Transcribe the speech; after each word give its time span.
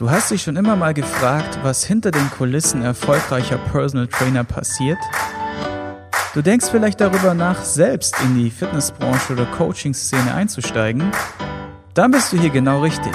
Du 0.00 0.10
hast 0.10 0.30
dich 0.30 0.40
schon 0.40 0.56
immer 0.56 0.76
mal 0.76 0.94
gefragt, 0.94 1.58
was 1.62 1.84
hinter 1.84 2.10
den 2.10 2.30
Kulissen 2.30 2.80
erfolgreicher 2.80 3.58
Personal 3.58 4.06
Trainer 4.06 4.44
passiert? 4.44 4.96
Du 6.32 6.40
denkst 6.40 6.68
vielleicht 6.70 7.02
darüber 7.02 7.34
nach, 7.34 7.62
selbst 7.62 8.18
in 8.22 8.34
die 8.34 8.50
Fitnessbranche 8.50 9.34
oder 9.34 9.44
Coaching-Szene 9.44 10.32
einzusteigen? 10.32 11.12
Dann 11.92 12.12
bist 12.12 12.32
du 12.32 12.38
hier 12.38 12.48
genau 12.48 12.80
richtig. 12.80 13.12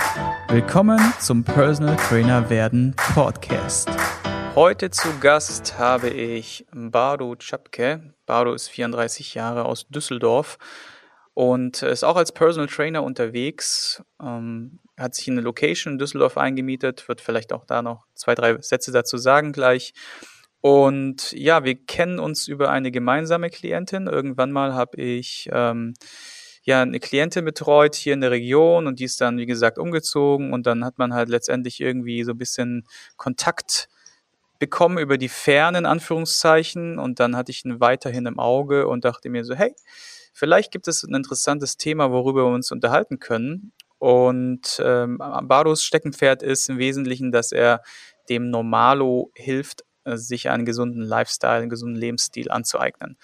Willkommen 0.49 0.99
zum 1.19 1.43
Personal 1.43 1.95
Trainer 1.95 2.51
werden 2.51 2.95
Podcast. 3.15 3.89
Heute 4.53 4.91
zu 4.91 5.07
Gast 5.19 5.79
habe 5.79 6.09
ich 6.09 6.67
Baru 6.71 7.35
Czapke. 7.35 8.13
Baru 8.27 8.53
ist 8.53 8.67
34 8.67 9.33
Jahre 9.33 9.65
aus 9.65 9.87
Düsseldorf 9.87 10.59
und 11.33 11.81
ist 11.81 12.03
auch 12.03 12.15
als 12.15 12.31
Personal 12.31 12.67
Trainer 12.67 13.01
unterwegs. 13.01 14.03
Ähm, 14.21 14.77
hat 14.97 15.15
sich 15.15 15.27
in 15.27 15.33
eine 15.33 15.41
Location 15.41 15.93
in 15.93 15.99
Düsseldorf 15.99 16.37
eingemietet, 16.37 17.07
wird 17.07 17.21
vielleicht 17.21 17.53
auch 17.53 17.65
da 17.65 17.81
noch 17.81 18.05
zwei, 18.15 18.35
drei 18.35 18.61
Sätze 18.61 18.91
dazu 18.91 19.17
sagen 19.17 19.51
gleich. 19.51 19.93
Und 20.61 21.31
ja, 21.33 21.63
wir 21.63 21.75
kennen 21.75 22.17
uns 22.19 22.47
über 22.47 22.71
eine 22.71 22.91
gemeinsame 22.91 23.49
Klientin. 23.49 24.07
Irgendwann 24.07 24.51
mal 24.51 24.73
habe 24.73 24.97
ich 24.97 25.49
ähm, 25.51 25.93
ja 26.63 26.81
eine 26.81 26.99
Klientin 26.99 27.45
betreut 27.45 27.95
hier 27.95 28.13
in 28.13 28.21
der 28.21 28.31
Region 28.31 28.87
und 28.87 28.99
die 28.99 29.03
ist 29.03 29.21
dann, 29.21 29.37
wie 29.37 29.45
gesagt, 29.45 29.77
umgezogen 29.77 30.53
und 30.53 30.65
dann 30.65 30.83
hat 30.83 30.97
man 30.97 31.13
halt 31.13 31.29
letztendlich 31.29 31.79
irgendwie 31.79 32.23
so 32.23 32.31
ein 32.31 32.37
bisschen 32.37 32.87
Kontakt 33.15 33.89
bekommen 34.57 34.97
über 34.97 35.17
die 35.17 35.29
fernen 35.29 35.85
Anführungszeichen 35.85 36.97
und 36.97 37.19
dann 37.19 37.35
hatte 37.35 37.51
ich 37.51 37.65
ihn 37.65 37.79
weiterhin 37.79 38.25
im 38.25 38.39
Auge 38.39 38.87
und 38.87 39.05
dachte 39.05 39.29
mir 39.29 39.45
so, 39.45 39.53
hey, 39.53 39.75
vielleicht 40.33 40.71
gibt 40.71 40.87
es 40.87 41.03
ein 41.03 41.13
interessantes 41.13 41.77
Thema, 41.77 42.11
worüber 42.11 42.45
wir 42.45 42.53
uns 42.53 42.71
unterhalten 42.71 43.19
können. 43.19 43.71
Und 44.05 44.79
ähm, 44.85 45.17
Bardos 45.17 45.83
Steckenpferd 45.83 46.43
ist 46.43 46.69
im 46.69 46.77
Wesentlichen, 46.77 47.31
dass 47.31 47.51
er 47.51 47.81
dem 48.29 48.51
Normalo 48.51 49.31
hilft, 49.33 49.83
äh, 50.03 50.15
sich 50.15 50.47
einen 50.51 50.63
gesunden 50.63 51.01
Lifestyle, 51.01 51.61
einen 51.61 51.71
gesunden 51.71 51.99
Lebensstil 51.99 52.51
anzueignen. 52.51 53.17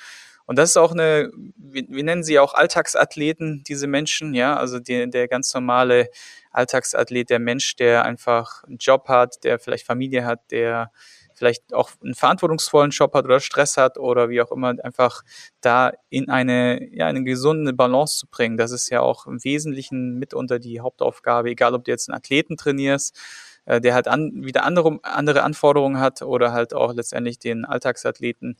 Und 0.47 0.57
das 0.57 0.71
ist 0.71 0.77
auch 0.77 0.91
eine, 0.91 1.31
wir, 1.55 1.83
wir 1.87 2.03
nennen 2.03 2.23
sie 2.23 2.39
auch 2.39 2.55
Alltagsathleten, 2.55 3.63
diese 3.67 3.85
Menschen, 3.85 4.33
ja, 4.33 4.57
also 4.57 4.79
die, 4.79 5.07
der 5.07 5.27
ganz 5.27 5.53
normale 5.53 6.09
Alltagsathlet, 6.49 7.29
der 7.29 7.37
Mensch, 7.37 7.75
der 7.75 8.03
einfach 8.03 8.63
einen 8.63 8.77
Job 8.77 9.07
hat, 9.07 9.43
der 9.43 9.59
vielleicht 9.59 9.85
Familie 9.85 10.25
hat, 10.25 10.49
der 10.49 10.91
vielleicht 11.41 11.73
auch 11.73 11.89
einen 12.03 12.13
verantwortungsvollen 12.13 12.91
Job 12.91 13.15
hat 13.15 13.25
oder 13.25 13.39
Stress 13.39 13.75
hat 13.75 13.97
oder 13.97 14.29
wie 14.29 14.43
auch 14.43 14.51
immer, 14.51 14.75
einfach 14.83 15.23
da 15.59 15.91
in 16.09 16.29
eine, 16.29 16.87
ja, 16.93 17.07
eine 17.07 17.23
gesunde 17.23 17.73
Balance 17.73 18.19
zu 18.19 18.27
bringen. 18.27 18.57
Das 18.57 18.69
ist 18.69 18.91
ja 18.91 19.01
auch 19.01 19.25
im 19.25 19.43
Wesentlichen 19.43 20.19
mitunter 20.19 20.59
die 20.59 20.81
Hauptaufgabe, 20.81 21.49
egal 21.49 21.73
ob 21.73 21.83
du 21.83 21.89
jetzt 21.89 22.09
einen 22.09 22.15
Athleten 22.15 22.57
trainierst, 22.57 23.19
äh, 23.65 23.81
der 23.81 23.95
halt 23.95 24.07
an, 24.07 24.31
wieder 24.35 24.65
andere, 24.65 24.99
andere 25.01 25.41
Anforderungen 25.41 25.99
hat 25.99 26.21
oder 26.21 26.51
halt 26.51 26.75
auch 26.75 26.93
letztendlich 26.93 27.39
den 27.39 27.65
Alltagsathleten. 27.65 28.55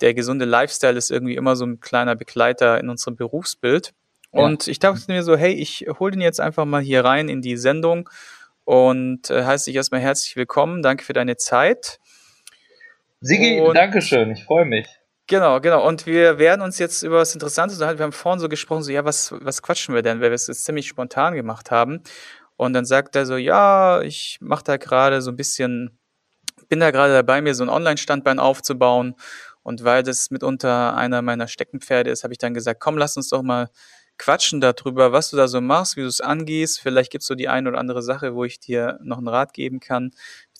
Der 0.00 0.14
gesunde 0.14 0.44
Lifestyle 0.44 0.96
ist 0.96 1.10
irgendwie 1.10 1.34
immer 1.34 1.56
so 1.56 1.66
ein 1.66 1.80
kleiner 1.80 2.14
Begleiter 2.14 2.78
in 2.78 2.88
unserem 2.88 3.16
Berufsbild. 3.16 3.94
Und 4.30 4.68
ich 4.68 4.78
dachte 4.78 5.10
mir 5.12 5.24
so, 5.24 5.36
hey, 5.36 5.52
ich 5.52 5.86
hole 5.98 6.12
den 6.12 6.20
jetzt 6.20 6.40
einfach 6.40 6.66
mal 6.66 6.80
hier 6.80 7.04
rein 7.04 7.28
in 7.28 7.42
die 7.42 7.56
Sendung 7.56 8.08
und 8.64 9.30
äh, 9.30 9.44
heiße 9.44 9.66
dich 9.66 9.76
erstmal 9.76 10.00
herzlich 10.00 10.36
willkommen. 10.36 10.82
Danke 10.82 11.04
für 11.04 11.12
deine 11.12 11.36
Zeit. 11.36 11.98
Sigi, 13.22 13.60
und, 13.60 13.76
Dankeschön, 13.76 14.32
ich 14.32 14.42
freue 14.42 14.64
mich. 14.64 14.88
Genau, 15.28 15.60
genau. 15.60 15.86
Und 15.86 16.06
wir 16.06 16.38
werden 16.38 16.60
uns 16.60 16.78
jetzt 16.80 17.04
über 17.04 17.18
was 17.18 17.32
Interessantes 17.32 17.78
unterhalten. 17.78 18.00
Wir 18.00 18.04
haben 18.04 18.12
vorhin 18.12 18.40
so 18.40 18.48
gesprochen, 18.48 18.82
so, 18.82 18.90
ja, 18.90 19.04
was, 19.04 19.32
was 19.40 19.62
quatschen 19.62 19.94
wir 19.94 20.02
denn, 20.02 20.20
weil 20.20 20.30
wir 20.30 20.34
es 20.34 20.48
jetzt 20.48 20.64
ziemlich 20.64 20.88
spontan 20.88 21.34
gemacht 21.34 21.70
haben. 21.70 22.02
Und 22.56 22.72
dann 22.72 22.84
sagt 22.84 23.14
er 23.14 23.24
so, 23.24 23.36
ja, 23.36 24.02
ich 24.02 24.38
mache 24.40 24.64
da 24.64 24.76
gerade 24.76 25.22
so 25.22 25.30
ein 25.30 25.36
bisschen, 25.36 25.98
bin 26.68 26.80
da 26.80 26.90
gerade 26.90 27.12
dabei, 27.12 27.40
mir 27.40 27.54
so 27.54 27.62
ein 27.62 27.68
Online-Standbein 27.68 28.40
aufzubauen. 28.40 29.14
Und 29.62 29.84
weil 29.84 30.02
das 30.02 30.32
mitunter 30.32 30.96
einer 30.96 31.22
meiner 31.22 31.46
Steckenpferde 31.46 32.10
ist, 32.10 32.24
habe 32.24 32.34
ich 32.34 32.38
dann 32.38 32.54
gesagt, 32.54 32.80
komm, 32.80 32.98
lass 32.98 33.16
uns 33.16 33.28
doch 33.28 33.42
mal 33.42 33.68
quatschen 34.18 34.60
darüber, 34.60 35.12
was 35.12 35.30
du 35.30 35.36
da 35.36 35.46
so 35.46 35.60
machst, 35.60 35.96
wie 35.96 36.02
du 36.02 36.08
es 36.08 36.20
angehst. 36.20 36.80
Vielleicht 36.80 37.12
gibt 37.12 37.22
es 37.22 37.28
so 37.28 37.36
die 37.36 37.48
eine 37.48 37.68
oder 37.68 37.78
andere 37.78 38.02
Sache, 38.02 38.34
wo 38.34 38.44
ich 38.44 38.58
dir 38.58 38.98
noch 39.02 39.18
einen 39.18 39.28
Rat 39.28 39.54
geben 39.54 39.78
kann 39.78 40.10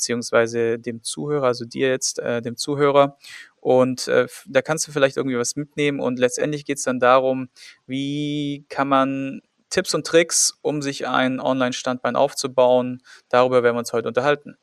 beziehungsweise 0.03 0.81
dem 0.81 1.05
Zuhörer, 1.05 1.47
also 1.47 1.65
dir 1.65 1.89
jetzt, 1.89 2.19
äh, 2.19 2.43
dem 2.43 2.57
Zuhörer. 2.57 3.17
Und 3.61 4.09
äh, 4.09 4.27
da 4.47 4.61
kannst 4.61 4.89
du 4.89 4.93
vielleicht 4.93 5.17
irgendwie 5.17 5.39
was 5.39 5.55
mitnehmen. 5.55 6.01
Und 6.01 6.19
letztendlich 6.19 6.65
geht 6.65 6.79
es 6.79 6.83
dann 6.83 6.99
darum, 6.99 7.49
wie 7.87 8.67
kann 8.69 8.89
man 8.89 9.43
Tipps 9.71 9.95
und 9.95 10.05
Tricks, 10.05 10.59
um 10.61 10.83
sich 10.83 11.07
ein 11.07 11.39
Online-Standbein 11.39 12.17
aufzubauen. 12.17 13.01
Darüber 13.29 13.63
werden 13.63 13.77
wir 13.77 13.79
uns 13.79 13.93
heute 13.93 14.09
unterhalten. 14.09 14.57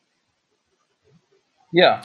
Ja. 1.71 2.01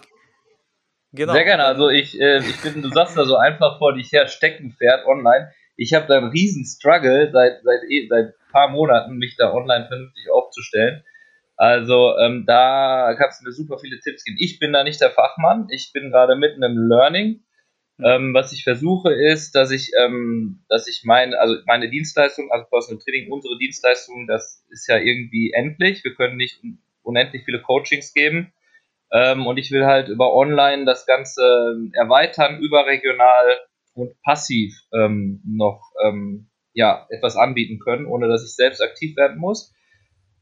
Genau. 1.13 1.33
Sehr 1.33 1.45
gerne. 1.45 1.65
Also 1.65 1.89
ich, 1.89 2.21
äh, 2.21 2.39
ich 2.39 2.61
bin, 2.63 2.83
du 2.83 2.89
sagst 2.91 3.17
da 3.17 3.25
so 3.25 3.37
einfach 3.37 3.79
vor 3.79 3.95
dich 3.95 4.13
her, 4.13 4.29
Steckenpferd 4.29 5.07
online. 5.07 5.51
Ich 5.77 5.93
habe 5.93 6.07
da 6.07 6.19
einen 6.19 6.31
riesen 6.31 6.65
Struggle 6.65 7.31
seit, 7.33 7.63
seit, 7.65 7.81
seit 8.09 8.35
paar 8.53 8.69
Monaten, 8.69 9.17
mich 9.17 9.37
da 9.37 9.53
online 9.53 9.89
vernünftig 9.89 10.31
aufzustellen. 10.31 11.03
Also 11.57 12.17
ähm, 12.19 12.45
da 12.47 13.15
kannst 13.17 13.41
du 13.41 13.45
mir 13.45 13.53
super 13.53 13.79
viele 13.79 14.01
Tipps 14.01 14.25
geben. 14.25 14.37
Ich 14.41 14.59
bin 14.59 14.73
da 14.73 14.83
nicht 14.83 15.01
der 15.01 15.11
Fachmann, 15.11 15.69
ich 15.71 15.93
bin 15.93 16.11
gerade 16.11 16.37
mitten 16.37 16.63
im 16.63 16.77
Learning. 16.89 17.45
Ähm, 18.03 18.35
was 18.35 18.53
ich 18.53 18.65
versuche 18.65 19.13
ist, 19.13 19.55
dass 19.55 19.71
ich, 19.71 19.93
ähm, 20.01 20.65
dass 20.69 20.89
ich 20.89 21.03
meine, 21.05 21.39
also 21.39 21.55
meine 21.67 21.89
Dienstleistung, 21.89 22.51
also 22.51 22.67
Personal 22.69 23.01
Training, 23.01 23.31
unsere 23.31 23.57
Dienstleistung, 23.57 24.27
das 24.27 24.67
ist 24.71 24.89
ja 24.89 24.99
irgendwie 24.99 25.53
endlich. 25.55 26.03
Wir 26.03 26.15
können 26.15 26.37
nicht 26.37 26.61
unendlich 27.03 27.45
viele 27.45 27.63
Coachings 27.63 28.13
geben. 28.13 28.53
Ähm, 29.13 29.47
und 29.47 29.59
ich 29.59 29.71
will 29.71 29.87
halt 29.87 30.09
über 30.09 30.35
Online 30.35 30.85
das 30.85 31.07
Ganze 31.07 31.43
erweitern, 31.93 32.59
überregional 32.59 33.59
und 33.95 34.21
passiv 34.23 34.75
ähm, 34.93 35.41
noch 35.47 35.93
ähm, 36.05 36.51
ja 36.73 37.07
etwas 37.11 37.37
anbieten 37.37 37.79
können, 37.79 38.07
ohne 38.07 38.29
dass 38.29 38.45
ich 38.45 38.57
selbst 38.57 38.83
aktiv 38.83 39.17
werden 39.17 39.39
muss. 39.39 39.73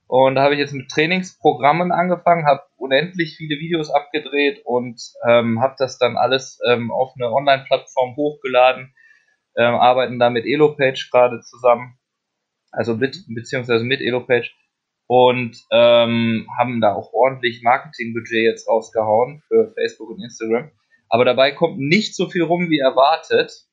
Und 0.07 0.35
da 0.35 0.43
habe 0.43 0.55
ich 0.55 0.61
jetzt 0.61 0.75
mit 0.75 0.91
Trainingsprogrammen 0.91 1.91
angefangen, 1.91 2.47
habe 2.47 2.63
unendlich 2.77 3.37
viele 3.37 3.59
Videos 3.59 3.91
abgedreht 3.91 4.61
und 4.65 5.01
ähm, 5.27 5.61
habe 5.61 5.75
das 5.79 5.99
dann 5.99 6.17
alles 6.17 6.61
ähm, 6.69 6.91
auf 6.91 7.13
eine 7.17 7.33
Online-Plattform 7.33 8.17
hochgeladen, 8.17 8.95
ähm, 9.57 9.75
arbeiten 9.75 10.19
da 10.19 10.29
mit 10.29 10.45
Elopage 10.45 11.09
gerade 11.11 11.41
zusammen, 11.41 11.99
also 12.71 12.97
mit, 12.97 13.25
beziehungsweise 13.29 13.85
mit 13.85 14.01
Elopage 14.01 14.51
und 15.07 15.59
ähm, 15.71 16.47
haben 16.59 16.81
da 16.81 16.95
auch 16.95 17.13
ordentlich 17.13 17.63
Marketingbudget 17.63 18.45
jetzt 18.45 18.69
rausgehauen 18.69 19.43
für 19.49 19.73
Facebook 19.75 20.11
und 20.11 20.23
Instagram. 20.23 20.71
Aber 21.09 21.27
dabei 21.27 21.53
kommt 21.53 21.79
nicht 21.79 22.17
so 22.17 22.31
viel 22.31 22.43
rum 22.43 22.71
wie 22.71 22.79
erwartet. 22.79 23.67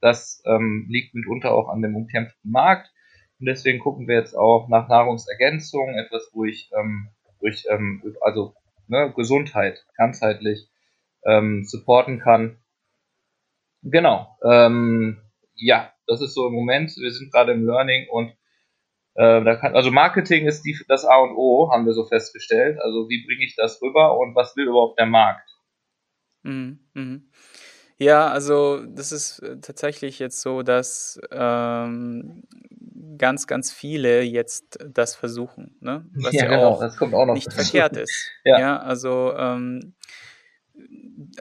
Das 0.00 0.42
ähm, 0.46 0.86
liegt 0.88 1.14
mitunter 1.14 1.52
auch 1.52 1.68
an 1.68 1.82
dem 1.82 1.96
umkämpften 1.96 2.50
Markt. 2.50 2.92
Und 3.40 3.46
deswegen 3.46 3.80
gucken 3.80 4.08
wir 4.08 4.16
jetzt 4.16 4.34
auch 4.34 4.68
nach 4.68 4.88
Nahrungsergänzung, 4.88 5.94
etwas, 5.94 6.30
wo 6.32 6.44
ich, 6.44 6.70
ähm, 6.78 7.08
wo 7.40 7.46
ich 7.46 7.66
ähm, 7.68 8.16
also 8.20 8.54
ne, 8.86 9.12
Gesundheit 9.14 9.84
ganzheitlich 9.96 10.68
ähm, 11.24 11.64
supporten 11.64 12.20
kann. 12.20 12.58
Genau. 13.82 14.38
Ähm, 14.42 15.20
ja, 15.54 15.92
das 16.06 16.20
ist 16.20 16.34
so 16.34 16.46
im 16.46 16.54
Moment. 16.54 16.96
Wir 16.96 17.12
sind 17.12 17.32
gerade 17.32 17.52
im 17.52 17.66
Learning 17.66 18.08
und 18.08 18.30
äh, 19.14 19.44
da 19.44 19.56
kann, 19.56 19.74
also 19.74 19.90
Marketing 19.90 20.46
ist 20.46 20.62
die, 20.62 20.76
das 20.88 21.04
A 21.04 21.16
und 21.16 21.36
O, 21.36 21.70
haben 21.72 21.86
wir 21.86 21.92
so 21.92 22.04
festgestellt. 22.04 22.78
Also 22.80 23.08
wie 23.08 23.24
bringe 23.24 23.44
ich 23.44 23.54
das 23.56 23.80
rüber 23.80 24.18
und 24.18 24.34
was 24.34 24.56
will 24.56 24.68
überhaupt 24.68 24.98
der 24.98 25.06
Markt? 25.06 25.48
Mhm. 26.42 26.80
Mhm. 26.94 27.30
Ja, 27.98 28.28
also 28.28 28.84
das 28.86 29.12
ist 29.12 29.38
äh, 29.40 29.58
tatsächlich 29.60 30.18
jetzt 30.18 30.40
so, 30.40 30.62
dass 30.62 31.20
ähm, 31.30 32.42
ganz, 33.18 33.46
ganz 33.46 33.72
viele 33.72 34.22
jetzt 34.22 34.78
das 34.88 35.14
versuchen, 35.14 35.76
ne? 35.80 36.04
was 36.14 36.32
ja, 36.32 36.44
ja 36.44 36.50
genau, 36.50 37.16
auch 37.16 37.34
nicht 37.34 37.52
verkehrt 37.52 37.96
ist. 37.96 38.30
ja. 38.44 38.58
ja, 38.58 38.78
also 38.80 39.34
ähm, 39.36 39.94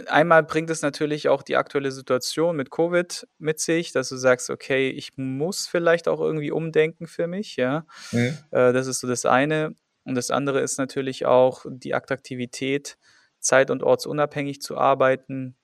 einmal 0.07 0.43
bringt 0.43 0.69
es 0.69 0.81
natürlich 0.81 1.29
auch 1.29 1.41
die 1.41 1.55
aktuelle 1.55 1.91
Situation 1.91 2.55
mit 2.55 2.69
Covid 2.69 3.27
mit 3.39 3.59
sich, 3.59 3.91
dass 3.91 4.09
du 4.09 4.17
sagst, 4.17 4.49
okay, 4.49 4.89
ich 4.89 5.17
muss 5.17 5.67
vielleicht 5.67 6.07
auch 6.07 6.19
irgendwie 6.19 6.51
umdenken 6.51 7.07
für 7.07 7.27
mich, 7.27 7.55
ja. 7.55 7.85
Mhm. 8.11 8.37
Äh, 8.51 8.73
das 8.73 8.87
ist 8.87 8.99
so 8.99 9.07
das 9.07 9.25
eine. 9.25 9.75
Und 10.05 10.15
das 10.15 10.31
andere 10.31 10.59
ist 10.59 10.77
natürlich 10.77 11.25
auch 11.25 11.65
die 11.67 11.93
Attraktivität, 11.93 12.97
zeit- 13.39 13.71
und 13.71 13.83
ortsunabhängig 13.83 14.61
zu 14.61 14.77
arbeiten, 14.77 15.55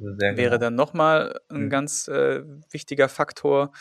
Sehr 0.00 0.36
wäre 0.36 0.50
genau. 0.50 0.58
dann 0.58 0.74
nochmal 0.74 1.40
ein 1.48 1.64
mhm. 1.64 1.70
ganz 1.70 2.08
äh, 2.08 2.42
wichtiger 2.70 3.08
Faktor. 3.08 3.72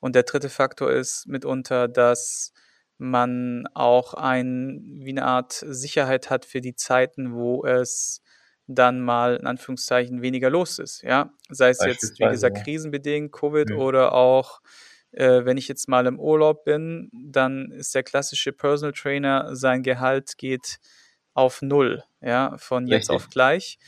Und 0.00 0.14
der 0.14 0.22
dritte 0.22 0.48
Faktor 0.48 0.90
ist 0.90 1.26
mitunter, 1.26 1.88
dass 1.88 2.52
man 2.98 3.66
auch 3.74 4.14
ein, 4.14 4.82
wie 5.00 5.10
eine 5.10 5.24
Art 5.24 5.52
Sicherheit 5.52 6.30
hat 6.30 6.44
für 6.44 6.60
die 6.60 6.76
Zeiten, 6.76 7.34
wo 7.34 7.64
es 7.64 8.22
dann 8.66 9.00
mal 9.00 9.36
in 9.36 9.46
Anführungszeichen 9.46 10.22
weniger 10.22 10.48
los 10.48 10.78
ist. 10.78 11.02
Ja, 11.02 11.32
sei 11.50 11.70
es 11.70 11.84
jetzt, 11.84 12.18
wie 12.18 12.28
gesagt, 12.28 12.64
krisenbedingt, 12.64 13.32
Covid 13.32 13.70
ja. 13.70 13.76
oder 13.76 14.12
auch 14.12 14.60
Äh, 15.16 15.44
wenn 15.44 15.56
ich 15.56 15.68
jetzt 15.68 15.88
mal 15.88 16.06
im 16.06 16.18
Urlaub 16.18 16.64
bin, 16.64 17.08
dann 17.12 17.70
ist 17.70 17.94
der 17.94 18.02
klassische 18.02 18.52
Personal 18.52 18.92
Trainer, 18.92 19.54
sein 19.54 19.82
Gehalt 19.84 20.36
geht 20.38 20.78
auf 21.34 21.62
Null, 21.62 22.02
ja, 22.20 22.56
von 22.58 22.86
jetzt 22.86 23.10
Richtig. 23.10 23.16
auf 23.16 23.28
gleich. 23.28 23.78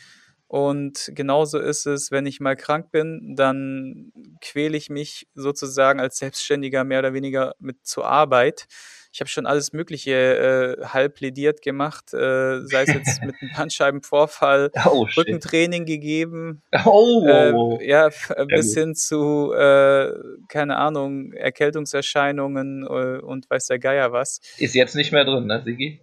Und 0.49 1.11
genauso 1.15 1.59
ist 1.59 1.87
es, 1.87 2.13
wenn 2.13 2.25
ich 2.25 2.39
mal 2.39 2.55
krank 2.55 2.93
bin, 2.93 3.35
dann 3.37 4.13
quäle 4.41 4.77
ich 4.77 4.91
mich 4.91 5.27
sozusagen 5.35 6.01
als 6.01 6.19
Selbstständiger 6.19 6.85
mehr 6.85 7.01
oder 7.01 7.13
weniger 7.15 7.55
mit 7.59 7.85
zur 7.85 8.07
Arbeit. 8.07 8.67
Ich 9.13 9.21
habe 9.21 9.29
schon 9.29 9.47
alles 9.47 9.73
Mögliche 9.73 10.13
äh, 10.13 10.85
halb 10.85 11.15
plädiert 11.15 11.63
gemacht, 11.63 12.13
äh, 12.13 12.61
sei 12.67 12.83
es 12.83 12.95
jetzt 12.95 13.23
mit 13.23 13.35
einem 13.41 13.51
Bandscheibenvorfall, 13.57 14.71
oh, 14.85 15.07
Rückentraining 15.17 15.85
gegeben, 15.85 16.63
oh. 16.85 17.27
äh, 17.27 17.89
ja, 17.89 18.11
bis 18.47 18.75
hin 18.75 18.95
zu, 18.95 19.53
äh, 19.53 20.13
keine 20.49 20.77
Ahnung, 20.77 21.33
Erkältungserscheinungen 21.33 22.85
äh, 22.85 23.19
und 23.21 23.51
weiß 23.51 23.67
der 23.67 23.79
Geier 23.79 24.13
was. 24.13 24.41
Ist 24.59 24.75
jetzt 24.75 24.95
nicht 24.95 25.13
mehr 25.13 25.25
drin, 25.25 25.47
ne, 25.47 25.63
Sigi? 25.65 26.01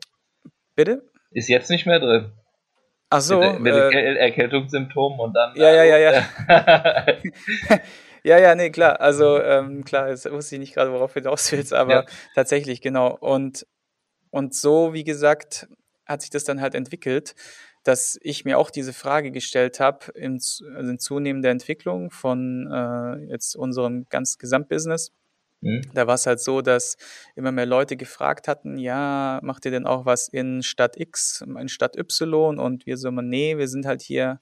Bitte? 0.76 1.08
Ist 1.32 1.50
jetzt 1.50 1.70
nicht 1.70 1.86
mehr 1.86 2.00
drin. 2.00 2.32
Ach 3.14 3.22
so. 3.22 3.40
Mit, 3.40 3.60
mit 3.60 3.74
äh, 3.76 4.16
Erkältungssymptomen 4.16 5.20
und 5.20 5.34
dann. 5.34 5.56
Ja, 5.56 5.72
ja, 5.72 5.84
ja, 5.84 5.98
ja. 5.98 6.26
ja, 8.24 8.40
ja, 8.40 8.56
nee, 8.56 8.72
klar. 8.72 9.00
Also, 9.00 9.40
ähm, 9.40 9.84
klar, 9.84 10.10
jetzt 10.10 10.30
wusste 10.32 10.56
ich 10.56 10.60
nicht 10.60 10.74
gerade, 10.74 10.92
worauf 10.92 11.14
du 11.14 11.20
hinaus 11.20 11.52
willst, 11.52 11.74
aber 11.74 11.94
ja. 11.94 12.06
tatsächlich, 12.34 12.82
genau. 12.82 13.16
Und, 13.16 13.68
und 14.32 14.56
so, 14.56 14.94
wie 14.94 15.04
gesagt, 15.04 15.68
hat 16.08 16.22
sich 16.22 16.32
das 16.32 16.44
dann 16.44 16.60
halt 16.60 16.74
entwickelt, 16.74 17.36
dass 17.84 18.18
ich 18.24 18.46
mir 18.46 18.58
auch 18.58 18.72
diese 18.72 18.94
Frage 18.94 19.32
gestellt 19.32 19.80
habe, 19.80 20.12
in, 20.16 20.34
also 20.34 20.90
in 20.90 20.98
zunehmender 20.98 21.52
Entwicklung 21.52 22.10
von 22.10 22.68
äh, 22.72 23.32
jetzt 23.32 23.56
unserem 23.56 24.08
ganz 24.10 24.40
Gesamtbusiness. 24.40 25.12
Da 25.94 26.08
war 26.08 26.16
es 26.16 26.26
halt 26.26 26.40
so, 26.40 26.62
dass 26.62 26.98
immer 27.36 27.52
mehr 27.52 27.66
Leute 27.66 27.96
gefragt 27.98 28.48
hatten, 28.48 28.78
ja, 28.78 29.40
macht 29.44 29.66
ihr 29.66 29.72
denn 29.72 29.86
auch 29.86 30.06
was 30.06 30.28
in 30.28 30.62
Stadt 30.64 31.00
X, 31.00 31.42
in 31.42 31.70
Stadt 31.70 31.98
Y? 31.98 32.60
Und 32.60 32.86
wir 32.86 32.98
so, 32.98 33.12
nee, 33.12 33.58
wir 33.58 33.68
sind 33.68 33.86
halt 33.86 34.02
hier 34.02 34.40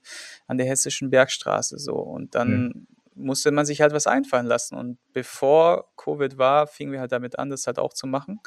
an 0.48 0.58
der 0.58 0.68
hessischen 0.68 1.10
Bergstraße 1.10 1.78
so. 1.78 1.96
Und 1.96 2.36
dann 2.36 2.64
mhm. 2.64 2.88
musste 3.16 3.52
man 3.52 3.66
sich 3.66 3.82
halt 3.82 3.94
was 3.94 4.08
einfallen 4.08 4.48
lassen. 4.48 4.76
Und 4.76 4.98
bevor 5.14 5.92
Covid 5.96 6.38
war, 6.38 6.68
fingen 6.68 6.92
wir 6.92 7.00
halt 7.00 7.12
damit 7.12 7.38
an, 7.40 7.50
das 7.50 7.68
halt 7.68 7.80
auch 7.80 7.94
zu 7.94 8.08
machen. 8.08 8.40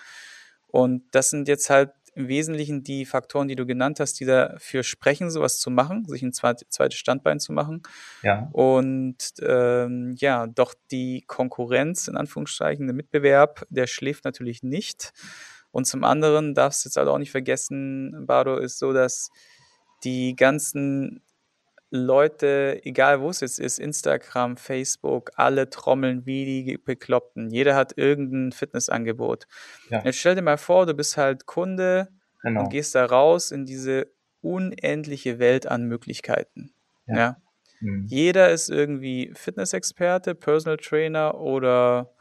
Und 0.69 1.05
das 1.13 1.31
sind 1.31 1.47
jetzt 1.47 1.71
halt 1.71 1.93
im 2.15 2.29
Wesentlichen 2.29 2.83
die 2.83 3.05
Faktoren, 3.05 3.49
die 3.49 3.57
du 3.57 3.67
genannt 3.67 4.01
hast, 4.01 4.21
die 4.21 4.25
dafür 4.25 4.83
sprechen, 4.83 5.31
sowas 5.31 5.59
zu 5.59 5.71
machen, 5.71 6.07
sich 6.07 6.23
ein 6.23 6.33
zweites 6.33 6.99
Standbein 6.99 7.41
zu 7.41 7.53
machen. 7.53 7.83
Ja. 8.23 8.49
Und 8.53 9.17
ähm, 9.41 10.15
ja, 10.19 10.47
doch 10.47 10.75
die 10.91 11.25
Konkurrenz, 11.27 12.09
in 12.09 12.17
Anführungszeichen, 12.17 12.87
der 12.87 12.95
Mitbewerb, 12.95 13.67
der 13.69 13.87
schläft 13.87 14.25
natürlich 14.25 14.63
nicht. 14.63 15.13
Und 15.71 15.87
zum 15.87 16.05
anderen 16.05 16.55
darfst 16.55 16.85
du 16.85 16.89
jetzt 16.89 16.97
halt 16.97 17.09
auch 17.09 17.19
nicht 17.19 17.33
vergessen, 17.33 18.27
Bardo, 18.27 18.59
ist 18.59 18.79
so, 18.79 18.93
dass 18.93 19.31
die 20.05 20.37
ganzen 20.37 21.23
Leute, 21.97 22.81
egal 22.83 23.21
wo 23.21 23.31
es 23.31 23.39
jetzt 23.39 23.61
ist, 23.61 23.79
Instagram, 23.79 24.57
Facebook, 24.57 25.31
alle 25.37 25.71
trommeln 25.71 26.27
wie 26.27 26.45
die 26.45 26.77
Bekloppten. 26.77 27.51
Jeder 27.51 27.77
hat 27.77 27.97
irgendein 27.97 28.51
Fitnessangebot. 28.51 29.47
Ja. 29.91 30.03
Jetzt 30.03 30.19
stell 30.19 30.35
dir 30.35 30.43
mal 30.43 30.59
vor, 30.59 30.87
du 30.87 30.95
bist 30.95 31.17
halt 31.17 31.47
Kunde 31.47 32.09
genau. 32.43 32.63
und 32.63 32.71
gehst 32.71 32.97
da 32.97 33.05
raus 33.05 33.53
in 33.53 33.65
diese 33.65 34.09
unendliche 34.41 35.39
Welt 35.39 35.69
an 35.69 35.85
Möglichkeiten. 35.85 36.75
Ja. 37.07 37.17
ja? 37.17 37.37
Mhm. 37.79 38.07
Jeder 38.09 38.51
ist 38.51 38.71
irgendwie 38.71 39.33
Fitnessexperte, 39.37 40.35
Personal 40.35 40.79
Trainer 40.79 41.39
oder 41.39 42.13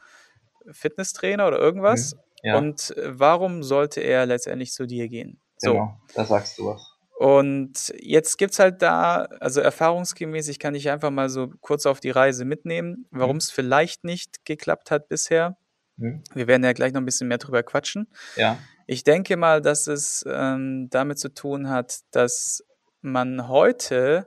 Fitnesstrainer 0.70 1.48
oder 1.48 1.58
irgendwas. 1.58 2.14
Mhm. 2.14 2.20
Ja. 2.44 2.58
Und 2.58 2.94
warum 3.04 3.64
sollte 3.64 4.02
er 4.02 4.24
letztendlich 4.24 4.72
zu 4.72 4.86
dir 4.86 5.08
gehen? 5.08 5.40
So. 5.56 5.72
Genau, 5.72 6.00
da 6.14 6.24
sagst 6.24 6.58
du 6.58 6.66
was. 6.66 6.93
Und 7.16 7.94
jetzt 8.00 8.38
gibt's 8.38 8.58
halt 8.58 8.82
da, 8.82 9.22
also 9.40 9.60
erfahrungsgemäß, 9.60 10.48
ich 10.48 10.58
kann 10.58 10.74
dich 10.74 10.90
einfach 10.90 11.10
mal 11.10 11.28
so 11.28 11.48
kurz 11.60 11.86
auf 11.86 12.00
die 12.00 12.10
Reise 12.10 12.44
mitnehmen, 12.44 13.06
warum 13.10 13.36
es 13.36 13.50
mhm. 13.50 13.54
vielleicht 13.54 14.04
nicht 14.04 14.44
geklappt 14.44 14.90
hat 14.90 15.08
bisher. 15.08 15.56
Mhm. 15.96 16.24
Wir 16.34 16.48
werden 16.48 16.64
ja 16.64 16.72
gleich 16.72 16.92
noch 16.92 17.00
ein 17.00 17.04
bisschen 17.04 17.28
mehr 17.28 17.38
drüber 17.38 17.62
quatschen. 17.62 18.08
Ja. 18.36 18.58
Ich 18.86 19.04
denke 19.04 19.36
mal, 19.36 19.60
dass 19.60 19.86
es 19.86 20.24
ähm, 20.28 20.88
damit 20.90 21.18
zu 21.18 21.32
tun 21.32 21.70
hat, 21.70 22.00
dass 22.10 22.64
man 23.00 23.48
heute 23.48 24.26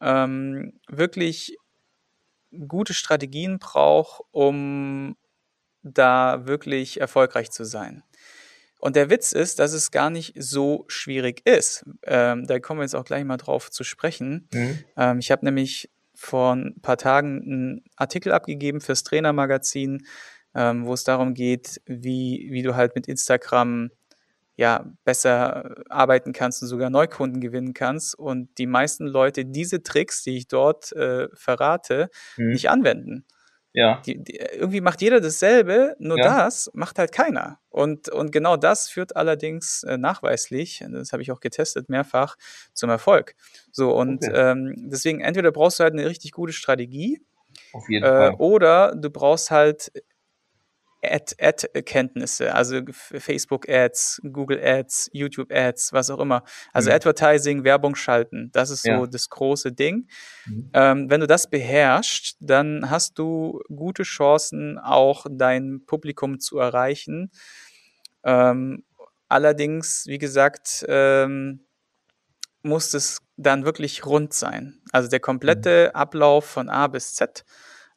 ähm, 0.00 0.80
wirklich 0.88 1.56
gute 2.66 2.94
Strategien 2.94 3.58
braucht, 3.58 4.22
um 4.32 5.16
da 5.82 6.46
wirklich 6.46 7.00
erfolgreich 7.00 7.50
zu 7.50 7.64
sein. 7.64 8.02
Und 8.78 8.96
der 8.96 9.10
Witz 9.10 9.32
ist, 9.32 9.58
dass 9.58 9.72
es 9.72 9.90
gar 9.90 10.08
nicht 10.08 10.34
so 10.38 10.84
schwierig 10.88 11.42
ist. 11.44 11.84
Ähm, 12.04 12.46
da 12.46 12.60
kommen 12.60 12.80
wir 12.80 12.84
jetzt 12.84 12.94
auch 12.94 13.04
gleich 13.04 13.24
mal 13.24 13.36
drauf 13.36 13.70
zu 13.70 13.82
sprechen. 13.84 14.48
Mhm. 14.52 14.78
Ähm, 14.96 15.18
ich 15.18 15.30
habe 15.30 15.44
nämlich 15.44 15.90
vor 16.14 16.54
ein 16.54 16.80
paar 16.80 16.96
Tagen 16.96 17.42
einen 17.42 17.84
Artikel 17.96 18.32
abgegeben 18.32 18.80
fürs 18.80 19.02
Trainermagazin, 19.02 20.06
ähm, 20.54 20.86
wo 20.86 20.94
es 20.94 21.04
darum 21.04 21.34
geht, 21.34 21.80
wie, 21.86 22.48
wie 22.50 22.62
du 22.62 22.74
halt 22.74 22.94
mit 22.94 23.08
Instagram 23.08 23.90
ja 24.56 24.92
besser 25.04 25.76
arbeiten 25.88 26.32
kannst 26.32 26.62
und 26.62 26.68
sogar 26.68 26.90
Neukunden 26.90 27.40
gewinnen 27.40 27.74
kannst 27.74 28.18
und 28.18 28.58
die 28.58 28.66
meisten 28.66 29.06
Leute 29.06 29.44
diese 29.44 29.84
Tricks, 29.84 30.24
die 30.24 30.36
ich 30.36 30.48
dort 30.48 30.92
äh, 30.92 31.28
verrate, 31.32 32.10
mhm. 32.36 32.50
nicht 32.50 32.68
anwenden. 32.68 33.24
Ja. 33.78 34.02
Die, 34.04 34.18
die, 34.18 34.34
irgendwie 34.36 34.80
macht 34.80 35.00
jeder 35.00 35.20
dasselbe, 35.20 35.94
nur 36.00 36.18
ja. 36.18 36.24
das 36.24 36.68
macht 36.74 36.98
halt 36.98 37.12
keiner. 37.12 37.60
Und, 37.70 38.08
und 38.08 38.32
genau 38.32 38.56
das 38.56 38.88
führt 38.88 39.14
allerdings 39.14 39.84
äh, 39.84 39.96
nachweislich, 39.96 40.84
das 40.90 41.12
habe 41.12 41.22
ich 41.22 41.30
auch 41.30 41.38
getestet 41.38 41.88
mehrfach, 41.88 42.36
zum 42.72 42.90
Erfolg. 42.90 43.36
So, 43.70 43.94
und 43.94 44.24
okay. 44.24 44.32
ähm, 44.34 44.74
deswegen 44.90 45.20
entweder 45.20 45.52
brauchst 45.52 45.78
du 45.78 45.84
halt 45.84 45.92
eine 45.92 46.06
richtig 46.06 46.32
gute 46.32 46.52
Strategie. 46.52 47.22
Äh. 47.88 48.30
Oder 48.38 48.96
du 48.96 49.10
brauchst 49.10 49.52
halt 49.52 49.92
Ad-Kenntnisse, 51.02 52.54
also 52.54 52.80
Facebook 52.92 53.68
Ads, 53.68 54.20
Google 54.32 54.60
Ads, 54.60 55.10
YouTube 55.12 55.52
Ads, 55.52 55.92
was 55.92 56.10
auch 56.10 56.18
immer. 56.18 56.42
Also 56.72 56.90
mhm. 56.90 56.96
Advertising, 56.96 57.64
Werbung 57.64 57.94
schalten, 57.94 58.50
das 58.52 58.70
ist 58.70 58.82
so 58.82 58.90
ja. 58.90 59.06
das 59.06 59.28
große 59.28 59.72
Ding. 59.72 60.08
Mhm. 60.46 60.70
Ähm, 60.74 61.10
wenn 61.10 61.20
du 61.20 61.26
das 61.26 61.48
beherrschst, 61.48 62.36
dann 62.40 62.90
hast 62.90 63.18
du 63.18 63.60
gute 63.74 64.02
Chancen, 64.02 64.78
auch 64.78 65.26
dein 65.30 65.84
Publikum 65.86 66.40
zu 66.40 66.58
erreichen. 66.58 67.30
Ähm, 68.24 68.84
allerdings, 69.28 70.04
wie 70.06 70.18
gesagt, 70.18 70.84
ähm, 70.88 71.64
muss 72.62 72.92
es 72.94 73.20
dann 73.36 73.64
wirklich 73.64 74.04
rund 74.04 74.32
sein. 74.32 74.80
Also 74.92 75.08
der 75.08 75.20
komplette 75.20 75.90
mhm. 75.92 76.00
Ablauf 76.00 76.44
von 76.44 76.68
A 76.68 76.88
bis 76.88 77.14
Z 77.14 77.44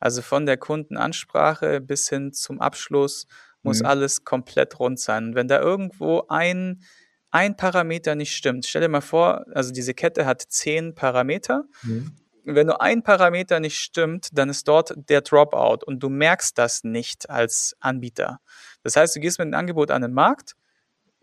also 0.01 0.24
von 0.24 0.46
der 0.48 0.58
Kundenansprache 0.58 1.79
bis 1.79 2.10
hin 2.10 2.34
zum 2.34 2.60
Abschluss 2.60 3.27
muss 3.62 3.81
mhm. 3.81 3.86
alles 3.86 4.25
komplett 4.25 4.79
rund 4.79 5.00
sein. 5.00 5.27
Und 5.27 5.36
wenn 5.36 5.48
da 5.48 5.62
irgendwo 5.62 6.25
ein, 6.27 6.81
ein 7.29 7.55
Parameter 7.55 8.15
nicht 8.15 8.36
stimmt, 8.36 8.65
stell 8.65 8.81
dir 8.81 8.89
mal 8.89 9.01
vor, 9.01 9.46
also 9.53 9.72
diese 9.72 9.93
Kette 9.93 10.25
hat 10.25 10.41
zehn 10.41 10.96
Parameter. 10.96 11.65
Mhm. 11.84 12.15
Wenn 12.43 12.65
nur 12.65 12.81
ein 12.81 13.03
Parameter 13.03 13.60
nicht 13.60 13.77
stimmt, 13.77 14.29
dann 14.34 14.50
ist 14.50 14.67
dort 14.67 14.96
der 14.96 15.22
Dropout 15.22 15.86
und 15.86 16.01
du 16.01 16.10
merkst 16.10 16.58
das 16.58 16.84
nicht 16.84 17.29
als 17.29 17.75
Anbieter. 17.79 18.39
Das 18.81 18.96
heißt, 18.96 19.15
du 19.15 19.20
gehst 19.20 19.38
mit 19.38 19.46
einem 19.46 19.53
Angebot 19.53 19.91
an 19.91 20.01
den 20.01 20.13
Markt, 20.13 20.55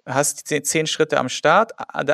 hast 0.07 0.47
zehn 0.47 0.87
Schritte 0.87 1.19
am 1.19 1.29
Start, 1.29 1.73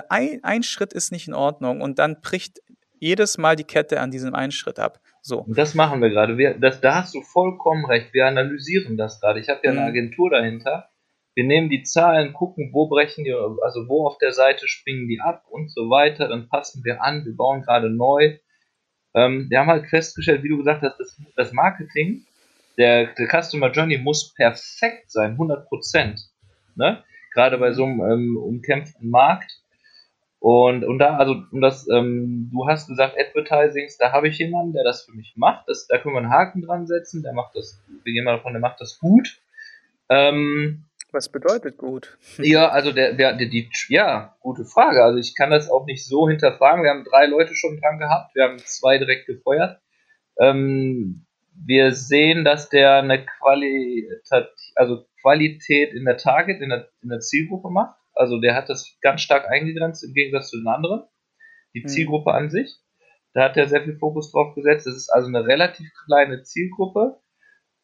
ein, 0.08 0.42
ein 0.42 0.62
Schritt 0.62 0.94
ist 0.94 1.12
nicht 1.12 1.28
in 1.28 1.34
Ordnung 1.34 1.82
und 1.82 1.98
dann 1.98 2.22
bricht 2.22 2.60
jedes 2.98 3.36
Mal 3.36 3.54
die 3.54 3.64
Kette 3.64 4.00
an 4.00 4.10
diesem 4.10 4.34
einen 4.34 4.52
Schritt 4.52 4.78
ab. 4.78 5.00
So. 5.26 5.40
Und 5.40 5.56
das 5.56 5.74
machen 5.74 6.02
wir 6.02 6.10
gerade. 6.10 6.36
Wir, 6.36 6.52
das, 6.52 6.82
da 6.82 6.96
hast 6.96 7.14
du 7.14 7.22
vollkommen 7.22 7.86
recht. 7.86 8.12
Wir 8.12 8.26
analysieren 8.26 8.98
das 8.98 9.20
gerade. 9.20 9.40
Ich 9.40 9.48
habe 9.48 9.60
ja 9.64 9.70
eine 9.70 9.80
mhm. 9.80 9.86
Agentur 9.86 10.28
dahinter. 10.28 10.90
Wir 11.34 11.44
nehmen 11.44 11.70
die 11.70 11.82
Zahlen, 11.82 12.34
gucken, 12.34 12.70
wo 12.72 12.88
brechen 12.88 13.24
die, 13.24 13.32
also 13.32 13.88
wo 13.88 14.06
auf 14.06 14.18
der 14.18 14.32
Seite 14.32 14.68
springen 14.68 15.08
die 15.08 15.20
ab 15.20 15.44
und 15.48 15.72
so 15.72 15.88
weiter. 15.88 16.28
Dann 16.28 16.50
passen 16.50 16.84
wir 16.84 17.02
an. 17.02 17.24
Wir 17.24 17.34
bauen 17.34 17.62
gerade 17.62 17.88
neu. 17.88 18.38
Ähm, 19.14 19.46
wir 19.48 19.60
haben 19.60 19.68
halt 19.68 19.86
festgestellt, 19.86 20.42
wie 20.42 20.50
du 20.50 20.58
gesagt 20.58 20.82
hast, 20.82 20.98
das, 20.98 21.18
das 21.36 21.52
Marketing, 21.52 22.26
der, 22.76 23.14
der 23.14 23.26
Customer 23.26 23.70
Journey 23.70 23.96
muss 23.96 24.34
perfekt 24.34 25.10
sein, 25.10 25.32
100 25.32 25.66
Prozent. 25.68 26.20
Ne? 26.76 27.02
Gerade 27.32 27.56
bei 27.56 27.72
so 27.72 27.84
einem 27.84 28.00
ähm, 28.00 28.36
umkämpften 28.36 29.08
Markt 29.08 29.63
und, 30.44 30.84
und 30.84 30.98
da, 30.98 31.16
also, 31.16 31.36
und 31.52 31.62
das, 31.62 31.88
ähm, 31.88 32.50
du 32.52 32.68
hast 32.68 32.86
gesagt, 32.86 33.16
Advertisings, 33.18 33.96
da 33.96 34.12
habe 34.12 34.28
ich 34.28 34.36
jemanden, 34.36 34.74
der 34.74 34.84
das 34.84 35.06
für 35.06 35.12
mich 35.12 35.32
macht. 35.36 35.66
Das, 35.66 35.86
da 35.86 35.96
können 35.96 36.16
wir 36.16 36.18
einen 36.18 36.28
Haken 36.28 36.60
dran 36.60 36.86
setzen, 36.86 37.22
der 37.22 37.32
macht 37.32 37.56
das, 37.56 37.82
mal 38.04 38.36
davon, 38.36 38.52
der 38.52 38.60
macht 38.60 38.78
das 38.78 38.98
gut. 38.98 39.40
Ähm, 40.10 40.84
Was 41.12 41.30
bedeutet 41.30 41.78
gut? 41.78 42.18
Ja, 42.36 42.68
also 42.68 42.92
der, 42.92 43.14
der, 43.14 43.38
der, 43.38 43.48
die, 43.48 43.70
ja, 43.88 44.36
gute 44.40 44.66
Frage. 44.66 45.02
Also 45.02 45.18
ich 45.18 45.34
kann 45.34 45.48
das 45.48 45.70
auch 45.70 45.86
nicht 45.86 46.06
so 46.06 46.28
hinterfragen. 46.28 46.82
Wir 46.82 46.90
haben 46.90 47.04
drei 47.04 47.24
Leute 47.24 47.54
schon 47.54 47.80
dran 47.80 47.98
gehabt, 47.98 48.34
wir 48.34 48.44
haben 48.44 48.58
zwei 48.58 48.98
direkt 48.98 49.24
gefeuert. 49.24 49.80
Ähm, 50.38 51.24
wir 51.54 51.92
sehen, 51.92 52.44
dass 52.44 52.68
der 52.68 52.96
eine 52.96 53.24
Qualität, 53.24 54.50
also 54.74 55.06
Qualität 55.22 55.94
in 55.94 56.04
der 56.04 56.18
Target, 56.18 56.60
in 56.60 56.68
der, 56.68 56.90
in 57.02 57.08
der 57.08 57.20
Zielgruppe 57.20 57.70
macht. 57.70 57.96
Also 58.14 58.40
der 58.40 58.54
hat 58.54 58.68
das 58.68 58.96
ganz 59.00 59.20
stark 59.20 59.48
eingegrenzt 59.50 60.04
im 60.04 60.14
Gegensatz 60.14 60.50
zu 60.50 60.58
den 60.58 60.68
anderen. 60.68 61.02
Die 61.74 61.82
mhm. 61.82 61.88
Zielgruppe 61.88 62.32
an 62.32 62.50
sich. 62.50 62.78
Da 63.32 63.44
hat 63.44 63.56
er 63.56 63.68
sehr 63.68 63.82
viel 63.82 63.98
Fokus 63.98 64.30
drauf 64.30 64.54
gesetzt. 64.54 64.86
Das 64.86 64.94
ist 64.94 65.08
also 65.08 65.28
eine 65.28 65.44
relativ 65.46 65.90
kleine 66.06 66.42
Zielgruppe. 66.42 67.20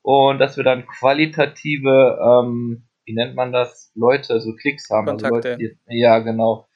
Und 0.03 0.39
dass 0.39 0.57
wir 0.57 0.65
dann 0.65 0.87
qualitative, 0.87 2.19
ähm, 2.23 2.89
wie 3.05 3.15
nennt 3.15 3.35
man 3.35 3.53
das, 3.53 3.93
Leute, 3.95 4.41
so 4.41 4.55
Klicks 4.55 4.89
haben. 4.91 5.09
Also 5.09 5.27
Kontakte. 5.27 5.51
Also 5.51 5.63
Leute, 5.63 5.79
die, 5.89 5.99
ja, 5.99 6.21
genau. 6.21 6.69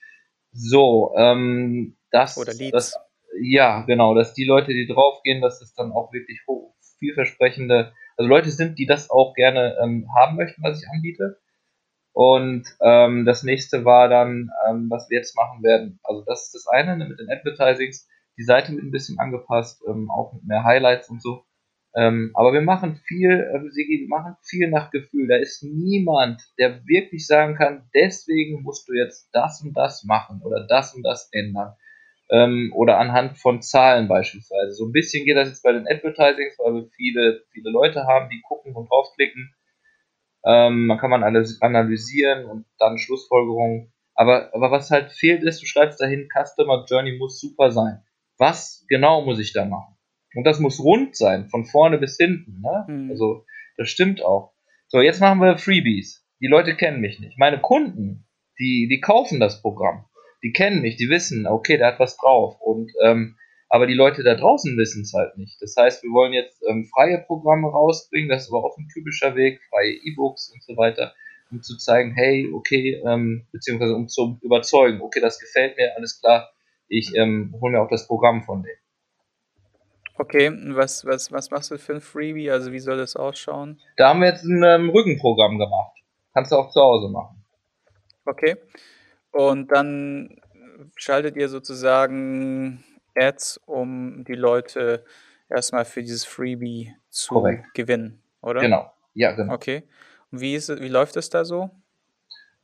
So, 0.53 1.15
ähm, 1.17 1.97
das, 2.11 2.37
Oder 2.37 2.53
Leads. 2.53 2.73
das, 2.73 2.95
ja, 3.41 3.83
genau, 3.83 4.15
dass 4.15 4.35
die 4.35 4.45
Leute, 4.45 4.73
die 4.73 4.87
draufgehen, 4.87 5.41
dass 5.41 5.61
es 5.63 5.75
dann 5.75 5.93
auch 5.93 6.13
wirklich 6.13 6.41
vielversprechende, 6.99 7.93
also 8.17 8.29
Leute 8.29 8.51
sind, 8.51 8.79
die 8.79 8.87
das 8.87 9.11
auch 9.11 9.35
gerne 9.35 9.77
ähm, 9.83 10.07
haben 10.17 10.37
möchten, 10.37 10.63
was 10.63 10.83
ich 10.83 10.89
anbiete. 10.89 11.39
Und 12.15 12.65
ähm, 12.81 13.25
das 13.25 13.43
nächste 13.43 13.85
war 13.85 14.09
dann, 14.09 14.51
ähm, 14.69 14.87
was 14.89 15.11
wir 15.11 15.19
jetzt 15.19 15.37
machen 15.37 15.65
werden. 15.65 15.99
Also 16.05 16.23
das 16.25 16.45
ist 16.45 16.55
das 16.55 16.69
eine 16.69 16.97
ne, 16.97 17.09
mit 17.09 17.19
den 17.19 17.29
Advertisings. 17.29 18.09
Die 18.39 18.45
Seite 18.45 18.73
wird 18.73 18.85
ein 18.85 18.93
bisschen 18.93 19.19
angepasst, 19.19 19.83
ähm, 19.89 20.09
auch 20.11 20.33
mit 20.33 20.45
mehr 20.45 20.63
Highlights 20.63 21.11
und 21.11 21.21
so. 21.21 21.45
Ähm, 21.97 22.31
aber 22.35 22.53
wir 22.53 22.61
machen 22.61 23.01
viel, 23.07 23.31
äh, 23.31 23.69
Sigi, 23.71 24.07
machen 24.09 24.37
viel 24.43 24.71
nach 24.71 24.93
Gefühl. 24.93 25.27
Da 25.27 25.37
ist 25.37 25.65
niemand, 25.65 26.41
der 26.57 26.87
wirklich 26.87 27.27
sagen 27.27 27.57
kann, 27.57 27.89
deswegen 27.95 28.63
musst 28.63 28.89
du 28.89 28.93
jetzt 28.95 29.29
das 29.33 29.61
und 29.63 29.77
das 29.77 30.05
machen 30.05 30.41
oder 30.45 30.67
das 30.69 30.95
und 30.95 31.03
das 31.03 31.29
ändern. 31.33 31.75
Ähm, 32.31 32.73
oder 32.75 32.99
anhand 32.99 33.39
von 33.39 33.61
Zahlen 33.61 34.07
beispielsweise. 34.07 34.73
So 34.73 34.87
ein 34.87 34.93
bisschen 34.93 35.25
geht 35.25 35.37
das 35.37 35.49
jetzt 35.49 35.65
bei 35.65 35.73
den 35.73 35.89
Advertisings, 35.89 36.57
weil 36.59 36.75
wir 36.75 36.89
viele, 36.97 37.43
viele 37.51 37.71
Leute 37.71 38.07
haben, 38.07 38.29
die 38.31 38.41
gucken 38.41 38.75
und 38.75 38.89
draufklicken. 38.89 39.53
Ähm, 40.47 40.87
man 40.87 40.99
kann 40.99 41.11
man 41.11 41.23
alles 41.23 41.61
analysieren 41.63 42.45
und 42.45 42.67
dann 42.79 42.99
Schlussfolgerungen. 42.99 43.93
Aber, 44.15 44.55
aber 44.55 44.71
was 44.71 44.91
halt 44.91 45.13
fehlt 45.13 45.43
ist, 45.43 45.63
du 45.63 45.67
schreibst 45.67 46.01
dahin, 46.01 46.29
Customer 46.29 46.85
Journey 46.89 47.17
muss 47.19 47.41
super 47.41 47.71
sein. 47.71 48.03
Was 48.39 48.85
genau 48.89 49.23
muss 49.25 49.39
ich 49.39 49.53
da 49.53 49.65
machen? 49.65 49.97
Und 50.35 50.45
das 50.45 50.59
muss 50.59 50.81
rund 50.81 51.17
sein, 51.17 51.49
von 51.49 51.65
vorne 51.65 51.99
bis 51.99 52.17
hinten. 52.17 52.61
Ne? 52.61 52.85
Mhm. 52.89 53.11
Also, 53.11 53.45
das 53.77 53.89
stimmt 53.89 54.25
auch. 54.25 54.53
So, 54.89 55.01
jetzt 55.01 55.21
machen 55.21 55.41
wir 55.41 55.59
Freebies. 55.59 56.27
Die 56.41 56.47
Leute 56.47 56.77
kennen 56.77 57.01
mich 57.01 57.21
nicht. 57.21 57.39
Meine 57.39 57.61
Kunden, 57.61 58.27
die, 58.59 58.89
die 58.89 59.01
kaufen 59.01 59.41
das 59.41 59.63
Programm. 59.63 60.05
Die 60.43 60.53
kennen 60.53 60.83
mich, 60.83 60.97
die 60.97 61.09
wissen, 61.09 61.47
okay, 61.47 61.79
der 61.79 61.89
hat 61.89 62.01
was 62.01 62.17
drauf. 62.17 62.61
Und, 62.61 62.93
ähm, 63.03 63.37
aber 63.75 63.89
die 63.89 63.95
Leute 63.95 64.23
da 64.23 64.37
draußen 64.37 64.79
wissen 64.79 65.03
es 65.03 65.13
halt 65.15 65.37
nicht. 65.37 65.61
Das 65.61 65.75
heißt, 65.77 66.05
wir 66.05 66.11
wollen 66.13 66.33
jetzt 66.33 66.63
ähm, 66.69 66.89
freie 66.95 67.19
Programme 67.19 67.67
rausbringen, 67.67 68.29
das 68.29 68.45
ist 68.45 68.51
aber 68.51 68.65
auch 68.65 68.79
ein 68.79 68.87
typischer 68.87 69.35
Weg, 69.35 69.61
freie 69.69 69.91
E-Books 69.91 70.53
und 70.55 70.63
so 70.63 70.77
weiter, 70.77 71.13
um 71.51 71.61
zu 71.61 71.77
zeigen, 71.77 72.13
hey, 72.15 72.49
okay, 72.55 73.03
ähm, 73.05 73.49
beziehungsweise 73.51 73.97
um 73.97 74.07
zu 74.07 74.39
überzeugen, 74.43 75.01
okay, 75.01 75.19
das 75.19 75.41
gefällt 75.41 75.77
mir, 75.77 75.91
alles 75.97 76.21
klar, 76.21 76.53
ich 76.87 77.17
ähm, 77.17 77.53
hole 77.61 77.73
mir 77.73 77.81
auch 77.81 77.91
das 77.91 78.07
Programm 78.07 78.45
von 78.45 78.63
denen. 78.63 78.79
Okay, 80.19 80.53
was, 80.77 81.05
was, 81.05 81.33
was 81.33 81.51
machst 81.51 81.73
du 81.73 81.77
für 81.77 81.95
ein 81.95 82.01
Freebie? 82.01 82.53
Also 82.53 82.71
wie 82.71 82.79
soll 82.79 82.97
das 82.97 83.17
ausschauen? 83.17 83.81
Da 83.97 84.11
haben 84.11 84.21
wir 84.21 84.29
jetzt 84.29 84.45
ein 84.45 84.63
ähm, 84.63 84.91
Rückenprogramm 84.91 85.59
gemacht. 85.59 85.97
Kannst 86.33 86.53
du 86.53 86.57
auch 86.57 86.71
zu 86.71 86.81
Hause 86.81 87.09
machen. 87.09 87.45
Okay. 88.25 88.55
Und 89.33 89.73
dann 89.73 90.41
schaltet 90.95 91.35
ihr 91.35 91.49
sozusagen 91.49 92.85
Ads, 93.17 93.59
um 93.67 94.25
die 94.25 94.35
Leute 94.35 95.05
erstmal 95.49 95.85
für 95.85 96.03
dieses 96.03 96.25
Freebie 96.25 96.95
zu 97.09 97.35
Korrekt. 97.35 97.75
gewinnen, 97.75 98.23
oder? 98.43 98.61
Genau. 98.61 98.93
Ja, 99.15 99.33
genau. 99.33 99.55
Okay. 99.55 99.85
Und 100.31 100.41
wie, 100.41 100.55
ist, 100.55 100.69
wie 100.81 100.89
läuft 100.89 101.17
es 101.17 101.31
da 101.31 101.45
so? 101.45 101.71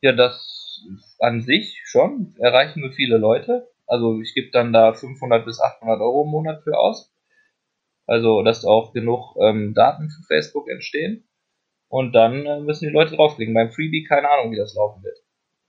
Ja, 0.01 0.13
das 0.13 0.85
an 1.19 1.41
sich 1.41 1.81
schon 1.85 2.35
erreichen 2.39 2.81
wir 2.81 2.91
viele 2.91 3.17
Leute. 3.17 3.69
Also 3.85 4.19
ich 4.21 4.33
gebe 4.33 4.51
dann 4.51 4.73
da 4.73 4.93
500 4.93 5.45
bis 5.45 5.61
800 5.61 5.99
Euro 6.01 6.23
im 6.23 6.29
Monat 6.29 6.63
für 6.63 6.77
aus. 6.77 7.13
Also, 8.07 8.41
dass 8.43 8.65
auch 8.65 8.93
genug 8.93 9.35
ähm, 9.41 9.73
Daten 9.73 10.09
für 10.09 10.23
Facebook 10.23 10.67
entstehen. 10.69 11.27
Und 11.87 12.13
dann 12.13 12.45
äh, 12.45 12.59
müssen 12.59 12.87
die 12.87 12.93
Leute 12.93 13.15
draufklicken. 13.15 13.53
Beim 13.53 13.71
Freebie 13.71 14.03
keine 14.03 14.29
Ahnung, 14.29 14.51
wie 14.51 14.57
das 14.57 14.75
laufen 14.75 15.03
wird. 15.03 15.17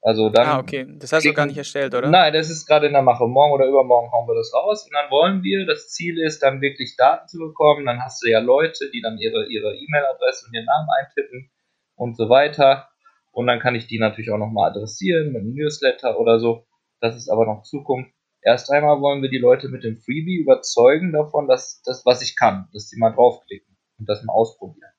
Also 0.03 0.31
dann. 0.31 0.47
Ah, 0.47 0.59
okay. 0.59 0.85
Das 0.99 1.13
hast 1.13 1.25
du 1.25 1.33
gar 1.33 1.47
nicht 1.47 1.57
erstellt, 1.57 1.95
oder? 1.95 2.11
Nein, 2.11 2.33
das 2.33 2.51
ist 2.51 2.67
gerade 2.67 2.89
in 2.89 2.93
der 2.93 3.03
Mache. 3.03 3.27
Morgen 3.29 3.53
oder 3.53 3.67
übermorgen 3.67 4.11
hauen 4.11 4.27
wir 4.27 4.35
das 4.35 4.53
raus. 4.53 4.85
Und 4.85 4.93
dann 4.93 5.11
wollen 5.11 5.45
wir, 5.45 5.65
das 5.65 5.91
Ziel 5.91 6.21
ist, 6.21 6.43
dann 6.43 6.61
wirklich 6.61 6.97
Daten 6.97 7.29
zu 7.29 7.39
bekommen. 7.39 7.87
Dann 7.87 8.03
hast 8.03 8.23
du 8.23 8.29
ja 8.29 8.41
Leute, 8.41 8.91
die 8.93 9.01
dann 9.01 9.17
ihre 9.19 9.47
ihre 9.47 9.77
E-Mail-Adresse 9.77 10.47
und 10.47 10.55
ihren 10.55 10.67
Namen 10.67 10.89
eintippen 11.01 11.51
und 11.95 12.17
so 12.17 12.29
weiter. 12.29 12.89
Und 13.31 13.47
dann 13.47 13.61
kann 13.61 13.77
ich 13.77 13.87
die 13.87 13.99
natürlich 13.99 14.33
auch 14.33 14.39
nochmal 14.39 14.71
adressieren 14.71 15.33
mit 15.33 15.43
einem 15.43 15.55
Newsletter 15.55 16.19
oder 16.19 16.41
so. 16.41 16.67
Das 17.01 17.17
ist 17.17 17.29
aber 17.29 17.47
noch 17.47 17.63
Zukunft. 17.63 18.13
Erst 18.43 18.73
einmal 18.73 19.01
wollen 19.01 19.23
wir 19.23 19.31
die 19.31 19.39
Leute 19.39 19.69
mit 19.69 19.85
dem 19.85 19.99
Freebie 19.99 20.37
überzeugen 20.37 21.13
davon, 21.13 21.47
dass 21.47 21.81
das, 21.85 22.05
was 22.05 22.23
ich 22.23 22.37
kann, 22.37 22.69
dass 22.73 22.89
sie 22.89 22.99
mal 22.99 23.13
draufklicken 23.13 23.77
und 23.99 24.09
das 24.09 24.25
mal 24.25 24.33
ausprobieren. 24.33 24.91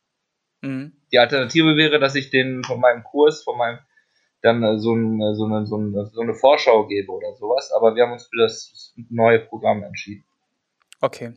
Mhm. 0.62 0.94
Die 1.12 1.20
Alternative 1.20 1.76
wäre, 1.76 2.00
dass 2.00 2.16
ich 2.16 2.30
den 2.30 2.64
von 2.64 2.80
meinem 2.80 3.04
Kurs, 3.04 3.44
von 3.44 3.58
meinem 3.58 3.80
dann 4.44 4.80
so, 4.80 4.94
ein, 4.94 5.20
so, 5.36 5.46
eine, 5.46 5.66
so, 5.66 5.78
eine, 5.78 6.06
so 6.06 6.22
eine 6.22 6.34
Vorschau 6.34 6.86
gebe 6.86 7.12
oder 7.12 7.34
sowas, 7.36 7.72
aber 7.76 7.96
wir 7.96 8.04
haben 8.04 8.12
uns 8.12 8.28
für 8.28 8.38
das 8.38 8.94
neue 9.10 9.40
Programm 9.40 9.84
entschieden. 9.84 10.26
Okay. 11.02 11.34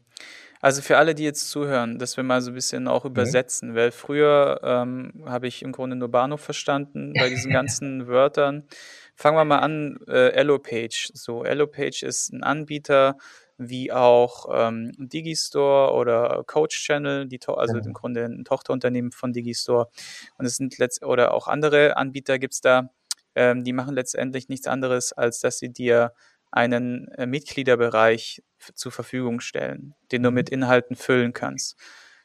Also 0.60 0.82
für 0.82 0.96
alle, 0.96 1.14
die 1.14 1.22
jetzt 1.22 1.50
zuhören, 1.50 1.98
dass 1.98 2.16
wir 2.16 2.24
mal 2.24 2.40
so 2.40 2.50
ein 2.50 2.54
bisschen 2.54 2.88
auch 2.88 3.04
mhm. 3.04 3.10
übersetzen, 3.10 3.70
mhm. 3.70 3.74
weil 3.76 3.90
früher 3.92 4.60
ähm, 4.64 5.24
habe 5.24 5.46
ich 5.46 5.62
im 5.62 5.70
Grunde 5.70 5.96
nur 5.96 6.08
Bahnhof 6.08 6.40
verstanden 6.40 7.12
bei 7.16 7.28
diesen 7.28 7.52
ganzen 7.52 8.08
Wörtern. 8.08 8.66
Fangen 9.14 9.36
wir 9.36 9.44
mal 9.44 9.60
an, 9.60 9.98
äh, 10.08 10.30
Elopage. 10.30 11.10
So, 11.14 11.44
Elopage 11.44 12.02
ist 12.04 12.32
ein 12.32 12.42
Anbieter 12.42 13.16
wie 13.58 13.92
auch 13.92 14.46
ähm, 14.52 14.92
Digistore 14.98 15.94
oder 15.94 16.44
Coach 16.46 16.84
Channel, 16.84 17.26
die 17.26 17.40
also 17.46 17.74
mhm. 17.74 17.82
im 17.86 17.92
Grunde 17.92 18.24
ein 18.24 18.44
Tochterunternehmen 18.44 19.12
von 19.12 19.32
Digistore. 19.32 19.88
Und 20.38 20.46
es 20.46 20.56
sind 20.56 20.76
letzt 20.78 21.04
oder 21.04 21.32
auch 21.32 21.48
andere 21.48 21.96
Anbieter 21.96 22.38
gibt's 22.38 22.60
da, 22.60 22.90
ähm, 23.34 23.64
die 23.64 23.72
machen 23.72 23.94
letztendlich 23.94 24.48
nichts 24.48 24.66
anderes, 24.66 25.12
als 25.12 25.40
dass 25.40 25.58
sie 25.58 25.72
dir 25.72 26.12
einen 26.50 27.08
äh, 27.08 27.26
Mitgliederbereich 27.26 28.42
zur 28.74 28.92
Verfügung 28.92 29.40
stellen, 29.40 29.94
den 30.12 30.22
du 30.22 30.30
mhm. 30.30 30.34
mit 30.34 30.50
Inhalten 30.50 30.96
füllen 30.96 31.32
kannst. 31.32 31.76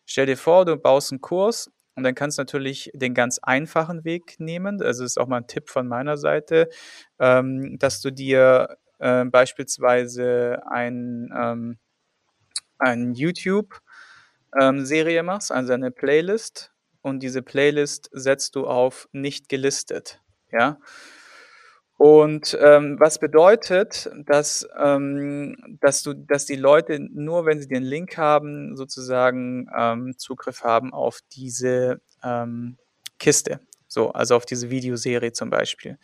Stell 0.05 0.25
dir 0.25 0.37
vor, 0.37 0.65
du 0.65 0.77
baust 0.77 1.11
einen 1.11 1.21
Kurs 1.21 1.71
und 1.95 2.03
dann 2.03 2.15
kannst 2.15 2.37
du 2.37 2.41
natürlich 2.41 2.91
den 2.93 3.13
ganz 3.13 3.39
einfachen 3.39 4.05
Weg 4.05 4.39
nehmen. 4.39 4.81
Also 4.81 5.03
ist 5.03 5.19
auch 5.19 5.27
mal 5.27 5.37
ein 5.37 5.47
Tipp 5.47 5.69
von 5.69 5.87
meiner 5.87 6.17
Seite, 6.17 6.69
ähm, 7.19 7.77
dass 7.77 8.01
du 8.01 8.11
dir 8.11 8.77
äh, 9.01 9.25
beispielsweise 9.25 10.61
ein, 10.69 11.29
ähm, 11.35 11.77
ein 12.77 13.13
YouTube-Serie 13.13 15.19
ähm, 15.19 15.25
machst, 15.25 15.51
also 15.51 15.73
eine 15.73 15.91
Playlist. 15.91 16.71
Und 17.01 17.23
diese 17.23 17.41
Playlist 17.41 18.09
setzt 18.13 18.55
du 18.55 18.67
auf 18.67 19.09
nicht 19.11 19.49
gelistet. 19.49 20.21
Ja. 20.51 20.77
Und 21.97 22.57
ähm, 22.59 22.99
was 22.99 23.19
bedeutet, 23.19 24.09
dass, 24.25 24.67
ähm, 24.79 25.77
dass, 25.81 26.03
du, 26.03 26.13
dass 26.13 26.45
die 26.45 26.55
Leute 26.55 26.99
nur, 26.99 27.45
wenn 27.45 27.61
sie 27.61 27.67
den 27.67 27.83
Link 27.83 28.17
haben, 28.17 28.75
sozusagen 28.75 29.67
ähm, 29.75 30.17
Zugriff 30.17 30.63
haben 30.63 30.93
auf 30.93 31.19
diese 31.31 32.01
ähm, 32.23 32.77
Kiste. 33.19 33.59
So, 33.87 34.11
also 34.13 34.35
auf 34.35 34.45
diese 34.45 34.69
Videoserie 34.69 35.31
zum 35.31 35.49
Beispiel. 35.49 35.97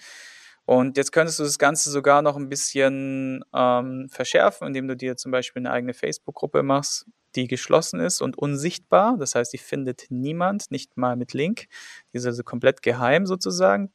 Und 0.67 0.97
jetzt 0.97 1.13
könntest 1.13 1.39
du 1.39 1.43
das 1.43 1.59
Ganze 1.59 1.89
sogar 1.89 2.21
noch 2.21 2.35
ein 2.35 2.49
bisschen 2.49 3.41
ähm, 3.55 4.09
verschärfen, 4.09 4.67
indem 4.67 4.89
du 4.89 4.97
dir 4.97 5.15
zum 5.15 5.31
Beispiel 5.31 5.61
eine 5.61 5.71
eigene 5.71 5.93
Facebook-Gruppe 5.93 6.61
machst, 6.61 7.05
die 7.37 7.47
geschlossen 7.47 8.01
ist 8.01 8.21
und 8.21 8.37
unsichtbar. 8.37 9.15
Das 9.17 9.33
heißt, 9.33 9.53
die 9.53 9.59
findet 9.59 10.07
niemand, 10.09 10.69
nicht 10.69 10.97
mal 10.97 11.15
mit 11.15 11.31
Link. 11.31 11.67
Die 12.11 12.17
ist 12.17 12.25
also 12.25 12.43
komplett 12.43 12.81
geheim 12.81 13.25
sozusagen. 13.25 13.93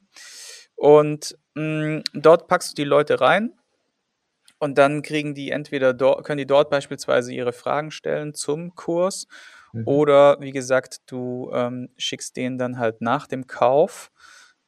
Und 0.75 1.37
mh, 1.57 1.63
mm, 1.63 2.05
dort 2.15 2.49
packst 2.49 2.71
du 2.71 2.75
die 2.75 2.89
Leute 2.89 3.21
rein 3.21 3.53
und 4.59 4.79
dann 4.79 5.03
kriegen 5.03 5.35
die 5.35 5.51
entweder 5.51 5.93
dort, 5.93 6.25
können 6.25 6.39
die 6.39 6.47
dort 6.47 6.71
beispielsweise 6.71 7.35
ihre 7.35 7.53
Fragen 7.53 7.91
stellen 7.91 8.33
zum 8.33 8.75
Kurs 8.77 9.27
mhm. 9.75 9.87
oder 9.87 10.41
wie 10.41 10.53
gesagt, 10.53 11.03
du 11.05 11.51
ähm, 11.53 11.91
schickst 11.99 12.35
denen 12.39 12.57
dann 12.57 12.79
halt 12.79 13.03
nach 13.03 13.27
dem 13.27 13.47
Kauf 13.47 14.11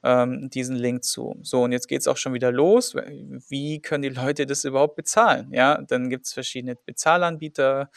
ähm, 0.04 0.50
diesen 0.50 0.76
Link 0.76 1.02
zu. 1.02 1.36
So, 1.42 1.62
und 1.62 1.72
jetzt 1.72 1.88
geht 1.88 2.00
es 2.00 2.08
auch 2.08 2.18
schon 2.18 2.34
wieder 2.34 2.52
los. 2.52 2.94
Wie 2.94 3.80
können 3.80 4.02
die 4.02 4.08
Leute 4.10 4.46
das 4.46 4.64
überhaupt 4.64 4.96
bezahlen? 4.96 5.50
Ja, 5.52 5.80
dann 5.82 6.10
gibt 6.10 6.26
es 6.26 6.34
verschiedene 6.34 6.76
Bezahlanbieter, 6.76 7.90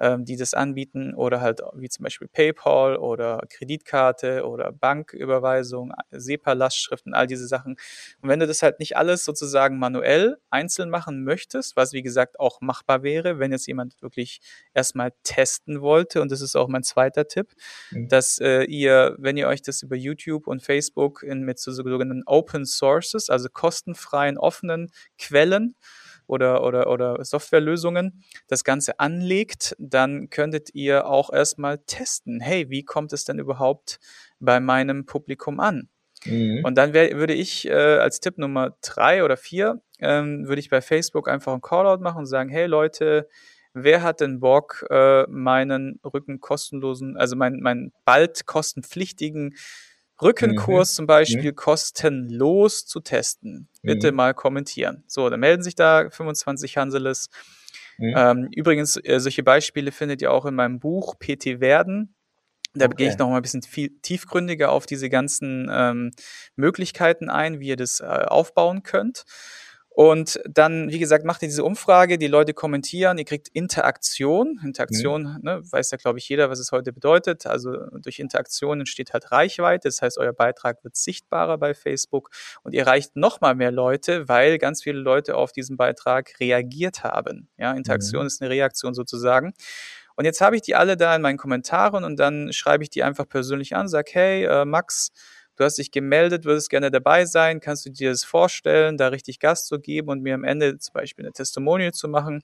ähm, 0.00 0.24
die 0.24 0.36
das 0.36 0.54
anbieten 0.54 1.14
oder 1.14 1.40
halt 1.40 1.60
wie 1.74 1.88
zum 1.88 2.04
Beispiel 2.04 2.28
PayPal 2.28 2.96
oder 2.96 3.42
Kreditkarte 3.48 4.46
oder 4.46 4.72
Banküberweisung, 4.72 5.92
SEPA-Lastschriften, 6.10 7.14
all 7.14 7.26
diese 7.26 7.46
Sachen. 7.46 7.76
Und 8.22 8.28
wenn 8.28 8.40
du 8.40 8.46
das 8.46 8.62
halt 8.62 8.80
nicht 8.80 8.96
alles 8.96 9.24
sozusagen 9.24 9.78
manuell 9.78 10.38
einzeln 10.48 10.90
machen 10.90 11.22
möchtest, 11.22 11.76
was 11.76 11.92
wie 11.92 12.02
gesagt 12.02 12.40
auch 12.40 12.60
machbar 12.60 13.02
wäre, 13.02 13.38
wenn 13.38 13.52
jetzt 13.52 13.66
jemand 13.66 14.00
wirklich 14.02 14.40
erstmal 14.74 15.12
testen 15.22 15.82
wollte, 15.82 16.22
und 16.22 16.32
das 16.32 16.40
ist 16.40 16.56
auch 16.56 16.68
mein 16.68 16.82
zweiter 16.82 17.28
Tipp, 17.28 17.52
mhm. 17.90 18.08
dass 18.08 18.38
äh, 18.38 18.62
ihr, 18.64 19.16
wenn 19.18 19.36
ihr 19.36 19.48
euch 19.48 19.62
das 19.62 19.82
über 19.82 19.96
YouTube 19.96 20.46
und 20.46 20.62
Facebook 20.62 21.22
in, 21.22 21.42
mit 21.42 21.58
so 21.58 21.72
sogenannten 21.72 22.22
Open 22.26 22.64
Sources, 22.64 23.28
also 23.28 23.48
kostenfreien, 23.50 24.38
offenen 24.38 24.90
Quellen 25.18 25.76
oder, 26.30 26.64
oder, 26.64 26.90
oder 26.90 27.24
Softwarelösungen 27.24 28.22
das 28.48 28.64
Ganze 28.64 28.98
anlegt, 29.00 29.74
dann 29.78 30.30
könntet 30.30 30.74
ihr 30.74 31.06
auch 31.06 31.32
erstmal 31.32 31.78
testen, 31.78 32.40
hey, 32.40 32.70
wie 32.70 32.84
kommt 32.84 33.12
es 33.12 33.24
denn 33.24 33.38
überhaupt 33.38 33.98
bei 34.38 34.60
meinem 34.60 35.06
Publikum 35.06 35.60
an? 35.60 35.88
Mhm. 36.24 36.64
Und 36.64 36.76
dann 36.76 36.92
wär, 36.92 37.16
würde 37.16 37.34
ich 37.34 37.66
äh, 37.66 37.72
als 37.72 38.20
Tipp 38.20 38.38
Nummer 38.38 38.76
drei 38.82 39.24
oder 39.24 39.36
vier, 39.36 39.80
ähm, 39.98 40.46
würde 40.46 40.60
ich 40.60 40.70
bei 40.70 40.80
Facebook 40.80 41.28
einfach 41.28 41.52
einen 41.52 41.62
Callout 41.62 42.02
machen 42.02 42.18
und 42.18 42.26
sagen, 42.26 42.50
hey 42.50 42.66
Leute, 42.66 43.28
wer 43.72 44.02
hat 44.02 44.20
denn 44.20 44.40
Bock, 44.40 44.86
äh, 44.90 45.24
meinen 45.28 46.00
Rücken 46.04 46.40
kostenlosen, 46.40 47.16
also 47.16 47.36
meinen, 47.36 47.60
meinen 47.60 47.92
bald 48.04 48.46
kostenpflichtigen 48.46 49.54
Rückenkurs 50.22 50.92
mhm. 50.92 50.96
zum 50.96 51.06
Beispiel 51.06 51.52
mhm. 51.52 51.56
kostenlos 51.56 52.86
zu 52.86 53.00
testen. 53.00 53.68
Bitte 53.82 54.10
mhm. 54.10 54.16
mal 54.16 54.34
kommentieren. 54.34 55.04
So, 55.06 55.28
dann 55.30 55.40
melden 55.40 55.62
sich 55.62 55.74
da 55.74 56.10
25 56.10 56.76
Hanseles. 56.76 57.30
Mhm. 57.98 58.14
Ähm, 58.16 58.48
übrigens, 58.54 58.96
äh, 58.96 59.20
solche 59.20 59.42
Beispiele 59.42 59.92
findet 59.92 60.22
ihr 60.22 60.32
auch 60.32 60.46
in 60.46 60.54
meinem 60.54 60.80
Buch 60.80 61.18
PT 61.18 61.60
Werden. 61.60 62.14
Da 62.72 62.86
okay. 62.86 62.94
gehe 62.96 63.08
ich 63.08 63.18
noch 63.18 63.28
mal 63.28 63.36
ein 63.36 63.42
bisschen 63.42 63.62
viel 63.62 63.90
tiefgründiger 64.00 64.70
auf 64.70 64.86
diese 64.86 65.08
ganzen 65.08 65.68
ähm, 65.72 66.12
Möglichkeiten 66.54 67.28
ein, 67.28 67.58
wie 67.58 67.68
ihr 67.68 67.76
das 67.76 68.00
äh, 68.00 68.04
aufbauen 68.04 68.82
könnt. 68.82 69.24
Und 70.00 70.40
dann, 70.48 70.88
wie 70.88 70.98
gesagt, 70.98 71.26
macht 71.26 71.42
ihr 71.42 71.48
diese 71.48 71.62
Umfrage, 71.62 72.16
die 72.16 72.26
Leute 72.26 72.54
kommentieren, 72.54 73.18
ihr 73.18 73.26
kriegt 73.26 73.48
Interaktion. 73.48 74.58
Interaktion, 74.64 75.24
mhm. 75.24 75.38
ne, 75.42 75.60
weiß 75.62 75.90
ja, 75.90 75.98
glaube 75.98 76.18
ich, 76.18 76.26
jeder, 76.26 76.48
was 76.48 76.58
es 76.58 76.72
heute 76.72 76.90
bedeutet. 76.90 77.44
Also 77.44 77.76
durch 77.98 78.18
Interaktion 78.18 78.80
entsteht 78.80 79.12
halt 79.12 79.30
Reichweite. 79.30 79.88
Das 79.88 80.00
heißt, 80.00 80.16
euer 80.16 80.32
Beitrag 80.32 80.82
wird 80.84 80.96
sichtbarer 80.96 81.58
bei 81.58 81.74
Facebook 81.74 82.30
und 82.62 82.72
ihr 82.72 82.80
erreicht 82.80 83.14
noch 83.14 83.42
mal 83.42 83.54
mehr 83.54 83.72
Leute, 83.72 84.26
weil 84.26 84.56
ganz 84.56 84.82
viele 84.82 85.00
Leute 85.00 85.34
auf 85.34 85.52
diesen 85.52 85.76
Beitrag 85.76 86.32
reagiert 86.40 87.04
haben. 87.04 87.50
Ja, 87.58 87.72
Interaktion 87.72 88.22
mhm. 88.22 88.28
ist 88.28 88.40
eine 88.40 88.48
Reaktion 88.48 88.94
sozusagen. 88.94 89.52
Und 90.16 90.24
jetzt 90.24 90.40
habe 90.40 90.56
ich 90.56 90.62
die 90.62 90.76
alle 90.76 90.96
da 90.96 91.14
in 91.14 91.20
meinen 91.20 91.36
Kommentaren 91.36 92.04
und 92.04 92.18
dann 92.18 92.54
schreibe 92.54 92.84
ich 92.84 92.88
die 92.88 93.02
einfach 93.02 93.28
persönlich 93.28 93.76
an, 93.76 93.86
sag, 93.86 94.14
hey, 94.14 94.44
äh, 94.44 94.64
Max, 94.64 95.12
du 95.60 95.66
hast 95.66 95.76
dich 95.76 95.90
gemeldet, 95.90 96.46
würdest 96.46 96.70
gerne 96.70 96.90
dabei 96.90 97.26
sein, 97.26 97.60
kannst 97.60 97.84
du 97.84 97.90
dir 97.90 98.10
das 98.10 98.24
vorstellen, 98.24 98.96
da 98.96 99.08
richtig 99.08 99.40
Gast 99.40 99.66
zu 99.66 99.78
geben 99.78 100.08
und 100.08 100.22
mir 100.22 100.34
am 100.34 100.42
Ende 100.42 100.78
zum 100.78 100.94
Beispiel 100.94 101.26
eine 101.26 101.32
Testimonial 101.32 101.92
zu 101.92 102.08
machen? 102.08 102.42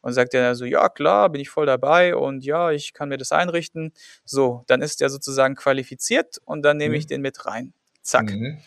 Und 0.00 0.12
sagt 0.12 0.34
er 0.34 0.54
so, 0.54 0.64
ja 0.64 0.88
klar, 0.88 1.28
bin 1.30 1.40
ich 1.40 1.48
voll 1.48 1.66
dabei 1.66 2.16
und 2.16 2.44
ja, 2.44 2.70
ich 2.70 2.92
kann 2.92 3.08
mir 3.08 3.18
das 3.18 3.32
einrichten. 3.32 3.92
So, 4.24 4.64
dann 4.66 4.80
ist 4.80 5.02
er 5.02 5.10
sozusagen 5.10 5.54
qualifiziert 5.54 6.38
und 6.44 6.62
dann 6.62 6.76
nehme 6.76 6.94
mhm. 6.94 6.98
ich 6.98 7.06
den 7.06 7.20
mit 7.20 7.46
rein. 7.46 7.72
Zack. 8.00 8.30
Mhm. 8.30 8.58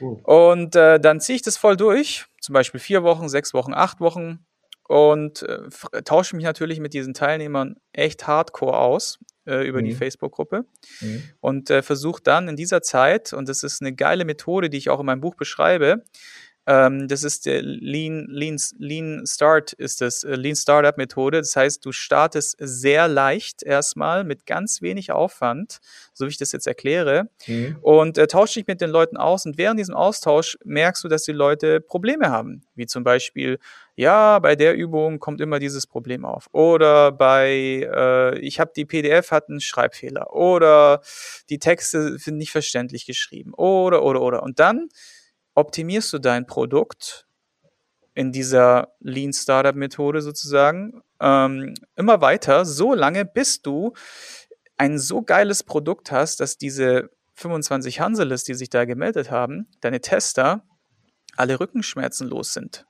Cool. 0.00 0.20
Und 0.22 0.76
äh, 0.76 1.00
dann 1.00 1.20
ziehe 1.20 1.36
ich 1.36 1.42
das 1.42 1.56
voll 1.56 1.76
durch, 1.76 2.26
zum 2.40 2.52
Beispiel 2.52 2.80
vier 2.80 3.02
Wochen, 3.02 3.28
sechs 3.28 3.52
Wochen, 3.52 3.74
acht 3.74 4.00
Wochen 4.00 4.44
und 4.86 5.42
äh, 5.42 6.02
tausche 6.02 6.36
mich 6.36 6.44
natürlich 6.44 6.80
mit 6.80 6.94
diesen 6.94 7.14
Teilnehmern 7.14 7.76
echt 7.92 8.26
hardcore 8.26 8.78
aus 8.78 9.18
äh, 9.46 9.66
über 9.66 9.80
mhm. 9.80 9.86
die 9.86 9.94
Facebook-Gruppe 9.94 10.64
mhm. 11.00 11.22
und 11.40 11.70
äh, 11.70 11.82
versuche 11.82 12.22
dann 12.22 12.48
in 12.48 12.56
dieser 12.56 12.82
Zeit, 12.82 13.32
und 13.32 13.48
das 13.48 13.62
ist 13.62 13.80
eine 13.80 13.94
geile 13.94 14.24
Methode, 14.24 14.70
die 14.70 14.78
ich 14.78 14.90
auch 14.90 15.00
in 15.00 15.06
meinem 15.06 15.20
Buch 15.20 15.34
beschreibe, 15.34 16.04
ähm, 16.70 17.08
das 17.08 17.24
ist 17.24 17.46
der 17.46 17.62
Lean, 17.62 18.26
Lean, 18.28 18.56
Lean 18.78 19.24
Start, 19.26 19.72
ist 19.72 20.00
das 20.00 20.22
äh, 20.22 20.36
Lean 20.36 20.54
Startup 20.54 20.96
Methode. 20.96 21.38
Das 21.38 21.56
heißt, 21.56 21.84
du 21.84 21.90
startest 21.90 22.56
sehr 22.60 23.08
leicht 23.08 23.64
erstmal 23.64 24.22
mit 24.22 24.46
ganz 24.46 24.80
wenig 24.80 25.10
Aufwand, 25.10 25.80
so 26.12 26.26
wie 26.26 26.30
ich 26.30 26.38
das 26.38 26.52
jetzt 26.52 26.68
erkläre, 26.68 27.28
mhm. 27.48 27.76
und 27.82 28.18
äh, 28.18 28.28
tauscht 28.28 28.54
dich 28.54 28.68
mit 28.68 28.80
den 28.80 28.90
Leuten 28.90 29.16
aus. 29.16 29.46
Und 29.46 29.58
während 29.58 29.80
diesem 29.80 29.96
Austausch 29.96 30.58
merkst 30.64 31.02
du, 31.02 31.08
dass 31.08 31.24
die 31.24 31.32
Leute 31.32 31.80
Probleme 31.80 32.30
haben, 32.30 32.62
wie 32.76 32.86
zum 32.86 33.02
Beispiel, 33.02 33.58
ja, 33.96 34.38
bei 34.38 34.54
der 34.54 34.76
Übung 34.76 35.18
kommt 35.18 35.40
immer 35.40 35.58
dieses 35.58 35.88
Problem 35.88 36.24
auf. 36.24 36.46
Oder 36.52 37.10
bei, 37.10 37.50
äh, 37.92 38.38
ich 38.38 38.60
habe 38.60 38.70
die 38.76 38.84
PDF 38.84 39.32
hat 39.32 39.48
einen 39.48 39.60
Schreibfehler. 39.60 40.32
Oder 40.32 41.02
die 41.50 41.58
Texte 41.58 42.16
sind 42.16 42.36
nicht 42.36 42.52
verständlich 42.52 43.06
geschrieben. 43.06 43.54
Oder, 43.54 44.04
oder, 44.04 44.22
oder. 44.22 44.42
Und 44.44 44.60
dann 44.60 44.88
optimierst 45.60 46.12
du 46.12 46.18
dein 46.18 46.46
Produkt 46.46 47.26
in 48.14 48.32
dieser 48.32 48.94
Lean 49.00 49.32
Startup 49.32 49.74
Methode 49.74 50.20
sozusagen 50.20 51.02
ähm, 51.20 51.74
immer 51.96 52.20
weiter, 52.20 52.64
so 52.64 52.94
lange, 52.94 53.24
bis 53.24 53.62
du 53.62 53.92
ein 54.76 54.98
so 54.98 55.22
geiles 55.22 55.62
Produkt 55.62 56.10
hast, 56.10 56.40
dass 56.40 56.56
diese 56.56 57.10
25 57.34 58.00
Hanseles, 58.00 58.44
die 58.44 58.54
sich 58.54 58.70
da 58.70 58.84
gemeldet 58.84 59.30
haben, 59.30 59.68
deine 59.80 60.00
Tester, 60.00 60.64
alle 61.36 61.60
Rückenschmerzen 61.60 62.28
los 62.28 62.52
sind. 62.52 62.86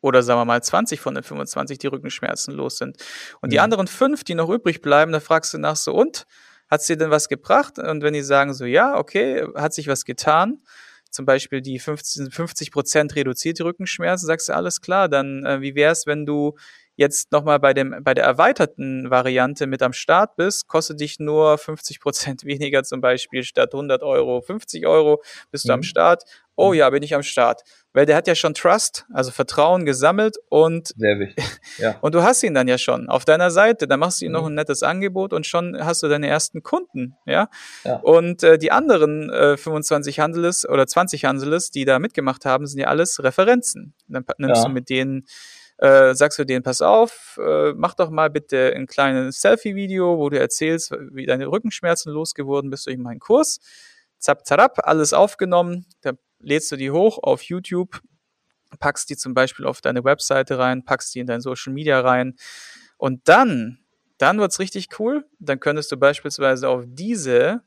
Oder 0.00 0.22
sagen 0.22 0.40
wir 0.40 0.44
mal 0.44 0.62
20 0.62 1.00
von 1.00 1.14
den 1.14 1.24
25, 1.24 1.78
die 1.78 1.86
Rückenschmerzen 1.86 2.52
los 2.54 2.76
sind. 2.76 2.98
Und 3.40 3.48
mhm. 3.48 3.50
die 3.50 3.60
anderen 3.60 3.86
fünf, 3.86 4.24
die 4.24 4.34
noch 4.34 4.50
übrig 4.50 4.82
bleiben, 4.82 5.12
da 5.12 5.20
fragst 5.20 5.54
du 5.54 5.58
nach 5.58 5.76
so, 5.76 5.94
und? 5.94 6.26
Hat 6.70 6.80
es 6.80 6.86
dir 6.86 6.96
denn 6.96 7.10
was 7.10 7.28
gebracht? 7.28 7.78
Und 7.78 8.02
wenn 8.02 8.14
die 8.14 8.22
sagen 8.22 8.54
so, 8.54 8.64
ja, 8.64 8.96
okay, 8.96 9.46
hat 9.54 9.74
sich 9.74 9.86
was 9.86 10.04
getan, 10.04 10.62
zum 11.14 11.26
Beispiel 11.26 11.62
die 11.62 11.78
50, 11.78 12.34
50 12.34 12.72
Prozent 12.72 13.14
reduzierte 13.14 13.64
Rückenschmerzen, 13.64 14.26
sagst 14.26 14.48
du, 14.48 14.54
alles 14.54 14.80
klar, 14.80 15.08
dann 15.08 15.44
äh, 15.44 15.60
wie 15.60 15.74
wär's, 15.74 16.06
wenn 16.06 16.26
du 16.26 16.56
jetzt 16.96 17.32
nochmal 17.32 17.58
bei 17.58 17.74
dem, 17.74 17.96
bei 18.02 18.14
der 18.14 18.24
erweiterten 18.24 19.10
Variante 19.10 19.66
mit 19.66 19.82
am 19.82 19.92
Start 19.92 20.36
bist, 20.36 20.68
kostet 20.68 21.00
dich 21.00 21.18
nur 21.18 21.58
50 21.58 22.00
Prozent 22.00 22.44
weniger 22.44 22.82
zum 22.84 23.00
Beispiel 23.00 23.42
statt 23.42 23.72
100 23.72 24.02
Euro, 24.02 24.40
50 24.40 24.86
Euro 24.86 25.22
bist 25.50 25.64
mhm. 25.64 25.68
du 25.68 25.72
am 25.74 25.80
mhm. 25.80 25.84
Start. 25.84 26.22
Oh 26.56 26.68
mhm. 26.68 26.74
ja, 26.74 26.90
bin 26.90 27.02
ich 27.02 27.14
am 27.14 27.24
Start. 27.24 27.62
Weil 27.92 28.06
der 28.06 28.16
hat 28.16 28.26
ja 28.28 28.34
schon 28.34 28.54
Trust, 28.54 29.06
also 29.12 29.30
Vertrauen 29.30 29.84
gesammelt 29.84 30.36
und, 30.48 30.88
Sehr 30.96 31.18
wichtig. 31.18 31.44
Ja. 31.78 31.96
und 32.00 32.14
du 32.14 32.22
hast 32.22 32.42
ihn 32.44 32.54
dann 32.54 32.68
ja 32.68 32.78
schon 32.78 33.08
auf 33.08 33.24
deiner 33.24 33.50
Seite. 33.50 33.88
Dann 33.88 33.98
machst 33.98 34.20
du 34.20 34.26
ihm 34.26 34.30
mhm. 34.30 34.38
noch 34.38 34.46
ein 34.46 34.54
nettes 34.54 34.82
Angebot 34.82 35.32
und 35.32 35.46
schon 35.46 35.76
hast 35.84 36.02
du 36.02 36.08
deine 36.08 36.28
ersten 36.28 36.62
Kunden, 36.62 37.16
ja. 37.26 37.48
ja. 37.84 37.96
Und 37.96 38.44
äh, 38.44 38.58
die 38.58 38.70
anderen 38.70 39.30
äh, 39.30 39.56
25 39.56 40.20
Handeles 40.20 40.68
oder 40.68 40.86
20 40.86 41.24
Handeles, 41.24 41.70
die 41.70 41.84
da 41.84 41.98
mitgemacht 41.98 42.44
haben, 42.44 42.66
sind 42.66 42.78
ja 42.78 42.86
alles 42.86 43.22
Referenzen. 43.22 43.94
Dann 44.06 44.24
nimmst 44.38 44.62
ja. 44.62 44.68
du 44.68 44.72
mit 44.72 44.88
denen 44.88 45.26
äh, 45.78 46.14
sagst 46.14 46.38
du 46.38 46.44
denen, 46.44 46.62
pass 46.62 46.82
auf, 46.82 47.38
äh, 47.42 47.72
mach 47.74 47.94
doch 47.94 48.10
mal 48.10 48.30
bitte 48.30 48.72
ein 48.74 48.86
kleines 48.86 49.40
Selfie-Video, 49.40 50.18
wo 50.18 50.30
du 50.30 50.38
erzählst, 50.38 50.92
wie 51.10 51.26
deine 51.26 51.46
Rückenschmerzen 51.46 52.12
losgeworden 52.12 52.70
bist 52.70 52.86
durch 52.86 52.96
meinen 52.98 53.18
Kurs. 53.18 53.60
Zap, 54.18 54.46
zarab, 54.46 54.78
alles 54.84 55.12
aufgenommen. 55.12 55.86
Da 56.00 56.12
lädst 56.38 56.70
du 56.72 56.76
die 56.76 56.90
hoch 56.90 57.18
auf 57.22 57.42
YouTube, 57.42 58.00
packst 58.78 59.10
die 59.10 59.16
zum 59.16 59.34
Beispiel 59.34 59.66
auf 59.66 59.80
deine 59.80 60.04
Webseite 60.04 60.58
rein, 60.58 60.84
packst 60.84 61.14
die 61.14 61.20
in 61.20 61.26
dein 61.26 61.40
Social 61.40 61.72
Media 61.72 62.00
rein. 62.00 62.36
Und 62.96 63.28
dann, 63.28 63.78
dann 64.18 64.38
wird's 64.38 64.60
richtig 64.60 64.98
cool. 64.98 65.26
Dann 65.40 65.60
könntest 65.60 65.90
du 65.90 65.96
beispielsweise 65.96 66.68
auf 66.68 66.84
diese 66.86 67.62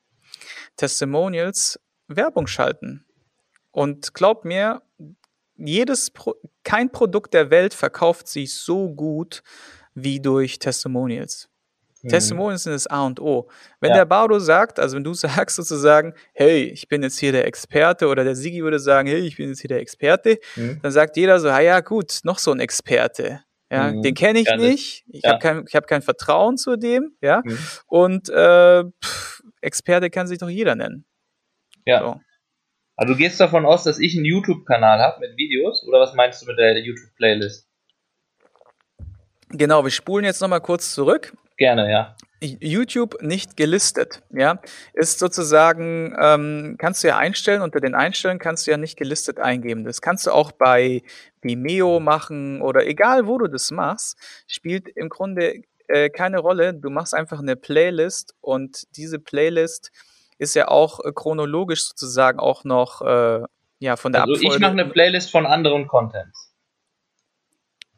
Testimonials 0.77 1.79
Werbung 2.07 2.47
schalten. 2.47 3.05
Und 3.71 4.13
glaub 4.13 4.45
mir, 4.45 4.81
jedes 5.57 6.11
Pro 6.11 6.35
kein 6.63 6.91
Produkt 6.91 7.33
der 7.33 7.49
Welt 7.49 7.73
verkauft 7.73 8.27
sich 8.27 8.53
so 8.53 8.89
gut 8.89 9.41
wie 9.93 10.19
durch 10.19 10.59
Testimonials. 10.59 11.49
Mhm. 12.03 12.09
Testimonials 12.09 12.63
sind 12.63 12.73
das 12.73 12.87
A 12.87 13.05
und 13.05 13.19
O. 13.19 13.49
Wenn 13.79 13.91
ja. 13.91 13.97
der 13.97 14.05
Bardo 14.05 14.39
sagt, 14.39 14.79
also 14.79 14.95
wenn 14.95 15.03
du 15.03 15.13
sagst 15.15 15.55
sozusagen, 15.55 16.13
hey, 16.33 16.63
ich 16.63 16.87
bin 16.87 17.03
jetzt 17.03 17.17
hier 17.17 17.31
der 17.31 17.47
Experte 17.47 18.07
oder 18.07 18.23
der 18.23 18.35
Sigi 18.35 18.63
würde 18.63 18.79
sagen, 18.79 19.07
hey, 19.07 19.19
ich 19.19 19.37
bin 19.37 19.49
jetzt 19.49 19.61
hier 19.61 19.69
der 19.69 19.79
Experte, 19.79 20.37
mhm. 20.55 20.79
dann 20.81 20.91
sagt 20.91 21.17
jeder 21.17 21.39
so, 21.39 21.49
ah 21.49 21.59
ja 21.59 21.79
gut, 21.79 22.19
noch 22.23 22.39
so 22.39 22.51
ein 22.51 22.59
Experte. 22.59 23.41
Ja, 23.69 23.91
mhm. 23.91 24.01
den 24.01 24.13
kenne 24.13 24.39
ich 24.39 24.49
nicht. 24.55 25.03
Ich 25.07 25.23
ja. 25.23 25.31
habe 25.31 25.39
kein, 25.39 25.65
ich 25.67 25.75
hab 25.75 25.87
kein 25.87 26.01
Vertrauen 26.01 26.57
zu 26.57 26.77
dem. 26.77 27.17
Ja, 27.21 27.41
mhm. 27.43 27.57
und 27.87 28.29
äh, 28.29 28.83
pff, 29.03 29.41
Experte 29.61 30.09
kann 30.09 30.27
sich 30.27 30.37
doch 30.37 30.49
jeder 30.49 30.75
nennen. 30.75 31.05
Ja. 31.85 31.99
So. 31.99 32.21
Also 32.97 33.13
du 33.13 33.17
gehst 33.19 33.39
davon 33.39 33.65
aus, 33.65 33.83
dass 33.83 33.99
ich 33.99 34.15
einen 34.15 34.25
YouTube-Kanal 34.25 34.99
habe 34.99 35.19
mit 35.19 35.37
Videos 35.37 35.85
oder 35.87 35.99
was 35.99 36.15
meinst 36.15 36.41
du 36.41 36.47
mit 36.47 36.57
der 36.57 36.79
YouTube-Playlist? 36.79 37.67
Genau, 39.49 39.83
wir 39.83 39.91
spulen 39.91 40.25
jetzt 40.25 40.41
nochmal 40.41 40.61
kurz 40.61 40.93
zurück. 40.93 41.33
Gerne, 41.57 41.91
ja. 41.91 42.15
YouTube 42.39 43.21
nicht 43.21 43.57
gelistet, 43.57 44.21
ja, 44.29 44.61
ist 44.93 45.17
sozusagen, 45.17 46.15
ähm, 46.19 46.75
kannst 46.77 47.03
du 47.03 47.07
ja 47.07 47.17
einstellen, 47.17 47.63
unter 47.63 47.79
den 47.79 47.95
Einstellungen 47.95 48.39
kannst 48.39 48.67
du 48.67 48.71
ja 48.71 48.77
nicht 48.77 48.95
gelistet 48.95 49.39
eingeben. 49.39 49.83
Das 49.83 50.01
kannst 50.01 50.27
du 50.27 50.31
auch 50.31 50.51
bei 50.51 51.01
Vimeo 51.41 51.99
machen 51.99 52.61
oder 52.61 52.85
egal 52.85 53.25
wo 53.25 53.39
du 53.39 53.47
das 53.47 53.71
machst, 53.71 54.17
spielt 54.45 54.87
im 54.87 55.09
Grunde 55.09 55.61
äh, 55.87 56.09
keine 56.09 56.39
Rolle. 56.39 56.75
Du 56.75 56.91
machst 56.91 57.15
einfach 57.15 57.39
eine 57.39 57.55
Playlist 57.55 58.35
und 58.41 58.83
diese 58.95 59.17
Playlist 59.17 59.91
ist 60.37 60.55
ja 60.55 60.67
auch 60.67 60.99
äh, 61.03 61.11
chronologisch 61.13 61.87
sozusagen 61.87 62.39
auch 62.39 62.63
noch 62.63 63.01
äh, 63.01 63.41
ja, 63.79 63.95
von 63.95 64.11
der 64.11 64.23
also 64.23 64.33
Abfolge. 64.33 64.55
ich 64.55 64.61
mache 64.61 64.71
eine 64.71 64.85
Playlist 64.85 65.31
von 65.31 65.45
anderen 65.45 65.87
Contents. 65.87 66.53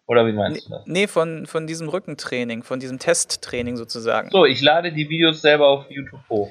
Oder 0.08 0.26
wie 0.26 0.34
meinst 0.34 0.66
du 0.66 0.72
das? 0.72 0.82
Nee, 0.88 1.08
von, 1.08 1.46
von 1.46 1.68
diesem 1.68 1.88
Rückentraining, 1.88 2.64
von 2.64 2.80
diesem 2.80 2.98
Testtraining 2.98 3.78
sozusagen. 3.78 4.32
So, 4.32 4.46
ich 4.46 4.60
lade 4.62 4.92
die 4.92 5.08
Videos 5.08 5.42
selber 5.42 5.68
auf 5.68 5.90
YouTube 5.92 6.22
hoch. 6.30 6.50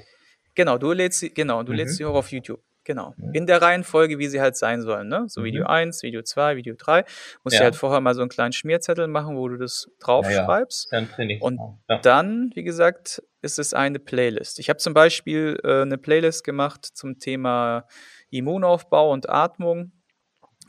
Genau, 0.55 0.79
du 0.79 0.93
lädst 0.93 1.19
sie, 1.19 1.31
genau, 1.31 1.63
du 1.65 1.73
mhm. 1.73 1.79
lädst 1.79 1.97
sie 1.97 2.05
hoch 2.05 2.15
auf 2.15 2.31
YouTube. 2.31 2.61
Genau. 2.89 3.15
In 3.35 3.47
der 3.47 3.61
Reihenfolge, 3.61 4.19
wie 4.19 4.29
sie 4.29 4.41
halt 4.41 4.57
sein 4.57 4.81
sollen. 4.81 5.09
Ne? 5.09 5.27
So 5.29 5.43
mhm. 5.43 5.45
Video 5.45 5.67
1, 5.67 6.03
Video 6.03 6.23
2, 6.23 6.57
Video 6.57 6.75
3. 6.75 7.05
Musst 7.45 7.53
ja. 7.53 7.61
du 7.61 7.65
halt 7.65 7.77
vorher 7.77 8.01
mal 8.01 8.15
so 8.15 8.23
einen 8.23 8.31
kleinen 8.31 8.53
Schmierzettel 8.53 9.09
machen, 9.09 9.37
wo 9.37 9.47
du 9.47 9.59
das 9.59 9.91
draufschreibst. 10.01 10.91
Ja, 10.91 11.01
ja. 11.01 11.07
Dann 11.19 11.31
Und 11.43 11.61
ja. 11.87 11.99
dann, 11.99 12.51
wie 12.55 12.63
gesagt, 12.63 13.23
ist 13.43 13.59
es 13.59 13.75
eine 13.75 13.99
Playlist. 13.99 14.59
Ich 14.59 14.71
habe 14.71 14.79
zum 14.79 14.95
Beispiel 14.95 15.61
äh, 15.65 15.83
eine 15.83 15.99
Playlist 15.99 16.45
gemacht 16.45 16.87
zum 16.87 17.19
Thema 17.19 17.87
Immunaufbau 18.31 19.13
und 19.13 19.29
Atmung 19.29 19.93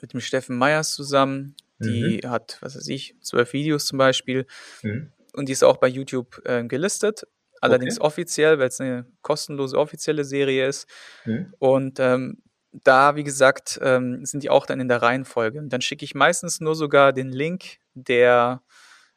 mit 0.01 0.11
dem 0.11 0.19
Steffen 0.19 0.57
Meyers 0.57 0.93
zusammen. 0.95 1.55
Die 1.81 2.19
mhm. 2.21 2.29
hat, 2.29 2.57
was 2.59 2.75
weiß 2.75 2.89
ich, 2.89 3.15
zwölf 3.21 3.53
Videos 3.53 3.85
zum 3.85 3.97
Beispiel. 3.97 4.45
Mhm. 4.83 5.13
Und 5.31 5.47
die 5.47 5.53
ist 5.53 5.63
auch 5.63 5.77
bei 5.77 5.87
YouTube 5.87 6.41
äh, 6.43 6.65
gelistet. 6.65 7.25
Allerdings 7.61 7.99
okay. 7.99 8.07
offiziell, 8.07 8.59
weil 8.59 8.67
es 8.69 8.79
eine 8.79 9.05
kostenlose 9.21 9.77
offizielle 9.77 10.23
Serie 10.23 10.67
ist. 10.67 10.87
Mhm. 11.25 11.53
Und 11.59 11.99
ähm, 11.99 12.41
da, 12.71 13.15
wie 13.15 13.23
gesagt, 13.23 13.79
ähm, 13.81 14.25
sind 14.25 14.43
die 14.43 14.49
auch 14.49 14.65
dann 14.65 14.79
in 14.79 14.87
der 14.87 15.01
Reihenfolge. 15.01 15.59
Und 15.59 15.73
dann 15.73 15.81
schicke 15.81 16.05
ich 16.05 16.15
meistens 16.15 16.59
nur 16.61 16.75
sogar 16.75 17.13
den 17.13 17.29
Link 17.29 17.77
der 17.93 18.61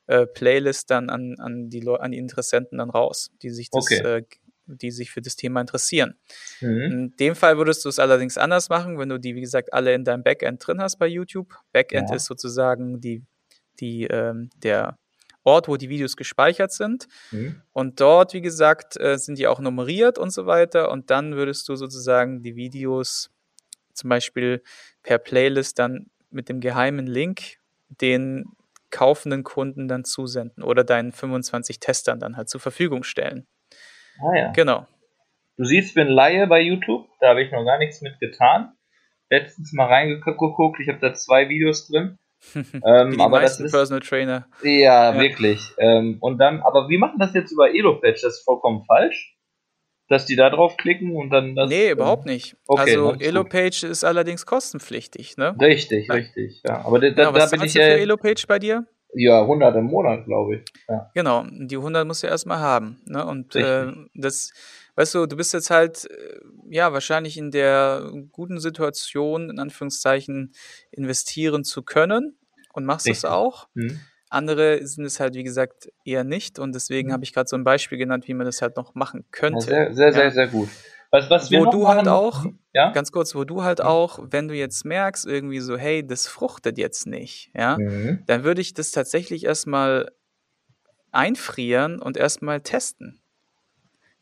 äh, 0.06 0.26
Playlist 0.26 0.90
dann 0.90 1.10
an, 1.10 1.36
an, 1.38 1.68
die, 1.68 1.86
an 1.86 2.12
die 2.12 2.18
Interessenten 2.18 2.78
dann 2.78 2.90
raus, 2.90 3.30
die 3.42 3.50
sich 3.50 3.70
das 3.70 3.84
okay. 3.84 3.98
äh, 3.98 4.22
die 4.66 4.90
sich 4.90 5.10
für 5.10 5.20
das 5.20 5.36
Thema 5.36 5.60
interessieren. 5.60 6.14
Mhm. 6.60 6.80
In 6.80 7.16
dem 7.18 7.34
Fall 7.34 7.58
würdest 7.58 7.84
du 7.84 7.88
es 7.88 7.98
allerdings 7.98 8.38
anders 8.38 8.68
machen, 8.68 8.98
wenn 8.98 9.08
du 9.08 9.18
die, 9.18 9.34
wie 9.34 9.40
gesagt, 9.40 9.72
alle 9.72 9.92
in 9.92 10.04
deinem 10.04 10.22
Backend 10.22 10.66
drin 10.66 10.80
hast 10.80 10.98
bei 10.98 11.06
YouTube. 11.06 11.54
Backend 11.72 12.10
ja. 12.10 12.16
ist 12.16 12.26
sozusagen 12.26 13.00
die, 13.00 13.24
die, 13.80 14.04
ähm, 14.04 14.50
der 14.56 14.98
Ort, 15.44 15.68
wo 15.68 15.76
die 15.76 15.88
Videos 15.88 16.16
gespeichert 16.16 16.72
sind. 16.72 17.08
Mhm. 17.30 17.62
Und 17.72 18.00
dort, 18.00 18.32
wie 18.32 18.40
gesagt, 18.40 18.98
äh, 19.00 19.18
sind 19.18 19.38
die 19.38 19.46
auch 19.46 19.60
nummeriert 19.60 20.18
und 20.18 20.30
so 20.30 20.46
weiter. 20.46 20.90
Und 20.90 21.10
dann 21.10 21.34
würdest 21.34 21.68
du 21.68 21.76
sozusagen 21.76 22.42
die 22.42 22.56
Videos 22.56 23.30
zum 23.92 24.10
Beispiel 24.10 24.62
per 25.02 25.18
Playlist 25.18 25.78
dann 25.78 26.10
mit 26.30 26.48
dem 26.48 26.60
geheimen 26.60 27.06
Link 27.06 27.58
den 27.88 28.44
kaufenden 28.90 29.42
Kunden 29.42 29.88
dann 29.88 30.04
zusenden 30.04 30.62
oder 30.62 30.84
deinen 30.84 31.12
25 31.12 31.80
Testern 31.80 32.20
dann 32.20 32.36
halt 32.36 32.48
zur 32.48 32.60
Verfügung 32.60 33.02
stellen. 33.02 33.46
Ah 34.20 34.36
ja. 34.36 34.52
Genau. 34.52 34.86
Du 35.56 35.64
siehst, 35.64 35.88
ich 35.88 35.94
bin 35.94 36.08
Laie 36.08 36.46
bei 36.46 36.60
YouTube, 36.60 37.08
da 37.20 37.30
habe 37.30 37.42
ich 37.42 37.50
noch 37.52 37.64
gar 37.64 37.78
nichts 37.78 38.00
mit 38.00 38.18
getan. 38.20 38.72
Letztens 39.30 39.72
mal 39.72 39.86
reingeguckt, 39.86 40.78
ich 40.80 40.88
habe 40.88 40.98
da 40.98 41.14
zwei 41.14 41.48
Videos 41.48 41.88
drin. 41.88 42.18
ähm, 42.54 43.20
aber 43.20 43.40
das 43.40 43.60
ist 43.60 43.72
Personal 43.72 44.00
Trainer. 44.00 44.46
Ja, 44.62 45.12
ja. 45.12 45.20
wirklich. 45.20 45.60
Ähm, 45.78 46.18
und 46.20 46.38
dann, 46.38 46.60
aber 46.60 46.88
wir 46.88 46.98
machen 46.98 47.18
das 47.18 47.34
jetzt 47.34 47.52
über 47.52 47.74
Elopatch, 47.74 48.22
das 48.22 48.38
ist 48.38 48.44
vollkommen 48.44 48.84
falsch. 48.86 49.36
Dass 50.08 50.26
die 50.26 50.36
da 50.36 50.50
drauf 50.50 50.76
klicken 50.76 51.16
und 51.16 51.30
dann 51.30 51.54
das. 51.54 51.70
Nee, 51.70 51.90
überhaupt 51.90 52.26
nicht. 52.26 52.56
Okay, 52.66 52.96
also 52.96 53.14
Elopage 53.14 53.86
ist 53.86 54.04
allerdings 54.04 54.44
kostenpflichtig, 54.44 55.38
ne? 55.38 55.56
Richtig, 55.58 56.08
ja. 56.08 56.14
richtig, 56.14 56.60
ja. 56.66 56.84
Aber 56.84 56.98
da, 56.98 57.10
da, 57.10 57.22
ja, 57.22 57.34
was 57.34 57.50
da 57.50 57.56
bin 57.56 57.66
ich. 57.66 57.72
Du 57.72 57.78
für 57.78 57.98
Elopage 57.98 58.44
bei 58.46 58.58
dir? 58.58 58.84
Ja, 59.14 59.42
100 59.42 59.76
im 59.76 59.84
Monat, 59.84 60.24
glaube 60.24 60.56
ich. 60.56 60.64
Ja. 60.88 61.10
Genau, 61.14 61.44
die 61.50 61.76
100 61.76 62.06
musst 62.06 62.22
du 62.22 62.26
erstmal 62.26 62.58
haben. 62.58 63.00
Ne? 63.06 63.24
Und 63.24 63.54
äh, 63.54 63.92
das, 64.14 64.52
weißt 64.96 65.14
du, 65.14 65.26
du 65.26 65.36
bist 65.36 65.52
jetzt 65.52 65.70
halt, 65.70 66.10
äh, 66.10 66.40
ja, 66.70 66.92
wahrscheinlich 66.92 67.36
in 67.36 67.50
der 67.50 68.10
guten 68.30 68.60
Situation, 68.60 69.50
in 69.50 69.58
Anführungszeichen, 69.58 70.52
investieren 70.90 71.64
zu 71.64 71.82
können 71.82 72.38
und 72.72 72.84
machst 72.84 73.08
das 73.08 73.24
auch. 73.24 73.68
Mhm. 73.74 74.00
Andere 74.30 74.86
sind 74.86 75.04
es 75.04 75.20
halt, 75.20 75.34
wie 75.34 75.44
gesagt, 75.44 75.90
eher 76.04 76.24
nicht. 76.24 76.58
Und 76.58 76.74
deswegen 76.74 77.08
mhm. 77.08 77.12
habe 77.12 77.24
ich 77.24 77.34
gerade 77.34 77.48
so 77.48 77.56
ein 77.56 77.64
Beispiel 77.64 77.98
genannt, 77.98 78.28
wie 78.28 78.34
man 78.34 78.46
das 78.46 78.62
halt 78.62 78.76
noch 78.76 78.94
machen 78.94 79.26
könnte. 79.30 79.70
Ja, 79.70 79.92
sehr, 79.92 79.94
sehr, 79.94 80.06
ja. 80.06 80.12
sehr, 80.12 80.30
sehr 80.30 80.46
gut. 80.48 80.68
Was, 81.10 81.28
was 81.28 81.52
wo 81.52 81.66
du 81.66 81.86
halt 81.88 82.06
machen, 82.06 82.08
halt 82.08 82.08
auch, 82.08 82.46
ja? 82.72 82.90
ganz 82.92 83.12
kurz, 83.12 83.34
wo 83.34 83.44
du 83.44 83.62
halt 83.62 83.80
ja. 83.80 83.84
auch, 83.84 84.18
wenn 84.30 84.48
du 84.48 84.54
jetzt 84.54 84.86
merkst, 84.86 85.26
irgendwie 85.26 85.60
so, 85.60 85.76
hey, 85.76 86.06
das 86.06 86.26
fruchtet 86.26 86.78
jetzt 86.78 87.06
nicht, 87.06 87.50
ja, 87.54 87.76
mhm. 87.78 88.22
dann 88.26 88.44
würde 88.44 88.62
ich 88.62 88.72
das 88.72 88.92
tatsächlich 88.92 89.44
erstmal 89.44 90.10
einfrieren 91.10 92.00
und 92.00 92.16
erstmal 92.16 92.62
testen. 92.62 93.21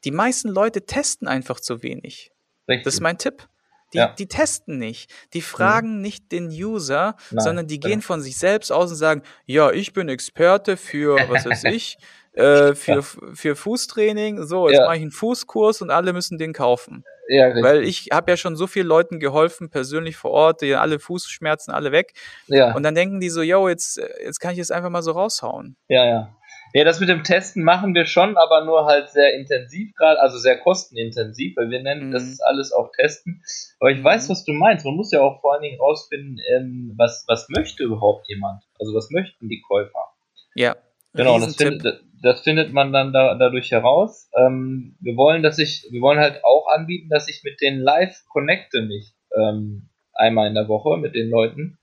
Die 0.04 0.10
meisten 0.10 0.48
Leute 0.48 0.86
testen 0.86 1.28
einfach 1.28 1.60
zu 1.60 1.82
wenig. 1.82 2.32
Richtig. 2.68 2.84
Das 2.84 2.94
ist 2.94 3.00
mein 3.00 3.18
Tipp. 3.18 3.48
Die, 3.92 3.98
ja. 3.98 4.14
die 4.16 4.26
testen 4.26 4.78
nicht. 4.78 5.12
Die 5.34 5.42
fragen 5.42 5.96
mhm. 5.96 6.02
nicht 6.02 6.32
den 6.32 6.48
User, 6.48 7.16
Nein, 7.30 7.44
sondern 7.44 7.66
die 7.66 7.80
gehen 7.80 8.02
von 8.02 8.20
sich 8.20 8.38
selbst 8.38 8.70
aus 8.70 8.90
und 8.90 8.96
sagen, 8.96 9.22
ja, 9.46 9.70
ich 9.72 9.92
bin 9.92 10.08
Experte 10.08 10.76
für, 10.76 11.16
was 11.28 11.44
weiß 11.44 11.64
ich, 11.64 11.98
äh, 12.32 12.74
für, 12.74 13.02
für 13.02 13.56
Fußtraining. 13.56 14.46
So, 14.46 14.68
jetzt 14.68 14.78
ja. 14.78 14.84
mache 14.84 14.96
ich 14.96 15.02
einen 15.02 15.10
Fußkurs 15.10 15.82
und 15.82 15.90
alle 15.90 16.12
müssen 16.12 16.38
den 16.38 16.52
kaufen. 16.52 17.04
Ja. 17.28 17.54
Weil 17.62 17.84
ich 17.84 18.08
habe 18.12 18.32
ja 18.32 18.36
schon 18.36 18.56
so 18.56 18.66
vielen 18.66 18.86
Leuten 18.86 19.20
geholfen, 19.20 19.70
persönlich 19.70 20.16
vor 20.16 20.32
Ort, 20.32 20.62
die 20.62 20.74
alle 20.74 20.98
Fußschmerzen 20.98 21.72
alle 21.72 21.92
weg. 21.92 22.12
Ja. 22.46 22.74
Und 22.74 22.82
dann 22.82 22.94
denken 22.94 23.20
die 23.20 23.30
so, 23.30 23.42
yo, 23.42 23.68
jetzt, 23.68 24.00
jetzt 24.24 24.40
kann 24.40 24.52
ich 24.52 24.58
es 24.58 24.70
einfach 24.70 24.90
mal 24.90 25.02
so 25.02 25.12
raushauen. 25.12 25.76
Ja, 25.88 26.04
ja. 26.04 26.36
Ja, 26.72 26.84
das 26.84 27.00
mit 27.00 27.08
dem 27.08 27.24
Testen 27.24 27.64
machen 27.64 27.94
wir 27.94 28.04
schon, 28.04 28.36
aber 28.36 28.64
nur 28.64 28.86
halt 28.86 29.10
sehr 29.10 29.34
intensiv 29.34 29.92
gerade, 29.96 30.20
also 30.20 30.38
sehr 30.38 30.58
kostenintensiv, 30.58 31.56
weil 31.56 31.70
wir 31.70 31.82
nennen 31.82 32.08
mhm. 32.08 32.12
das 32.12 32.40
alles 32.40 32.72
auch 32.72 32.90
Testen. 32.92 33.42
Aber 33.80 33.90
ich 33.90 34.02
weiß, 34.02 34.28
mhm. 34.28 34.32
was 34.32 34.44
du 34.44 34.52
meinst. 34.52 34.84
Man 34.84 34.94
muss 34.94 35.10
ja 35.10 35.20
auch 35.20 35.40
vor 35.40 35.54
allen 35.54 35.62
Dingen 35.62 35.80
rausfinden, 35.80 36.38
ähm, 36.54 36.94
was, 36.96 37.24
was 37.26 37.48
möchte 37.48 37.82
überhaupt 37.82 38.28
jemand? 38.28 38.62
Also 38.78 38.94
was 38.94 39.10
möchten 39.10 39.48
die 39.48 39.62
Käufer? 39.66 40.12
Ja. 40.54 40.76
Genau, 41.12 41.40
das 41.40 41.56
findet, 41.56 42.04
das 42.22 42.42
findet 42.42 42.72
man 42.72 42.92
dann 42.92 43.12
da, 43.12 43.34
dadurch 43.34 43.72
heraus. 43.72 44.30
Ähm, 44.36 44.96
wir 45.00 45.16
wollen, 45.16 45.42
dass 45.42 45.58
ich, 45.58 45.88
wir 45.90 46.00
wollen 46.00 46.20
halt 46.20 46.44
auch 46.44 46.68
anbieten, 46.68 47.08
dass 47.08 47.28
ich 47.28 47.42
mit 47.42 47.60
denen 47.60 47.80
live 47.80 48.16
connecte 48.28 48.82
mich 48.82 49.14
ähm, 49.36 49.88
einmal 50.14 50.46
in 50.46 50.54
der 50.54 50.68
Woche 50.68 50.98
mit 50.98 51.14
den 51.14 51.30
Leuten, 51.30 51.78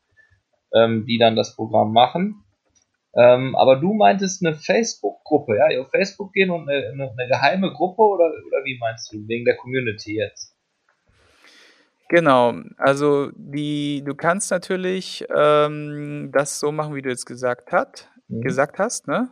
ähm, 0.73 1.05
die 1.05 1.17
dann 1.17 1.35
das 1.35 1.55
Programm 1.55 1.91
machen. 1.91 2.43
Ähm, 3.17 3.55
aber 3.55 3.77
du 3.77 3.93
meintest 3.93 4.45
eine 4.45 4.55
Facebook-Gruppe, 4.55 5.57
ja? 5.57 5.81
Auf 5.81 5.89
Facebook 5.89 6.33
gehen 6.33 6.51
und 6.51 6.69
eine, 6.69 6.89
eine, 6.89 7.11
eine, 7.11 7.27
geheime 7.27 7.73
Gruppe 7.73 8.03
oder, 8.03 8.25
oder 8.25 8.63
wie 8.63 8.77
meinst 8.79 9.11
du? 9.11 9.27
Wegen 9.27 9.43
der 9.43 9.57
Community 9.57 10.17
jetzt? 10.17 10.55
Genau, 12.09 12.53
also 12.77 13.31
die, 13.35 14.03
du 14.05 14.15
kannst 14.15 14.51
natürlich 14.51 15.25
ähm, 15.35 16.29
das 16.31 16.59
so 16.59 16.71
machen, 16.71 16.95
wie 16.95 17.01
du 17.01 17.09
jetzt 17.09 17.25
gesagt, 17.25 17.71
hat, 17.71 18.07
mhm. 18.27 18.41
gesagt 18.41 18.77
hast, 18.77 19.07
ne? 19.07 19.29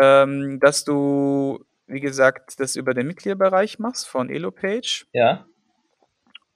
ähm, 0.00 0.60
dass 0.60 0.84
du, 0.84 1.64
wie 1.86 2.00
gesagt, 2.00 2.60
das 2.60 2.76
über 2.76 2.94
den 2.94 3.06
Mitgliederbereich 3.06 3.78
machst 3.78 4.06
von 4.06 4.28
Elopage. 4.30 5.06
Ja. 5.12 5.46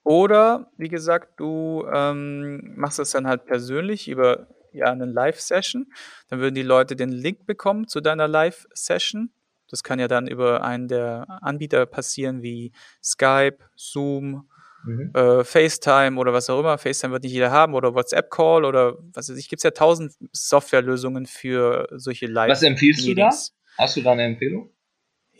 Oder, 0.05 0.71
wie 0.77 0.89
gesagt, 0.89 1.41
du 1.41 1.85
ähm, 1.93 2.75
machst 2.77 2.99
das 2.99 3.13
dann 3.13 3.27
halt 3.27 3.47
persönlich 3.47 4.09
über 4.09 4.49
ja, 4.73 4.87
eine 4.87 5.07
Live-Session. 5.07 5.93
Dann 6.29 6.41
würden 6.41 6.55
die 6.55 6.63
Leute 6.63 6.97
den 6.97 7.11
Link 7.11 7.47
bekommen 7.47 7.89
zu 7.89 8.01
deiner 8.01 8.29
Live-Session. 8.29 9.31
Das 9.71 9.83
kann 9.83 9.99
ja 9.99 10.09
dann 10.09 10.27
über 10.27 10.63
einen 10.63 10.89
der 10.89 11.27
Anbieter 11.43 11.85
passieren, 11.87 12.43
wie 12.43 12.73
Skype, 13.03 13.59
Zoom, 13.77 14.49
mhm. 14.85 15.13
äh, 15.15 15.45
FaceTime 15.45 16.19
oder 16.19 16.33
was 16.33 16.49
auch 16.49 16.61
immer. 16.61 16.79
FaceTime 16.79 17.13
wird 17.13 17.25
nicht 17.25 17.33
jeder 17.33 17.51
haben 17.51 17.75
oder 17.75 17.95
WhatsApp-Call 17.95 18.65
oder 18.65 18.97
was 19.13 19.29
weiß 19.29 19.37
ich. 19.37 19.49
Gibt 19.49 19.61
es 19.61 19.65
ja 19.65 19.71
tausend 19.71 20.15
Softwarelösungen 20.33 21.27
für 21.27 21.87
solche 21.93 22.27
Live. 22.27 22.51
Was 22.51 22.63
empfiehlst 22.63 23.07
du 23.07 23.15
da? 23.15 23.31
Hast 23.77 23.97
du 23.97 24.03
da 24.03 24.13
eine 24.13 24.25
Empfehlung? 24.25 24.71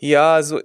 Ja, 0.01 0.35
also 0.35 0.61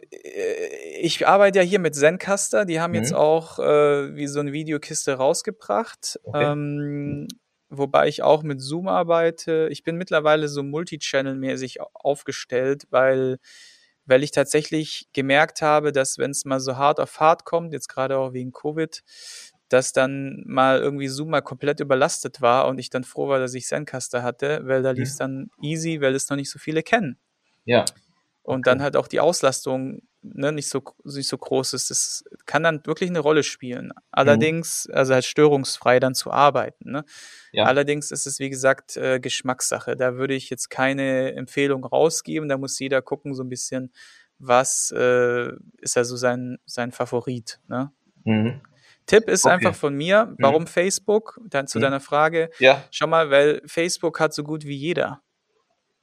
ich 1.00 1.26
arbeite 1.26 1.58
ja 1.58 1.64
hier 1.64 1.80
mit 1.80 1.96
Zencaster. 1.96 2.64
Die 2.64 2.80
haben 2.80 2.92
mhm. 2.92 2.98
jetzt 2.98 3.14
auch 3.14 3.58
äh, 3.58 4.14
wie 4.14 4.28
so 4.28 4.38
eine 4.40 4.52
Videokiste 4.52 5.14
rausgebracht. 5.14 6.20
Okay. 6.22 6.52
Ähm, 6.52 7.26
wobei 7.68 8.08
ich 8.08 8.22
auch 8.22 8.42
mit 8.42 8.60
Zoom 8.60 8.88
arbeite. 8.88 9.68
Ich 9.70 9.82
bin 9.82 9.96
mittlerweile 9.96 10.48
so 10.48 10.62
Multichannel-mäßig 10.62 11.80
aufgestellt, 11.94 12.86
weil 12.90 13.38
weil 14.06 14.22
ich 14.22 14.32
tatsächlich 14.32 15.08
gemerkt 15.12 15.62
habe, 15.62 15.90
dass 15.90 16.18
wenn 16.18 16.30
es 16.30 16.44
mal 16.44 16.60
so 16.60 16.76
hart 16.76 17.00
auf 17.00 17.20
hart 17.20 17.44
kommt, 17.44 17.72
jetzt 17.72 17.88
gerade 17.88 18.18
auch 18.18 18.34
wegen 18.34 18.52
Covid, 18.52 19.02
dass 19.68 19.92
dann 19.92 20.42
mal 20.46 20.78
irgendwie 20.78 21.08
Zoom 21.08 21.30
mal 21.30 21.40
komplett 21.40 21.80
überlastet 21.80 22.40
war 22.40 22.68
und 22.68 22.78
ich 22.78 22.90
dann 22.90 23.04
froh 23.04 23.28
war, 23.28 23.38
dass 23.38 23.54
ich 23.54 23.66
Zencaster 23.66 24.22
hatte, 24.22 24.60
weil 24.64 24.82
da 24.82 24.90
lief 24.90 25.08
es 25.08 25.14
mhm. 25.14 25.18
dann 25.18 25.50
easy, 25.62 26.00
weil 26.00 26.14
es 26.14 26.28
noch 26.28 26.36
nicht 26.36 26.50
so 26.50 26.58
viele 26.58 26.82
kennen. 26.82 27.18
Ja. 27.64 27.84
Und 28.44 28.60
okay. 28.60 28.70
dann 28.70 28.82
halt 28.82 28.96
auch 28.96 29.08
die 29.08 29.20
Auslastung 29.20 30.02
ne, 30.22 30.52
nicht, 30.52 30.68
so, 30.68 30.82
nicht 31.04 31.28
so 31.28 31.38
groß 31.38 31.72
ist. 31.72 31.90
Das 31.90 32.24
kann 32.44 32.62
dann 32.62 32.84
wirklich 32.84 33.08
eine 33.08 33.20
Rolle 33.20 33.42
spielen. 33.42 33.92
Allerdings, 34.10 34.86
mhm. 34.86 34.94
also 34.94 35.14
halt 35.14 35.24
störungsfrei 35.24 35.98
dann 35.98 36.14
zu 36.14 36.30
arbeiten. 36.30 36.92
Ne? 36.92 37.04
Ja. 37.52 37.64
Allerdings 37.64 38.10
ist 38.10 38.26
es, 38.26 38.38
wie 38.38 38.50
gesagt, 38.50 38.98
äh, 38.98 39.18
Geschmackssache. 39.18 39.96
Da 39.96 40.16
würde 40.16 40.34
ich 40.34 40.50
jetzt 40.50 40.68
keine 40.68 41.34
Empfehlung 41.34 41.84
rausgeben. 41.84 42.50
Da 42.50 42.58
muss 42.58 42.78
jeder 42.78 43.00
gucken, 43.00 43.34
so 43.34 43.42
ein 43.42 43.48
bisschen, 43.48 43.92
was 44.38 44.92
äh, 44.94 45.48
ist 45.78 45.96
also 45.96 46.16
sein, 46.16 46.58
sein 46.66 46.92
Favorit. 46.92 47.60
Ne? 47.66 47.92
Mhm. 48.24 48.60
Tipp 49.06 49.28
ist 49.28 49.46
okay. 49.46 49.54
einfach 49.54 49.74
von 49.74 49.94
mir, 49.94 50.26
mhm. 50.26 50.36
warum 50.38 50.62
mhm. 50.62 50.66
Facebook? 50.66 51.40
Dann 51.48 51.66
zu 51.66 51.78
mhm. 51.78 51.82
deiner 51.82 52.00
Frage. 52.00 52.50
Ja. 52.58 52.84
Schau 52.90 53.06
mal, 53.06 53.30
weil 53.30 53.62
Facebook 53.64 54.20
hat 54.20 54.34
so 54.34 54.44
gut 54.44 54.66
wie 54.66 54.76
jeder. 54.76 55.22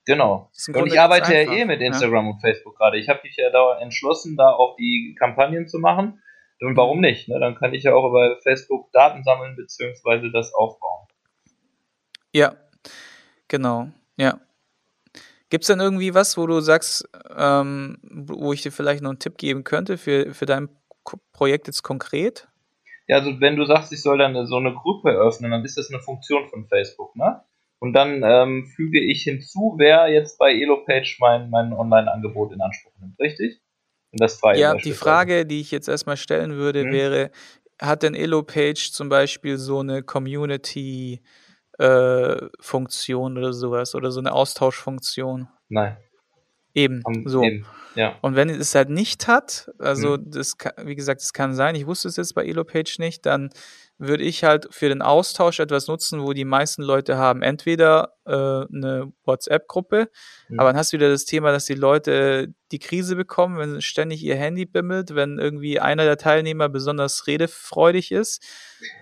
Genau. 0.06 0.50
Und 0.74 0.88
ich 0.88 1.00
arbeite 1.00 1.34
ja 1.34 1.52
eh 1.52 1.66
mit 1.66 1.80
Instagram 1.82 2.26
ja. 2.26 2.32
und 2.32 2.40
Facebook 2.40 2.78
gerade. 2.78 2.98
Ich 2.98 3.08
habe 3.08 3.20
mich 3.24 3.36
ja 3.38 3.50
da 3.52 3.80
entschlossen, 3.80 4.36
da 4.36 4.52
auch 4.52 4.76
die 4.76 5.16
Kampagnen 5.18 5.68
zu 5.68 5.80
machen. 5.80 6.22
Und 6.60 6.78
warum 6.78 6.98
mhm. 6.98 7.06
nicht? 7.06 7.28
Ne? 7.28 7.40
Dann 7.40 7.56
kann 7.56 7.74
ich 7.74 7.84
ja 7.84 7.94
auch 7.94 8.08
über 8.08 8.38
Facebook 8.44 8.92
Daten 8.92 9.24
sammeln 9.24 9.56
bzw. 9.56 10.32
das 10.32 10.54
aufbauen. 10.54 11.08
Ja, 12.34 12.56
genau. 13.48 13.90
Ja. 14.18 14.40
Gibt 15.50 15.64
es 15.64 15.68
denn 15.68 15.80
irgendwie 15.80 16.14
was, 16.14 16.38
wo 16.38 16.48
du 16.48 16.62
sagst, 16.62 17.10
ähm, 17.36 17.98
wo 18.04 18.54
ich 18.54 18.62
dir 18.62 18.72
vielleicht 18.72 19.04
noch 19.04 19.10
einen 19.10 19.20
Tipp 19.20 19.38
geben 19.38 19.64
könnte 19.64 19.98
für, 19.98 20.34
für 20.34 20.46
dein 20.46 20.70
Projekt 21.34 21.68
jetzt 21.68 21.84
konkret? 21.84 22.48
Ja, 23.08 23.18
also 23.18 23.42
wenn 23.42 23.58
du 23.58 23.66
sagst, 23.66 23.92
ich 23.92 24.02
soll 24.02 24.20
dann 24.20 24.46
so 24.46 24.56
eine 24.56 24.74
Gruppe 24.74 25.12
öffnen, 25.12 25.52
dann 25.52 25.66
ist 25.66 25.78
das 25.78 25.90
eine 25.90 26.02
Funktion 26.02 26.48
von 26.48 26.68
Facebook, 26.68 27.16
ne? 27.16 27.44
Und 27.82 27.94
dann 27.94 28.22
ähm, 28.24 28.68
füge 28.76 29.02
ich 29.02 29.24
hinzu, 29.24 29.74
wer 29.80 30.08
jetzt 30.08 30.38
bei 30.38 30.54
EloPage 30.54 31.18
mein, 31.20 31.50
mein 31.50 31.74
Online-Angebot 31.74 32.54
in 32.54 32.62
Anspruch 32.62 32.94
nimmt, 33.00 33.20
richtig? 33.20 33.60
Und 34.12 34.22
das 34.22 34.40
frei 34.40 34.56
Ja, 34.56 34.76
die 34.76 34.94
Frage, 34.94 35.48
die 35.48 35.62
ich 35.62 35.72
jetzt 35.72 35.90
erstmal 35.90 36.16
stellen 36.16 36.54
würde, 36.54 36.84
hm. 36.84 36.92
wäre, 36.92 37.32
hat 37.82 38.04
denn 38.04 38.14
EloPage 38.14 38.92
zum 38.92 39.10
Beispiel 39.10 39.58
so 39.58 39.80
eine 39.80 40.04
Community 40.04 41.24
äh, 41.80 42.36
Funktion 42.60 43.40
oder 43.40 43.52
sowas 43.52 43.96
oder 43.96 44.12
so 44.12 44.20
eine 44.20 44.32
Austauschfunktion? 44.32 45.48
Nein. 45.68 45.98
Eben, 46.76 47.02
um, 47.04 47.28
so. 47.28 47.42
Eben. 47.42 47.66
Ja. 47.96 48.16
Und 48.22 48.36
wenn 48.36 48.50
es 48.50 48.76
halt 48.76 48.92
nicht 48.92 49.28
hat, 49.28 49.72
also 49.80 50.18
hm. 50.18 50.30
das 50.30 50.56
wie 50.84 50.96
gesagt, 50.96 51.22
es 51.22 51.34
kann 51.34 51.56
sein, 51.56 51.74
ich 51.74 51.88
wusste 51.88 52.10
es 52.10 52.16
jetzt 52.16 52.36
bei 52.36 52.46
EloPage 52.46 52.98
nicht, 53.00 53.26
dann 53.26 53.50
würde 54.02 54.24
ich 54.24 54.44
halt 54.44 54.68
für 54.72 54.90
den 54.90 55.04
Austausch 55.04 55.60
etwas 55.60 55.88
nutzen, 55.88 56.24
wo 56.24 56.34
die 56.34 56.46
meisten 56.46 56.82
Leute 56.82 57.18
haben. 57.18 57.44
Entweder 57.44 58.16
äh, 58.26 58.32
eine 58.32 59.14
WhatsApp-Gruppe, 59.26 60.10
mhm. 60.50 60.60
aber 60.60 60.70
dann 60.70 60.78
hast 60.78 60.92
du 60.92 60.98
wieder 60.98 61.10
das 61.10 61.26
Thema, 61.26 61.52
dass 61.52 61.66
die 61.66 61.76
Leute 61.76 62.54
die 62.72 62.80
Krise 62.80 63.16
bekommen, 63.16 63.58
wenn 63.58 63.82
ständig 63.82 64.24
ihr 64.24 64.36
Handy 64.36 64.66
bimmelt, 64.66 65.14
wenn 65.14 65.38
irgendwie 65.38 65.80
einer 65.80 66.04
der 66.04 66.18
Teilnehmer 66.18 66.68
besonders 66.68 67.28
redefreudig 67.28 68.12
ist 68.12 68.44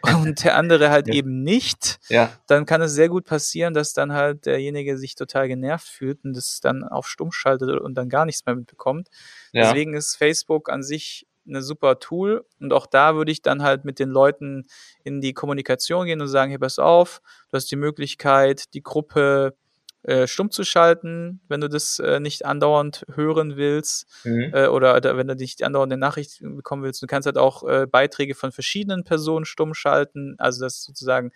und 0.21 0.43
der 0.43 0.57
andere 0.57 0.89
halt 0.89 1.07
ja. 1.07 1.13
eben 1.13 1.43
nicht, 1.43 1.99
ja. 2.09 2.31
dann 2.47 2.65
kann 2.65 2.81
es 2.81 2.93
sehr 2.93 3.07
gut 3.09 3.25
passieren, 3.25 3.73
dass 3.73 3.93
dann 3.93 4.11
halt 4.11 4.45
derjenige 4.45 4.97
sich 4.97 5.15
total 5.15 5.47
genervt 5.47 5.87
fühlt 5.87 6.25
und 6.25 6.35
das 6.35 6.59
dann 6.61 6.83
auf 6.83 7.07
Stumm 7.07 7.31
schaltet 7.31 7.69
und 7.79 7.95
dann 7.95 8.09
gar 8.09 8.25
nichts 8.25 8.45
mehr 8.45 8.55
mitbekommt. 8.55 9.07
Ja. 9.53 9.63
Deswegen 9.63 9.93
ist 9.93 10.17
Facebook 10.17 10.69
an 10.69 10.83
sich 10.83 11.25
eine 11.49 11.61
super 11.61 11.99
Tool. 11.99 12.45
Und 12.59 12.73
auch 12.73 12.85
da 12.85 13.15
würde 13.15 13.31
ich 13.31 13.41
dann 13.41 13.63
halt 13.63 13.85
mit 13.85 13.99
den 13.99 14.09
Leuten 14.09 14.67
in 15.03 15.21
die 15.21 15.33
Kommunikation 15.33 16.05
gehen 16.05 16.21
und 16.21 16.27
sagen, 16.27 16.51
hey, 16.51 16.59
pass 16.59 16.79
auf, 16.79 17.21
du 17.49 17.57
hast 17.57 17.71
die 17.71 17.75
Möglichkeit, 17.75 18.73
die 18.73 18.83
Gruppe 18.83 19.55
äh, 20.03 20.27
stumm 20.27 20.49
zu 20.49 20.63
schalten, 20.63 21.41
wenn 21.49 21.59
du 21.59 21.67
das 21.67 21.99
äh, 21.99 22.21
nicht 22.21 22.45
andauernd 22.45 23.05
hören 23.15 23.57
willst 23.57 24.07
mhm. 24.23 24.51
äh, 24.53 24.67
oder, 24.67 24.95
oder, 24.95 25.17
wenn 25.17 25.27
du 25.27 25.35
nicht 25.35 25.61
andauernd 25.61 25.91
eine 25.91 25.99
Nachricht 25.99 26.39
bekommen 26.41 26.83
willst. 26.83 27.01
Du 27.01 27.07
kannst 27.07 27.25
halt 27.25 27.37
auch 27.37 27.67
äh, 27.67 27.85
Beiträge 27.85 28.33
von 28.33 28.53
verschiedenen 28.53 29.03
Personen 29.03 29.43
stumm 29.43 29.73
schalten, 29.73 30.35
also 30.37 30.61
das 30.63 30.83
sozusagen 30.83 31.31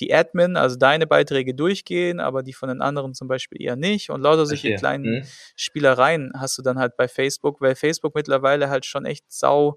die 0.00 0.12
Admin, 0.12 0.56
also 0.56 0.76
deine 0.76 1.06
Beiträge 1.06 1.54
durchgehen, 1.54 2.20
aber 2.20 2.42
die 2.42 2.52
von 2.52 2.68
den 2.68 2.80
anderen 2.80 3.14
zum 3.14 3.28
Beispiel 3.28 3.62
eher 3.62 3.76
nicht. 3.76 4.10
Und 4.10 4.20
lauter 4.20 4.46
solche 4.46 4.68
Verstehe. 4.68 4.78
kleinen 4.78 5.18
mhm. 5.18 5.24
Spielereien 5.56 6.32
hast 6.36 6.58
du 6.58 6.62
dann 6.62 6.78
halt 6.78 6.96
bei 6.96 7.08
Facebook, 7.08 7.60
weil 7.60 7.74
Facebook 7.74 8.14
mittlerweile 8.14 8.68
halt 8.68 8.86
schon 8.86 9.04
echt 9.06 9.24
sau 9.28 9.76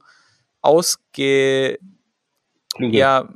ausge... 0.61 1.77
Klügel. 2.75 2.99
Ja, 2.99 3.29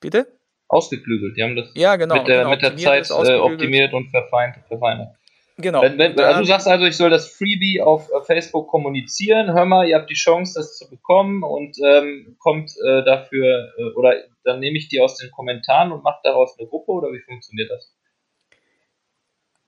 bitte? 0.00 0.26
Ausgeklügelt. 0.68 1.36
Die 1.36 1.42
haben 1.42 1.56
das 1.56 1.70
ja, 1.74 1.96
genau, 1.96 2.16
mit 2.16 2.28
der, 2.28 2.38
genau, 2.38 2.50
mit 2.50 2.62
der 2.62 2.76
Zeit 2.76 3.10
äh, 3.10 3.34
optimiert 3.34 3.92
und 3.92 4.10
verfeinert. 4.10 5.14
Genau. 5.56 5.82
Wenn, 5.82 5.98
wenn, 5.98 6.18
also 6.18 6.40
du 6.40 6.46
sagst 6.46 6.66
also, 6.66 6.84
ich 6.84 6.96
soll 6.96 7.10
das 7.10 7.28
Freebie 7.28 7.80
auf 7.80 8.10
äh, 8.10 8.24
Facebook 8.24 8.68
kommunizieren. 8.68 9.52
Hör 9.52 9.64
mal, 9.64 9.86
ihr 9.86 9.96
habt 9.96 10.10
die 10.10 10.14
Chance, 10.14 10.54
das 10.56 10.76
zu 10.76 10.90
bekommen 10.90 11.44
und 11.44 11.76
ähm, 11.84 12.36
kommt 12.40 12.72
äh, 12.84 13.04
dafür 13.04 13.72
äh, 13.78 13.84
oder 13.94 14.14
dann 14.44 14.60
nehme 14.60 14.78
ich 14.78 14.88
die 14.88 15.00
aus 15.00 15.16
den 15.16 15.30
Kommentaren 15.30 15.92
und 15.92 16.02
mache 16.02 16.20
daraus 16.22 16.56
eine 16.58 16.68
Gruppe 16.68 16.92
oder 16.92 17.08
wie 17.08 17.20
funktioniert 17.20 17.70
das? 17.70 17.94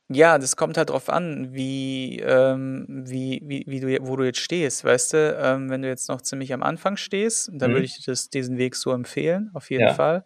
Ja, 0.09 0.39
das 0.39 0.55
kommt 0.55 0.77
halt 0.77 0.91
drauf 0.91 1.09
an, 1.09 1.53
wie, 1.53 2.21
ähm, 2.21 2.87
wie, 2.89 3.43
wie, 3.45 3.65
wie 3.67 3.81
du, 3.81 4.07
wo 4.07 4.15
du 4.15 4.23
jetzt 4.23 4.39
stehst, 4.39 4.85
weißt 4.85 5.15
du? 5.15 5.37
Ähm, 5.41 5.69
wenn 5.69 5.83
du 5.83 5.89
jetzt 5.89 6.09
noch 6.09 6.23
ziemlich 6.23 6.53
am 6.53 6.63
Anfang 6.63 6.97
stehst, 6.97 7.51
dann 7.53 7.71
mhm. 7.71 7.75
würde 7.75 7.87
ich 7.87 8.05
das, 8.05 8.31
diesen 8.31 8.57
Weg 8.57 8.77
so 8.77 8.93
empfehlen, 8.93 9.51
auf 9.53 9.69
jeden 9.71 9.89
ja. 9.89 9.95
Fall. 9.95 10.25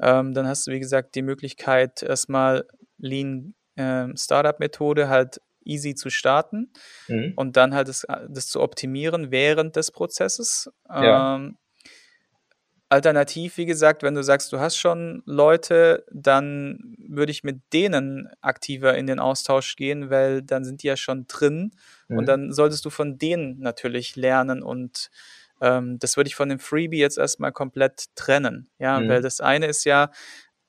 Ähm, 0.00 0.34
dann 0.34 0.48
hast 0.48 0.66
du, 0.66 0.72
wie 0.72 0.80
gesagt, 0.80 1.14
die 1.14 1.22
Möglichkeit, 1.22 2.02
erstmal 2.02 2.66
Lean 2.98 3.54
ähm, 3.76 4.16
Startup-Methode 4.16 5.08
halt 5.08 5.40
easy 5.64 5.94
zu 5.94 6.10
starten 6.10 6.72
mhm. 7.06 7.34
und 7.36 7.56
dann 7.56 7.72
halt 7.72 7.88
das, 7.88 8.04
das, 8.28 8.48
zu 8.48 8.60
optimieren 8.60 9.30
während 9.30 9.76
des 9.76 9.92
Prozesses. 9.92 10.70
Ja. 10.88 11.36
Ähm, 11.36 11.56
alternativ, 12.94 13.56
wie 13.56 13.66
gesagt, 13.66 14.02
wenn 14.02 14.14
du 14.14 14.22
sagst, 14.22 14.52
du 14.52 14.60
hast 14.60 14.76
schon 14.76 15.22
Leute, 15.26 16.06
dann 16.12 16.96
würde 16.98 17.32
ich 17.32 17.42
mit 17.42 17.60
denen 17.72 18.28
aktiver 18.40 18.96
in 18.96 19.06
den 19.06 19.18
Austausch 19.18 19.74
gehen, 19.76 20.10
weil 20.10 20.42
dann 20.42 20.64
sind 20.64 20.82
die 20.82 20.86
ja 20.86 20.96
schon 20.96 21.26
drin 21.26 21.72
mhm. 22.08 22.18
und 22.18 22.26
dann 22.26 22.52
solltest 22.52 22.84
du 22.84 22.90
von 22.90 23.18
denen 23.18 23.58
natürlich 23.58 24.14
lernen 24.14 24.62
und 24.62 25.10
ähm, 25.60 25.98
das 25.98 26.16
würde 26.16 26.28
ich 26.28 26.36
von 26.36 26.48
dem 26.48 26.60
Freebie 26.60 26.98
jetzt 26.98 27.18
erstmal 27.18 27.50
komplett 27.50 28.06
trennen. 28.14 28.70
Ja, 28.78 29.00
mhm. 29.00 29.08
weil 29.08 29.22
das 29.22 29.40
eine 29.40 29.66
ist 29.66 29.84
ja, 29.84 30.10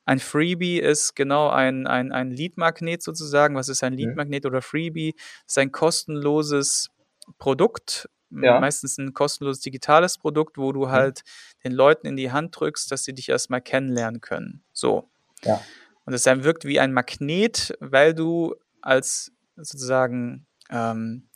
ein 0.06 0.20
Freebie 0.20 0.80
ist 0.80 1.16
genau 1.16 1.50
ein, 1.50 1.86
ein, 1.88 2.12
ein 2.12 2.32
Lead-Magnet 2.32 3.02
sozusagen. 3.02 3.56
Was 3.56 3.70
ist 3.70 3.84
ein 3.84 3.94
mhm. 3.94 4.00
Lead-Magnet 4.00 4.46
oder 4.46 4.62
Freebie? 4.62 5.14
Das 5.16 5.54
ist 5.54 5.58
ein 5.58 5.72
kostenloses 5.72 6.90
Produkt, 7.38 8.10
ja. 8.30 8.60
meistens 8.60 8.98
ein 8.98 9.14
kostenloses 9.14 9.62
digitales 9.62 10.18
Produkt, 10.18 10.58
wo 10.58 10.72
du 10.72 10.86
mhm. 10.86 10.92
halt 10.92 11.22
den 11.64 11.72
Leuten 11.72 12.08
in 12.08 12.16
die 12.16 12.32
Hand 12.32 12.60
drückst, 12.60 12.92
dass 12.92 13.04
sie 13.04 13.14
dich 13.14 13.30
erstmal 13.30 13.62
kennenlernen 13.62 14.22
können. 14.22 14.64
So. 14.74 15.10
Ja. 15.44 15.62
Und 16.06 16.14
das 16.14 16.26
wirkt 16.26 16.66
wie 16.66 16.80
ein 16.80 16.94
Magnet, 16.94 17.74
weil 17.80 18.14
du 18.14 18.56
als 18.82 19.32
sozusagen 19.56 20.46
ähm, 20.70 21.30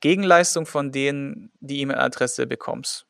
Gegenleistung 0.00 0.66
von 0.66 0.92
denen 0.92 1.50
die 1.60 1.80
E-Mail-Adresse 1.80 2.46
bekommst. 2.46 3.07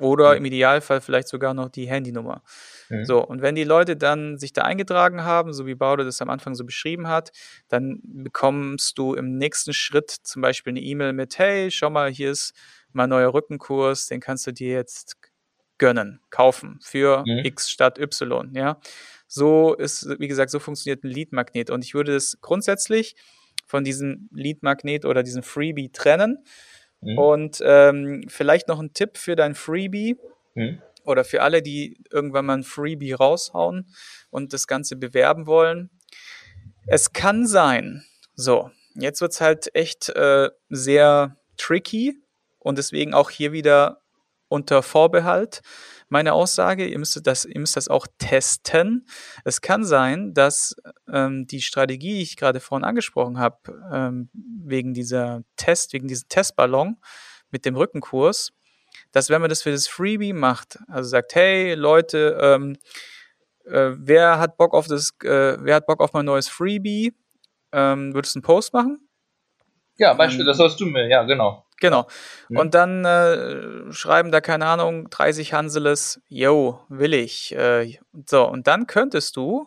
Oder 0.00 0.36
im 0.36 0.44
Idealfall 0.44 1.00
vielleicht 1.00 1.28
sogar 1.28 1.54
noch 1.54 1.68
die 1.68 1.88
Handynummer. 1.88 2.42
Mhm. 2.88 3.04
So, 3.04 3.24
und 3.24 3.42
wenn 3.42 3.54
die 3.54 3.64
Leute 3.64 3.96
dann 3.96 4.38
sich 4.38 4.52
da 4.52 4.62
eingetragen 4.62 5.24
haben, 5.24 5.52
so 5.52 5.66
wie 5.66 5.74
Baude 5.74 6.04
das 6.04 6.20
am 6.20 6.30
Anfang 6.30 6.54
so 6.54 6.64
beschrieben 6.64 7.08
hat, 7.08 7.32
dann 7.68 8.00
bekommst 8.02 8.98
du 8.98 9.14
im 9.14 9.36
nächsten 9.36 9.72
Schritt 9.72 10.10
zum 10.10 10.42
Beispiel 10.42 10.72
eine 10.72 10.80
E-Mail 10.80 11.12
mit, 11.12 11.38
hey, 11.38 11.70
schau 11.70 11.90
mal, 11.90 12.10
hier 12.10 12.30
ist 12.30 12.52
mein 12.92 13.10
neuer 13.10 13.32
Rückenkurs, 13.32 14.06
den 14.06 14.20
kannst 14.20 14.46
du 14.46 14.52
dir 14.52 14.72
jetzt 14.72 15.16
gönnen, 15.78 16.20
kaufen 16.30 16.78
für 16.82 17.24
mhm. 17.26 17.44
X 17.44 17.70
statt 17.70 17.98
Y, 17.98 18.52
ja. 18.54 18.78
So 19.26 19.74
ist, 19.74 20.08
wie 20.18 20.26
gesagt, 20.26 20.50
so 20.50 20.58
funktioniert 20.58 21.04
ein 21.04 21.08
Lead-Magnet. 21.08 21.70
Und 21.70 21.84
ich 21.84 21.94
würde 21.94 22.16
es 22.16 22.40
grundsätzlich 22.40 23.14
von 23.64 23.84
diesem 23.84 24.28
Lead-Magnet 24.32 25.04
oder 25.04 25.22
diesem 25.22 25.44
Freebie 25.44 25.90
trennen. 25.92 26.44
Mhm. 27.00 27.18
Und 27.18 27.62
ähm, 27.64 28.24
vielleicht 28.28 28.68
noch 28.68 28.80
ein 28.80 28.92
Tipp 28.92 29.16
für 29.16 29.36
dein 29.36 29.54
Freebie 29.54 30.18
mhm. 30.54 30.80
oder 31.04 31.24
für 31.24 31.42
alle, 31.42 31.62
die 31.62 32.02
irgendwann 32.10 32.46
mal 32.46 32.58
ein 32.58 32.64
Freebie 32.64 33.12
raushauen 33.12 33.92
und 34.30 34.52
das 34.52 34.66
Ganze 34.66 34.96
bewerben 34.96 35.46
wollen. 35.46 35.90
Es 36.86 37.12
kann 37.12 37.46
sein, 37.46 38.04
so, 38.34 38.70
jetzt 38.94 39.20
wird 39.20 39.32
es 39.32 39.40
halt 39.40 39.74
echt 39.74 40.08
äh, 40.10 40.50
sehr 40.68 41.36
tricky 41.56 42.16
und 42.58 42.78
deswegen 42.78 43.14
auch 43.14 43.30
hier 43.30 43.52
wieder 43.52 44.02
unter 44.48 44.82
Vorbehalt 44.82 45.62
meine 46.10 46.34
Aussage. 46.34 46.86
Ihr 46.86 46.98
müsst 46.98 47.26
das, 47.26 47.44
ihr 47.44 47.60
müsst 47.60 47.76
das 47.76 47.88
auch 47.88 48.06
testen. 48.18 49.06
Es 49.44 49.60
kann 49.60 49.84
sein, 49.84 50.34
dass 50.34 50.76
ähm, 51.10 51.46
die 51.46 51.62
Strategie, 51.62 52.14
die 52.14 52.22
ich 52.22 52.36
gerade 52.36 52.60
vorhin 52.60 52.84
angesprochen 52.84 53.38
habe, 53.38 53.56
ähm, 53.92 54.28
wegen 54.34 54.92
dieser 54.92 55.42
Test, 55.56 55.92
wegen 55.92 56.08
diesem 56.08 56.28
Testballon 56.28 56.98
mit 57.50 57.64
dem 57.64 57.76
Rückenkurs, 57.76 58.52
dass 59.12 59.30
wenn 59.30 59.40
man 59.40 59.50
das 59.50 59.62
für 59.62 59.70
das 59.70 59.88
Freebie 59.88 60.32
macht, 60.32 60.78
also 60.88 61.08
sagt, 61.08 61.34
hey 61.34 61.74
Leute, 61.74 62.38
ähm, 62.40 62.76
äh, 63.64 63.92
wer 63.96 64.38
hat 64.38 64.56
Bock 64.56 64.74
auf 64.74 64.88
das, 64.88 65.10
äh, 65.22 65.56
wer 65.60 65.76
hat 65.76 65.86
Bock 65.86 66.00
auf 66.00 66.12
mein 66.12 66.24
neues 66.24 66.48
Freebie? 66.48 67.14
Ähm, 67.72 68.14
würdest 68.14 68.34
du 68.34 68.38
einen 68.38 68.42
Post 68.44 68.72
machen? 68.72 69.08
Ja, 69.96 70.14
Beispiel, 70.14 70.44
das 70.44 70.58
hast 70.58 70.80
du 70.80 70.86
mir, 70.86 71.06
ja, 71.08 71.22
genau. 71.24 71.66
Genau. 71.80 72.06
Mhm. 72.48 72.56
Und 72.58 72.74
dann 72.74 73.04
äh, 73.04 73.92
schreiben 73.92 74.30
da, 74.30 74.40
keine 74.40 74.66
Ahnung, 74.66 75.08
30 75.10 75.52
Hanseles, 75.52 76.20
yo, 76.28 76.80
will 76.88 77.14
ich. 77.14 77.54
Äh, 77.56 77.98
so, 78.26 78.46
und 78.48 78.66
dann 78.66 78.86
könntest 78.86 79.36
du 79.36 79.66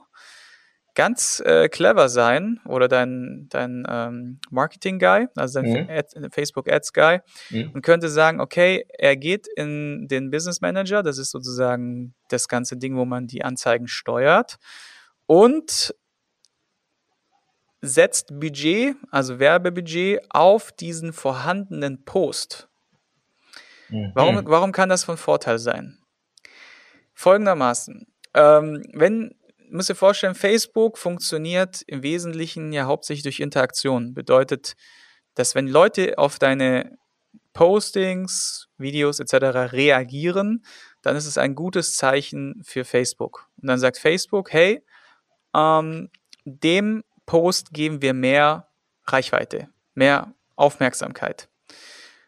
ganz 0.96 1.42
äh, 1.44 1.70
clever 1.70 2.08
sein 2.08 2.60
oder 2.66 2.88
dein, 2.88 3.48
dein 3.50 3.84
ähm, 3.90 4.40
Marketing-Guy, 4.52 5.28
also 5.36 5.62
dein 5.62 5.88
mhm. 5.88 6.32
Facebook-Ads-Guy, 6.32 7.20
mhm. 7.50 7.72
und 7.74 7.82
könnte 7.82 8.10
sagen, 8.10 8.40
okay, 8.40 8.86
er 8.98 9.16
geht 9.18 9.48
in 9.56 10.08
den 10.08 10.30
Business 10.30 10.62
Manager, 10.62 11.02
das 11.02 11.18
ist 11.18 11.32
sozusagen 11.32 12.14
das 12.30 12.48
ganze 12.48 12.78
Ding, 12.78 12.96
wo 12.96 13.06
man 13.06 13.26
die 13.26 13.44
Anzeigen 13.44 13.88
steuert, 13.88 14.58
und 15.26 15.96
setzt 17.86 18.40
Budget, 18.40 18.96
also 19.12 19.40
Werbebudget, 19.40 20.22
auf 20.30 20.72
diesen 20.72 21.12
vorhandenen 21.12 22.06
Post. 22.06 22.70
Mhm. 23.90 24.12
Warum, 24.16 24.42
warum 24.46 24.72
kann 24.72 24.90
das 24.90 25.04
von 25.04 25.18
Vorteil 25.18 25.60
sein? 25.60 26.00
Folgendermaßen, 27.14 28.08
ähm, 28.34 28.84
wenn 28.94 29.36
muss 29.70 29.88
dir 29.88 29.96
vorstellen, 29.96 30.36
Facebook 30.36 31.00
funktioniert 31.00 31.82
im 31.88 32.04
Wesentlichen 32.04 32.72
ja 32.72 32.86
hauptsächlich 32.86 33.24
durch 33.24 33.40
Interaktion. 33.40 34.14
Bedeutet, 34.14 34.76
dass 35.34 35.56
wenn 35.56 35.68
Leute 35.68 36.20
auf 36.20 36.38
deine 36.38 36.96
Postings, 37.54 38.68
Videos 38.78 39.20
etc. 39.20 39.74
reagieren, 39.74 40.64
dann 41.02 41.16
ist 41.16 41.26
es 41.26 41.40
ein 41.40 41.56
gutes 41.56 41.96
Zeichen 41.96 42.62
für 42.64 42.86
Facebook. 42.86 43.50
Und 43.60 43.68
dann 43.68 43.80
sagt 43.80 43.98
Facebook, 43.98 44.54
hey, 44.54 44.84
ähm, 45.56 46.12
dem 46.46 47.04
Post 47.26 47.74
geben 47.74 48.02
wir 48.02 48.14
mehr 48.14 48.70
Reichweite, 49.06 49.70
mehr 49.94 50.34
Aufmerksamkeit. 50.56 51.50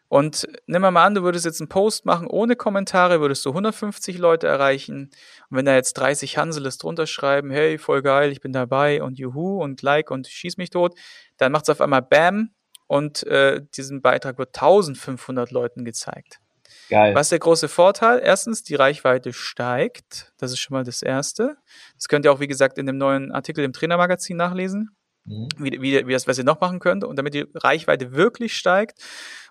Und 0.08 0.46
nimm 0.66 0.82
mal 0.82 0.96
an, 1.04 1.14
du 1.14 1.22
würdest 1.22 1.44
jetzt 1.44 1.60
einen 1.60 1.68
Post 1.68 2.06
machen 2.06 2.28
ohne 2.28 2.54
Kommentare, 2.54 3.20
würdest 3.20 3.44
du 3.44 3.50
150 3.50 4.18
Leute 4.18 4.46
erreichen. 4.46 5.10
Und 5.50 5.56
wenn 5.56 5.64
da 5.64 5.74
jetzt 5.74 5.94
30 5.94 6.38
Hanseles 6.38 6.78
drunter 6.78 7.06
schreiben, 7.06 7.50
hey, 7.50 7.76
voll 7.78 8.02
geil, 8.02 8.30
ich 8.30 8.40
bin 8.40 8.52
dabei 8.52 9.02
und 9.02 9.18
juhu 9.18 9.60
und 9.60 9.82
like 9.82 10.10
und 10.10 10.28
schieß 10.28 10.58
mich 10.58 10.70
tot, 10.70 10.96
dann 11.38 11.50
macht 11.50 11.64
es 11.64 11.70
auf 11.70 11.80
einmal 11.80 12.02
Bam 12.02 12.50
und 12.86 13.24
äh, 13.26 13.62
diesen 13.76 14.00
Beitrag 14.00 14.38
wird 14.38 14.54
1500 14.56 15.50
Leuten 15.50 15.84
gezeigt. 15.84 16.38
Geil. 16.88 17.14
Was 17.14 17.26
ist 17.26 17.32
der 17.32 17.38
große 17.40 17.68
Vorteil? 17.68 18.20
Erstens, 18.22 18.62
die 18.62 18.74
Reichweite 18.74 19.32
steigt. 19.32 20.32
Das 20.38 20.52
ist 20.52 20.60
schon 20.60 20.74
mal 20.74 20.84
das 20.84 21.02
Erste. 21.02 21.56
Das 21.96 22.08
könnt 22.08 22.24
ihr 22.24 22.32
auch, 22.32 22.40
wie 22.40 22.46
gesagt, 22.46 22.78
in 22.78 22.86
dem 22.86 22.98
neuen 22.98 23.32
Artikel 23.32 23.64
im 23.64 23.72
Trainermagazin 23.72 24.36
nachlesen, 24.36 24.96
mhm. 25.24 25.48
wie, 25.58 25.80
wie, 25.80 26.06
wie 26.06 26.12
das, 26.12 26.26
was 26.26 26.38
ihr 26.38 26.44
noch 26.44 26.60
machen 26.60 26.78
könnt. 26.78 27.04
Und 27.04 27.16
damit 27.16 27.34
die 27.34 27.46
Reichweite 27.54 28.12
wirklich 28.12 28.56
steigt, 28.56 29.00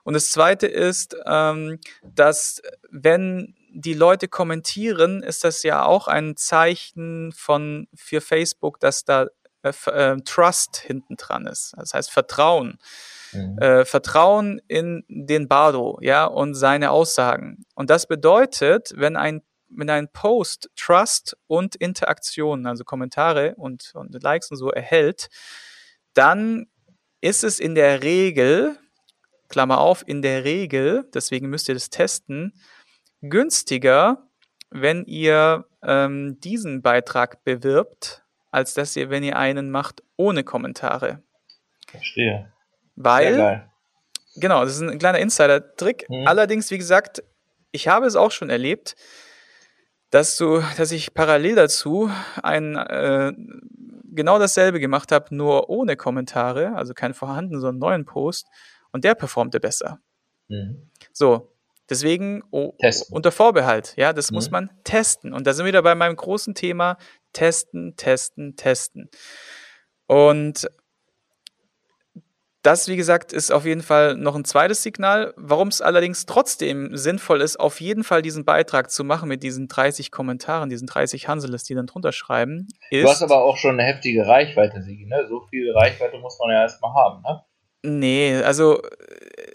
und 0.05 0.13
das 0.13 0.29
Zweite 0.29 0.67
ist, 0.67 1.17
ähm, 1.25 1.79
dass 2.03 2.61
wenn 2.91 3.55
die 3.73 3.95
Leute 3.95 4.27
kommentieren, 4.27 5.23
ist 5.23 5.43
das 5.43 5.63
ja 5.63 5.83
auch 5.83 6.07
ein 6.07 6.37
Zeichen 6.37 7.33
von 7.35 7.87
für 7.95 8.21
Facebook, 8.21 8.79
dass 8.79 9.03
da 9.03 9.25
äh, 9.63 9.73
äh, 9.87 10.17
Trust 10.23 10.77
hinten 10.77 11.15
dran 11.17 11.47
ist. 11.47 11.73
Das 11.75 11.95
heißt 11.95 12.11
Vertrauen. 12.11 12.77
Mhm. 13.35 13.57
Äh, 13.59 13.85
Vertrauen 13.85 14.61
in 14.67 15.03
den 15.07 15.47
Bardo, 15.47 15.97
ja, 16.01 16.25
und 16.25 16.55
seine 16.55 16.91
Aussagen. 16.91 17.65
Und 17.75 17.89
das 17.89 18.07
bedeutet, 18.07 18.93
wenn 18.95 19.15
ein 19.15 19.41
wenn 19.67 19.89
ein 19.89 20.07
Post 20.09 20.69
Trust 20.77 21.35
und 21.47 21.75
Interaktionen, 21.75 22.65
also 22.65 22.85
Kommentare 22.85 23.55
und, 23.55 23.91
und 23.95 24.21
Likes 24.21 24.51
und 24.51 24.57
so 24.57 24.69
erhält, 24.69 25.27
dann 26.13 26.67
ist 27.19 27.43
es 27.43 27.59
in 27.59 27.75
der 27.75 28.03
Regel 28.03 28.77
Klammer 29.49 29.79
auf, 29.79 30.03
in 30.07 30.21
der 30.21 30.43
Regel, 30.43 31.09
deswegen 31.13 31.49
müsst 31.49 31.69
ihr 31.69 31.75
das 31.75 31.89
testen, 31.89 32.53
günstiger, 33.21 34.27
wenn 34.69 35.05
ihr 35.05 35.65
ähm, 35.83 36.39
diesen 36.39 36.81
Beitrag 36.81 37.43
bewirbt, 37.43 38.23
als 38.51 38.73
dass 38.73 38.95
ihr, 38.95 39.09
wenn 39.09 39.23
ihr 39.23 39.37
einen 39.37 39.71
macht 39.71 40.03
ohne 40.17 40.43
Kommentare. 40.43 41.21
Verstehe. 41.87 42.51
Weil, 42.95 43.69
genau, 44.35 44.63
das 44.63 44.75
ist 44.75 44.81
ein 44.81 44.97
kleiner 44.97 45.19
Insider-Trick. 45.19 46.09
Mhm. 46.09 46.27
Allerdings, 46.27 46.71
wie 46.71 46.77
gesagt, 46.77 47.23
ich 47.71 47.87
habe 47.87 48.05
es 48.05 48.15
auch 48.15 48.31
schon 48.31 48.49
erlebt, 48.49 48.95
dass 50.09 50.37
du, 50.37 50.61
dass 50.77 50.91
ich 50.91 51.13
parallel 51.13 51.55
dazu 51.55 52.09
ein 52.41 52.75
äh, 52.77 53.33
genau 54.15 54.39
dasselbe 54.39 54.79
gemacht 54.79 55.11
habe, 55.11 55.35
nur 55.35 55.69
ohne 55.69 55.97
Kommentare, 55.97 56.73
also 56.75 56.93
keinen 56.93 57.13
vorhandenen, 57.13 57.59
sondern 57.59 57.79
neuen 57.79 58.05
Post 58.05 58.47
und 58.91 59.03
der 59.03 59.15
performte 59.15 59.59
besser. 59.59 59.99
Mhm. 60.47 60.89
So, 61.11 61.51
deswegen 61.89 62.43
oh, 62.51 62.73
unter 63.11 63.31
Vorbehalt, 63.31 63.93
ja, 63.97 64.13
das 64.13 64.31
mhm. 64.31 64.35
muss 64.35 64.51
man 64.51 64.69
testen. 64.83 65.33
Und 65.33 65.45
da 65.45 65.53
sind 65.53 65.65
wir 65.65 65.69
wieder 65.69 65.83
bei 65.83 65.95
meinem 65.95 66.15
großen 66.15 66.55
Thema 66.55 66.97
testen, 67.33 67.95
testen, 67.97 68.55
testen. 68.55 69.09
Und 70.07 70.67
das, 72.65 72.87
wie 72.87 72.95
gesagt, 72.95 73.31
ist 73.31 73.51
auf 73.51 73.65
jeden 73.65 73.83
Fall 73.83 74.15
noch 74.15 74.35
ein 74.35 74.43
zweites 74.43 74.81
Signal. 74.81 75.33
Warum 75.37 75.67
es 75.67 75.81
allerdings 75.81 76.25
trotzdem 76.25 76.97
sinnvoll 76.97 77.41
ist, 77.41 77.59
auf 77.59 77.79
jeden 77.79 78.03
Fall 78.03 78.21
diesen 78.21 78.43
Beitrag 78.43 78.89
zu 78.89 79.03
machen 79.03 79.29
mit 79.29 79.43
diesen 79.43 79.67
30 79.67 80.11
Kommentaren, 80.11 80.69
diesen 80.69 80.87
30 80.87 81.27
Hanseles, 81.27 81.63
die 81.63 81.75
dann 81.75 81.85
drunter 81.85 82.11
schreiben. 82.11 82.67
Ist, 82.89 83.03
du 83.03 83.09
hast 83.09 83.21
aber 83.21 83.43
auch 83.43 83.57
schon 83.57 83.79
eine 83.79 83.83
heftige 83.83 84.25
Reichweite, 84.25 84.81
Sigi, 84.81 85.05
ne? 85.05 85.27
So 85.27 85.41
viel 85.41 85.71
Reichweite 85.71 86.17
muss 86.17 86.39
man 86.39 86.49
ja 86.49 86.63
erstmal 86.63 86.93
haben, 86.93 87.21
ne? 87.21 87.43
Nee, 87.83 88.37
also 88.37 88.81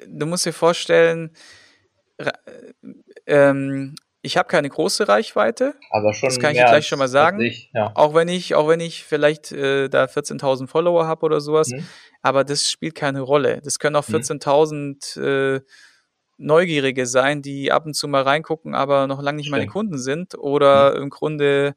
du 0.06 0.26
musst 0.26 0.46
dir 0.46 0.52
vorstellen, 0.52 1.34
ähm, 3.26 3.96
ich 4.22 4.37
habe 4.37 4.48
keine 4.48 4.68
große 4.68 5.09
Reichweite. 5.09 5.74
Aber 5.90 6.12
schon. 6.12 6.28
Das 6.28 6.38
kann 6.38 6.54
ich 6.54 6.59
gleich 6.59 6.87
schon 6.87 6.98
mal 6.98 7.09
sagen. 7.09 7.40
Ich, 7.40 7.70
ja. 7.72 7.92
Auch 7.94 8.14
wenn 8.14 8.28
ich, 8.28 8.54
auch 8.54 8.68
wenn 8.68 8.80
ich 8.80 9.04
vielleicht 9.04 9.50
äh, 9.52 9.88
da 9.88 10.04
14.000 10.04 10.66
Follower 10.66 11.06
habe 11.06 11.24
oder 11.24 11.40
sowas. 11.40 11.68
Mhm. 11.68 11.87
Aber 12.22 12.44
das 12.44 12.70
spielt 12.70 12.94
keine 12.94 13.22
Rolle. 13.22 13.61
Das 13.64 13.78
können 13.78 13.96
auch 13.96 14.04
14.000 14.04 15.18
mhm. 15.18 15.24
äh, 15.56 15.61
Neugierige 16.37 17.06
sein, 17.06 17.42
die 17.42 17.70
ab 17.70 17.85
und 17.85 17.94
zu 17.94 18.09
mal 18.09 18.22
reingucken, 18.22 18.74
aber 18.74 19.06
noch 19.06 19.20
lange 19.20 19.37
nicht 19.37 19.46
Stimmt. 19.46 19.59
meine 19.59 19.70
Kunden 19.70 19.98
sind. 19.98 20.37
Oder 20.38 20.96
mhm. 20.96 21.02
im 21.04 21.11
Grunde, 21.11 21.74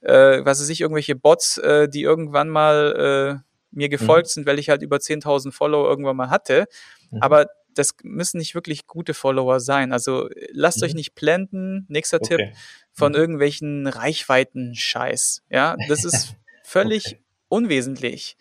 äh, 0.00 0.44
was 0.44 0.60
weiß 0.60 0.68
ich, 0.70 0.80
irgendwelche 0.80 1.16
Bots, 1.16 1.58
äh, 1.58 1.88
die 1.88 2.02
irgendwann 2.02 2.48
mal 2.48 3.40
äh, 3.42 3.48
mir 3.70 3.88
gefolgt 3.88 4.28
mhm. 4.28 4.30
sind, 4.30 4.46
weil 4.46 4.58
ich 4.58 4.70
halt 4.70 4.82
über 4.82 4.96
10.000 4.96 5.52
Follower 5.52 5.88
irgendwann 5.88 6.16
mal 6.16 6.30
hatte. 6.30 6.66
Mhm. 7.10 7.22
Aber 7.22 7.46
das 7.74 7.94
müssen 8.02 8.38
nicht 8.38 8.54
wirklich 8.54 8.86
gute 8.86 9.14
Follower 9.14 9.60
sein. 9.60 9.92
Also 9.92 10.28
lasst 10.52 10.78
mhm. 10.78 10.84
euch 10.84 10.94
nicht 10.94 11.14
blenden. 11.14 11.86
Nächster 11.88 12.18
okay. 12.22 12.36
Tipp 12.36 12.56
von 12.92 13.12
mhm. 13.12 13.18
irgendwelchen 13.18 13.86
Reichweiten-Scheiß. 13.86 15.42
Ja, 15.50 15.76
das 15.88 16.04
ist 16.04 16.34
völlig 16.64 17.06
okay. 17.06 17.22
unwesentlich. 17.48 18.36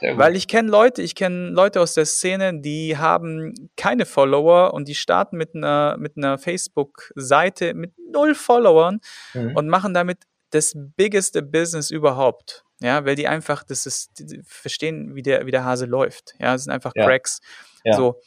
Weil 0.00 0.36
ich 0.36 0.46
kenne 0.46 0.68
Leute, 0.68 1.00
ich 1.02 1.14
kenne 1.14 1.48
Leute 1.48 1.80
aus 1.80 1.94
der 1.94 2.04
Szene, 2.04 2.60
die 2.60 2.98
haben 2.98 3.70
keine 3.76 4.04
Follower 4.04 4.74
und 4.74 4.88
die 4.88 4.94
starten 4.94 5.36
mit 5.36 5.54
einer, 5.54 5.96
mit 5.98 6.16
einer 6.16 6.38
Facebook-Seite 6.38 7.74
mit 7.74 7.92
null 8.12 8.34
Followern 8.34 9.00
mhm. 9.32 9.56
und 9.56 9.68
machen 9.68 9.94
damit 9.94 10.18
das 10.50 10.74
biggeste 10.76 11.42
Business 11.42 11.90
überhaupt. 11.90 12.64
Ja, 12.80 13.06
weil 13.06 13.14
die 13.16 13.26
einfach, 13.26 13.64
das 13.64 13.86
ist, 13.86 14.10
die 14.18 14.42
verstehen, 14.44 15.14
wie 15.14 15.22
der, 15.22 15.46
wie 15.46 15.50
der 15.50 15.64
Hase 15.64 15.86
läuft. 15.86 16.34
Ja, 16.38 16.52
das 16.52 16.64
sind 16.64 16.72
einfach 16.72 16.92
ja. 16.94 17.06
Cracks. 17.06 17.40
Ja. 17.84 17.96
So. 17.96 18.20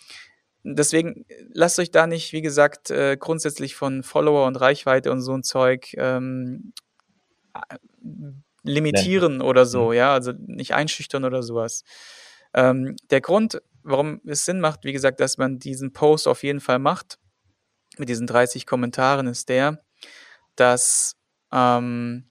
Deswegen 0.63 1.25
lasst 1.53 1.79
euch 1.79 1.91
da 1.91 2.05
nicht, 2.05 2.33
wie 2.33 2.41
gesagt, 2.41 2.91
äh, 2.91 3.17
grundsätzlich 3.17 3.75
von 3.75 4.03
Follower 4.03 4.45
und 4.45 4.57
Reichweite 4.57 5.11
und 5.11 5.21
so 5.21 5.33
ein 5.33 5.43
Zeug 5.43 5.93
ähm, 5.97 6.73
limitieren 8.63 9.37
Nein. 9.37 9.47
oder 9.47 9.65
so, 9.65 9.87
mhm. 9.87 9.93
ja, 9.93 10.13
also 10.13 10.33
nicht 10.37 10.73
einschüchtern 10.73 11.23
oder 11.23 11.43
sowas. 11.43 11.83
Ähm, 12.53 12.95
der 13.09 13.21
Grund, 13.21 13.61
warum 13.83 14.21
es 14.25 14.45
Sinn 14.45 14.59
macht, 14.59 14.83
wie 14.83 14.93
gesagt, 14.93 15.19
dass 15.19 15.37
man 15.37 15.59
diesen 15.59 15.93
Post 15.93 16.27
auf 16.27 16.43
jeden 16.43 16.59
Fall 16.59 16.79
macht, 16.79 17.19
mit 17.97 18.09
diesen 18.09 18.27
30 18.27 18.65
Kommentaren, 18.65 19.27
ist 19.27 19.49
der, 19.49 19.83
dass 20.55 21.15
ähm, 21.51 22.29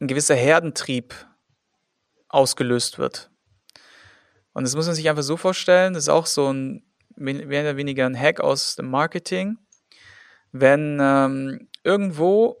ein 0.00 0.06
gewisser 0.08 0.34
Herdentrieb 0.34 1.14
ausgelöst 2.28 2.98
wird. 2.98 3.31
Und 4.52 4.64
das 4.64 4.74
muss 4.76 4.86
man 4.86 4.94
sich 4.94 5.08
einfach 5.08 5.22
so 5.22 5.36
vorstellen, 5.36 5.94
das 5.94 6.04
ist 6.04 6.08
auch 6.08 6.26
so 6.26 6.52
ein 6.52 6.84
mehr 7.16 7.62
oder 7.62 7.76
weniger 7.76 8.06
ein 8.06 8.18
Hack 8.18 8.40
aus 8.40 8.76
dem 8.76 8.90
Marketing. 8.90 9.58
Wenn 10.50 10.98
ähm, 11.00 11.68
irgendwo 11.84 12.56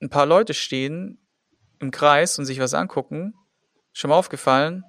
ein 0.00 0.10
paar 0.10 0.26
Leute 0.26 0.54
stehen 0.54 1.18
im 1.80 1.90
Kreis 1.90 2.38
und 2.38 2.44
sich 2.44 2.60
was 2.60 2.74
angucken, 2.74 3.34
schon 3.92 4.10
mal 4.10 4.16
aufgefallen, 4.16 4.84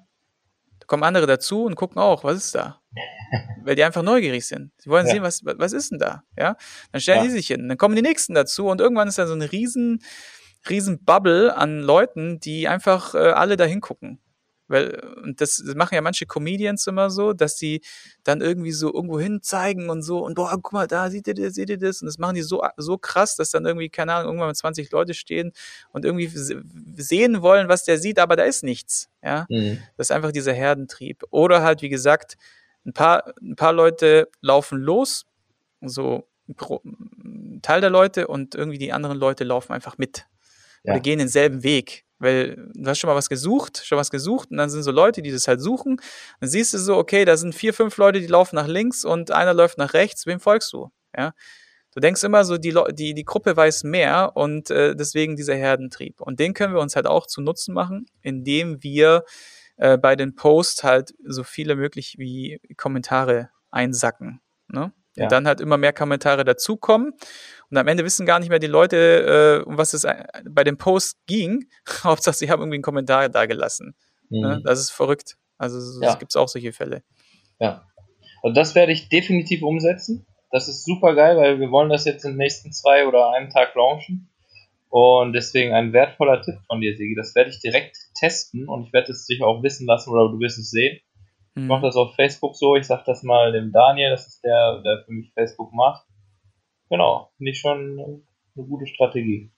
da 0.80 0.86
kommen 0.86 1.02
andere 1.02 1.26
dazu 1.26 1.64
und 1.64 1.74
gucken 1.74 1.98
auch, 1.98 2.24
was 2.24 2.36
ist 2.36 2.54
da? 2.54 2.80
Weil 3.62 3.74
die 3.74 3.84
einfach 3.84 4.02
neugierig 4.02 4.46
sind. 4.46 4.72
Sie 4.78 4.90
wollen 4.90 5.06
ja. 5.06 5.12
sehen, 5.12 5.22
was, 5.22 5.42
was 5.44 5.72
ist 5.72 5.90
denn 5.90 5.98
da? 5.98 6.22
Ja? 6.38 6.56
Dann 6.92 7.00
stellen 7.00 7.18
ja. 7.18 7.24
die 7.24 7.30
sich 7.30 7.46
hin. 7.48 7.68
Dann 7.68 7.78
kommen 7.78 7.96
die 7.96 8.02
nächsten 8.02 8.34
dazu 8.34 8.66
und 8.66 8.80
irgendwann 8.80 9.08
ist 9.08 9.18
da 9.18 9.26
so 9.26 9.34
eine 9.34 9.50
riesen 9.50 10.00
riesen 10.68 11.04
Bubble 11.04 11.56
an 11.56 11.80
Leuten, 11.80 12.40
die 12.40 12.68
einfach 12.68 13.14
äh, 13.14 13.18
alle 13.18 13.56
da 13.56 13.64
hingucken. 13.64 14.20
Weil, 14.66 14.98
und 15.22 15.40
das, 15.40 15.62
das 15.64 15.74
machen 15.74 15.94
ja 15.94 16.00
manche 16.00 16.26
Comedians 16.26 16.86
immer 16.86 17.10
so, 17.10 17.32
dass 17.32 17.56
die 17.56 17.82
dann 18.22 18.40
irgendwie 18.40 18.72
so 18.72 18.92
irgendwo 18.92 19.20
hin 19.20 19.42
zeigen 19.42 19.90
und 19.90 20.02
so, 20.02 20.24
und 20.24 20.34
boah, 20.34 20.50
guck 20.52 20.72
mal, 20.72 20.86
da 20.86 21.10
seht 21.10 21.28
ihr 21.28 21.34
das, 21.34 21.54
seht 21.54 21.70
ihr 21.70 21.78
das? 21.78 22.00
Und 22.00 22.06
das 22.06 22.18
machen 22.18 22.34
die 22.34 22.42
so, 22.42 22.62
so 22.76 22.96
krass, 22.96 23.36
dass 23.36 23.50
dann 23.50 23.66
irgendwie, 23.66 23.90
keine 23.90 24.14
Ahnung, 24.14 24.26
irgendwann 24.28 24.48
mal 24.48 24.54
20 24.54 24.90
Leute 24.90 25.14
stehen 25.14 25.52
und 25.90 26.04
irgendwie 26.04 26.30
sehen 26.96 27.42
wollen, 27.42 27.68
was 27.68 27.84
der 27.84 27.98
sieht, 27.98 28.18
aber 28.18 28.36
da 28.36 28.44
ist 28.44 28.62
nichts. 28.62 29.10
Ja. 29.22 29.46
Mhm. 29.50 29.78
Das 29.96 30.08
ist 30.08 30.12
einfach 30.12 30.32
dieser 30.32 30.52
Herdentrieb. 30.52 31.24
Oder 31.30 31.62
halt, 31.62 31.82
wie 31.82 31.88
gesagt, 31.90 32.36
ein 32.86 32.92
paar, 32.92 33.34
ein 33.40 33.56
paar 33.56 33.72
Leute 33.72 34.28
laufen 34.40 34.78
los, 34.78 35.26
so 35.80 36.26
ein 36.48 37.60
Teil 37.62 37.80
der 37.80 37.90
Leute 37.90 38.26
und 38.26 38.54
irgendwie 38.54 38.78
die 38.78 38.92
anderen 38.92 39.18
Leute 39.18 39.44
laufen 39.44 39.72
einfach 39.72 39.98
mit. 39.98 40.26
Ja. 40.82 40.92
Oder 40.92 41.00
gehen 41.00 41.18
denselben 41.18 41.62
Weg. 41.62 42.04
Weil 42.24 42.56
du 42.74 42.90
hast 42.90 42.98
schon 42.98 43.08
mal 43.08 43.16
was 43.16 43.28
gesucht, 43.28 43.82
schon 43.84 43.98
was 43.98 44.10
gesucht 44.10 44.50
und 44.50 44.56
dann 44.56 44.70
sind 44.70 44.82
so 44.82 44.90
Leute, 44.90 45.22
die 45.22 45.30
das 45.30 45.46
halt 45.46 45.60
suchen. 45.60 46.00
Dann 46.40 46.48
siehst 46.48 46.74
du 46.74 46.78
so, 46.78 46.96
okay, 46.96 47.24
da 47.24 47.36
sind 47.36 47.54
vier, 47.54 47.74
fünf 47.74 47.96
Leute, 47.96 48.20
die 48.20 48.26
laufen 48.26 48.56
nach 48.56 48.66
links 48.66 49.04
und 49.04 49.30
einer 49.30 49.54
läuft 49.54 49.78
nach 49.78 49.94
rechts. 49.94 50.26
Wem 50.26 50.40
folgst 50.40 50.72
du? 50.72 50.90
Ja. 51.16 51.32
Du 51.94 52.00
denkst 52.00 52.24
immer 52.24 52.44
so, 52.44 52.58
die, 52.58 52.76
die, 52.92 53.14
die 53.14 53.24
Gruppe 53.24 53.56
weiß 53.56 53.84
mehr 53.84 54.32
und 54.34 54.70
äh, 54.70 54.96
deswegen 54.96 55.36
dieser 55.36 55.54
Herdentrieb. 55.54 56.20
Und 56.20 56.40
den 56.40 56.52
können 56.52 56.74
wir 56.74 56.80
uns 56.80 56.96
halt 56.96 57.06
auch 57.06 57.26
zu 57.26 57.40
Nutzen 57.40 57.72
machen, 57.72 58.06
indem 58.20 58.82
wir 58.82 59.24
äh, 59.76 59.96
bei 59.96 60.16
den 60.16 60.34
Posts 60.34 60.82
halt 60.82 61.14
so 61.24 61.44
viele 61.44 61.76
möglich 61.76 62.16
wie 62.18 62.60
Kommentare 62.76 63.50
einsacken. 63.70 64.40
Ne? 64.66 64.92
Ja. 65.16 65.24
Und 65.24 65.32
dann 65.32 65.46
halt 65.46 65.60
immer 65.60 65.76
mehr 65.76 65.92
Kommentare 65.92 66.44
dazukommen. 66.44 67.12
Und 67.70 67.76
am 67.76 67.88
Ende 67.88 68.04
wissen 68.04 68.26
gar 68.26 68.40
nicht 68.40 68.48
mehr 68.48 68.58
die 68.58 68.66
Leute, 68.66 69.62
äh, 69.62 69.68
um 69.68 69.78
was 69.78 69.94
es 69.94 70.04
äh, 70.04 70.24
bei 70.48 70.64
dem 70.64 70.76
Post 70.76 71.18
ging. 71.26 71.68
Hauptsache, 72.04 72.36
sie 72.36 72.50
haben 72.50 72.60
irgendwie 72.60 72.76
einen 72.76 72.82
Kommentar 72.82 73.28
da 73.28 73.46
gelassen. 73.46 73.94
Ne? 74.28 74.38
Mhm. 74.38 74.54
Ne? 74.54 74.62
Das 74.64 74.80
ist 74.80 74.90
verrückt. 74.90 75.36
Also 75.58 75.78
es 75.78 75.98
ja. 76.02 76.14
gibt 76.16 76.36
auch 76.36 76.48
solche 76.48 76.72
Fälle. 76.72 77.02
Ja. 77.60 77.86
Also 78.42 78.54
das 78.54 78.74
werde 78.74 78.92
ich 78.92 79.08
definitiv 79.08 79.62
umsetzen. 79.62 80.26
Das 80.50 80.68
ist 80.68 80.84
super 80.84 81.14
geil, 81.14 81.36
weil 81.36 81.58
wir 81.58 81.70
wollen 81.70 81.88
das 81.88 82.04
jetzt 82.04 82.24
in 82.24 82.32
den 82.32 82.38
nächsten 82.38 82.72
zwei 82.72 83.06
oder 83.06 83.32
einem 83.32 83.50
Tag 83.50 83.74
launchen. 83.74 84.30
Und 84.88 85.32
deswegen 85.32 85.74
ein 85.74 85.92
wertvoller 85.92 86.40
Tipp 86.42 86.60
von 86.68 86.80
dir, 86.80 86.96
Sigi. 86.96 87.16
Das 87.16 87.34
werde 87.34 87.50
ich 87.50 87.60
direkt 87.60 87.96
testen 88.16 88.68
und 88.68 88.86
ich 88.86 88.92
werde 88.92 89.10
es 89.10 89.26
dich 89.26 89.42
auch 89.42 89.62
wissen 89.64 89.86
lassen 89.86 90.10
oder 90.10 90.30
du 90.30 90.38
wirst 90.38 90.58
es 90.58 90.70
sehen. 90.70 91.00
Ich 91.56 91.62
mache 91.62 91.80
mhm. 91.80 91.84
das 91.84 91.96
auf 91.96 92.14
Facebook 92.14 92.56
so, 92.56 92.74
ich 92.74 92.84
sage 92.84 93.04
das 93.06 93.22
mal 93.22 93.52
dem 93.52 93.70
Daniel, 93.70 94.10
das 94.10 94.26
ist 94.26 94.42
der, 94.42 94.82
der 94.82 95.04
für 95.04 95.12
mich 95.12 95.32
Facebook 95.34 95.72
macht. 95.72 96.04
Genau, 96.90 97.30
finde 97.36 97.52
ich 97.52 97.60
schon 97.60 98.24
eine 98.56 98.66
gute 98.66 98.86
Strategie. 98.86 99.52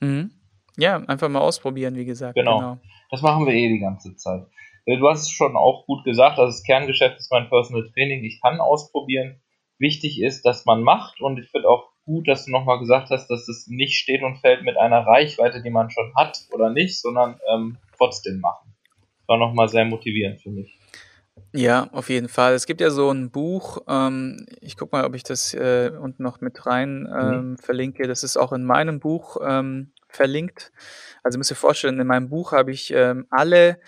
Mhm. 0.00 0.30
Ja, 0.76 0.96
einfach 0.96 1.28
mal 1.28 1.40
ausprobieren, 1.40 1.96
wie 1.96 2.04
gesagt. 2.04 2.36
Genau. 2.36 2.58
genau. 2.58 2.78
Das 3.10 3.22
machen 3.22 3.46
wir 3.46 3.52
eh 3.52 3.68
die 3.68 3.80
ganze 3.80 4.14
Zeit. 4.16 4.46
Äh, 4.86 4.96
du 4.96 5.08
hast 5.08 5.22
es 5.22 5.30
schon 5.30 5.56
auch 5.56 5.86
gut 5.86 6.04
gesagt, 6.04 6.38
also 6.38 6.50
das 6.50 6.62
Kerngeschäft 6.62 7.18
ist 7.18 7.30
mein 7.30 7.48
Personal 7.48 7.90
Training. 7.92 8.24
Ich 8.24 8.40
kann 8.40 8.60
ausprobieren. 8.60 9.40
Wichtig 9.78 10.20
ist, 10.20 10.44
dass 10.44 10.66
man 10.66 10.82
macht 10.82 11.20
und 11.20 11.38
ich 11.38 11.48
finde 11.48 11.68
auch 11.68 11.90
gut, 12.04 12.28
dass 12.28 12.44
du 12.44 12.50
nochmal 12.50 12.78
gesagt 12.78 13.10
hast, 13.10 13.28
dass 13.28 13.48
es 13.48 13.66
nicht 13.66 13.94
steht 13.94 14.22
und 14.22 14.38
fällt 14.38 14.62
mit 14.62 14.76
einer 14.76 15.06
Reichweite, 15.06 15.62
die 15.62 15.70
man 15.70 15.90
schon 15.90 16.12
hat 16.16 16.38
oder 16.52 16.70
nicht, 16.70 17.00
sondern 17.00 17.40
ähm, 17.50 17.78
trotzdem 17.96 18.40
machen. 18.40 18.74
Das 19.18 19.28
war 19.28 19.38
nochmal 19.38 19.68
sehr 19.68 19.84
motivierend 19.84 20.40
für 20.40 20.50
mich. 20.50 20.79
Ja, 21.52 21.88
auf 21.92 22.08
jeden 22.08 22.28
Fall. 22.28 22.54
Es 22.54 22.66
gibt 22.66 22.80
ja 22.80 22.90
so 22.90 23.10
ein 23.10 23.30
Buch, 23.30 23.78
ähm, 23.88 24.46
ich 24.60 24.76
gucke 24.76 24.96
mal, 24.96 25.04
ob 25.04 25.14
ich 25.14 25.22
das 25.22 25.52
äh, 25.54 25.90
unten 26.00 26.22
noch 26.22 26.40
mit 26.40 26.66
rein 26.66 27.02
mhm. 27.02 27.08
ähm, 27.20 27.50
mhm. 27.50 27.58
verlinke. 27.58 28.06
Das 28.06 28.22
ist 28.22 28.36
auch 28.36 28.52
in 28.52 28.64
meinem 28.64 29.00
Buch 29.00 29.36
ähm, 29.44 29.92
verlinkt. 30.08 30.72
Also 31.22 31.38
müsst 31.38 31.50
ihr 31.50 31.56
vorstellen, 31.56 32.00
in 32.00 32.06
meinem 32.06 32.28
Buch 32.28 32.52
habe 32.52 32.70
ich 32.72 32.92
ähm, 32.92 33.26
alle 33.30 33.80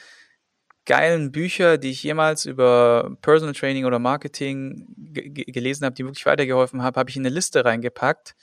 geilen 0.85 1.31
Bücher, 1.31 1.79
die 1.79 1.91
ich 1.91 2.03
jemals 2.03 2.45
über 2.45 3.17
Personal 3.23 3.55
Training 3.55 3.85
oder 3.85 3.99
Marketing 3.99 4.87
gelesen 4.97 5.85
habe, 5.85 5.95
die 5.95 6.05
wirklich 6.05 6.27
weitergeholfen 6.27 6.83
haben, 6.83 6.97
habe 6.97 7.11
ich 7.11 7.17
in 7.17 7.23
eine 7.25 7.35
Liste 7.35 7.65
reingepackt, 7.65 8.35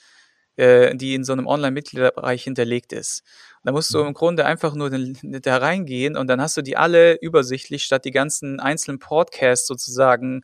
äh, 0.56 0.96
die 0.96 1.16
in 1.16 1.24
so 1.24 1.34
einem 1.34 1.48
Online-Mitgliederbereich 1.48 2.44
hinterlegt 2.44 2.94
ist. 2.94 3.24
Da 3.64 3.72
musst 3.72 3.94
du 3.94 4.00
mhm. 4.00 4.08
im 4.08 4.14
Grunde 4.14 4.46
einfach 4.46 4.74
nur 4.74 4.90
da 5.24 5.58
reingehen 5.58 6.16
und 6.16 6.28
dann 6.28 6.42
hast 6.42 6.58
du 6.58 6.62
die 6.62 6.78
alle 6.78 7.20
übersichtlich, 7.20 7.84
statt 7.84 8.06
die 8.06 8.12
ganzen 8.12 8.60
einzelnen 8.60 9.00
Podcasts 9.00 9.68
sozusagen 9.68 10.44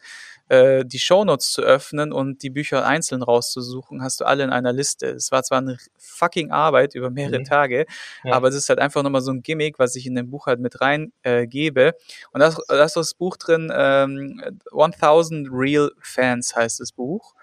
äh, 0.49 0.85
die 0.85 0.99
Shownotes 0.99 1.51
zu 1.51 1.61
öffnen 1.61 2.11
und 2.11 2.43
die 2.43 2.49
Bücher 2.49 2.85
einzeln 2.85 3.23
rauszusuchen, 3.23 4.03
hast 4.03 4.21
du 4.21 4.25
alle 4.25 4.43
in 4.43 4.49
einer 4.49 4.73
Liste. 4.73 5.07
Es 5.07 5.31
war 5.31 5.43
zwar 5.43 5.59
eine 5.59 5.77
fucking 5.97 6.51
Arbeit 6.51 6.95
über 6.95 7.09
mehrere 7.09 7.39
mhm. 7.39 7.45
Tage, 7.45 7.85
ja. 8.23 8.33
aber 8.33 8.49
es 8.49 8.55
ist 8.55 8.69
halt 8.69 8.79
einfach 8.79 9.03
nochmal 9.03 9.21
so 9.21 9.31
ein 9.31 9.41
Gimmick, 9.41 9.79
was 9.79 9.95
ich 9.95 10.05
in 10.05 10.15
dem 10.15 10.29
Buch 10.29 10.45
halt 10.45 10.59
mit 10.59 10.81
rein 10.81 11.11
äh, 11.23 11.47
gebe. 11.47 11.93
Und 12.31 12.41
da 12.41 12.55
ist 12.83 12.95
das 12.95 13.13
Buch 13.13 13.37
drin, 13.37 13.71
ähm, 13.73 14.41
1000 14.71 15.47
Real 15.51 15.91
Fans 16.01 16.55
heißt 16.55 16.79
das 16.79 16.91
Buch. 16.91 17.33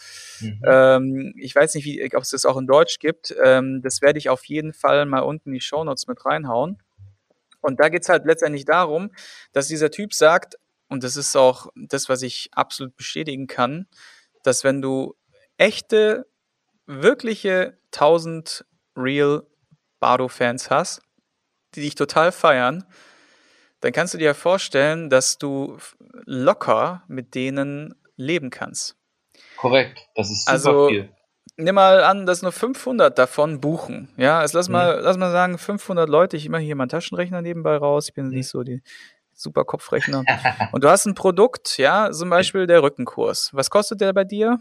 Mhm. 0.41 0.63
Ähm, 0.65 1.35
ich 1.37 1.55
weiß 1.55 1.75
nicht, 1.75 1.85
wie, 1.85 2.05
ob 2.15 2.23
es 2.23 2.31
das 2.31 2.47
auch 2.47 2.57
in 2.57 2.67
Deutsch 2.67 2.99
gibt. 2.99 3.35
Ähm, 3.43 3.83
das 3.83 4.03
werde 4.03 4.19
ich 4.19 4.29
auf 4.29 4.45
jeden 4.45 4.73
Fall 4.73 5.07
mal 5.07 5.21
unten 5.21 5.51
in 5.51 5.55
die 5.55 5.61
Shownotes 5.61 6.07
mit 6.07 6.25
reinhauen. 6.25 6.79
Und 7.63 7.79
da 7.79 7.89
geht's 7.89 8.09
halt 8.09 8.27
letztendlich 8.27 8.65
darum, 8.65 9.11
dass 9.53 9.69
dieser 9.69 9.91
Typ 9.91 10.13
sagt, 10.13 10.57
und 10.93 11.03
das 11.05 11.16
ist 11.16 11.34
auch 11.36 11.68
das, 11.74 12.11
was 12.11 12.20
ich 12.20 12.51
absolut 12.53 12.97
bestätigen 12.97 13.47
kann, 13.47 13.86
dass 14.43 14.62
wenn 14.62 14.82
du 14.82 15.16
echte, 15.57 16.26
wirkliche 16.86 17.78
1000 17.95 18.66
Real 18.97 19.47
Bardo-Fans 20.01 20.68
hast, 20.70 21.01
die 21.74 21.80
dich 21.80 21.95
total 21.95 22.30
feiern, 22.30 22.84
dann 23.80 23.93
kannst 23.93 24.12
du 24.12 24.18
dir 24.18 24.34
vorstellen, 24.34 25.09
dass 25.09 25.38
du 25.38 25.78
locker 26.26 27.05
mit 27.09 27.34
denen 27.34 27.95
leben 28.16 28.51
kannst. 28.51 28.97
Korrekt, 29.57 29.99
das 30.14 30.30
ist 30.30 30.45
super 30.45 30.53
also, 30.53 30.88
viel. 30.88 31.09
Nimm 31.57 31.74
mal 31.74 32.05
an, 32.05 32.26
dass 32.26 32.43
nur 32.43 32.53
500 32.53 33.18
davon 33.18 33.61
buchen. 33.61 34.09
Ja, 34.18 34.40
also 34.40 34.59
lass 34.59 34.68
mal, 34.68 34.99
mhm. 34.99 35.05
lass 35.05 35.16
mal 35.16 35.32
sagen, 35.32 35.57
500 35.57 36.09
Leute. 36.09 36.36
Ich 36.36 36.49
mache 36.49 36.62
hier 36.62 36.76
meinen 36.76 36.88
Taschenrechner 36.88 37.40
nebenbei 37.40 37.76
raus. 37.76 38.09
Ich 38.09 38.14
bin 38.14 38.26
mhm. 38.26 38.34
nicht 38.34 38.49
so 38.49 38.62
die 38.62 38.82
super 39.43 39.64
Kopfrechner. 39.64 40.24
Und 40.72 40.84
du 40.84 40.88
hast 40.88 41.07
ein 41.07 41.14
Produkt, 41.14 41.78
ja, 41.78 42.11
zum 42.11 42.30
Beispiel 42.30 42.66
der 42.66 42.82
Rückenkurs. 42.82 43.51
Was 43.53 43.70
kostet 43.70 44.01
der 44.01 44.12
bei 44.12 44.24
dir? 44.24 44.61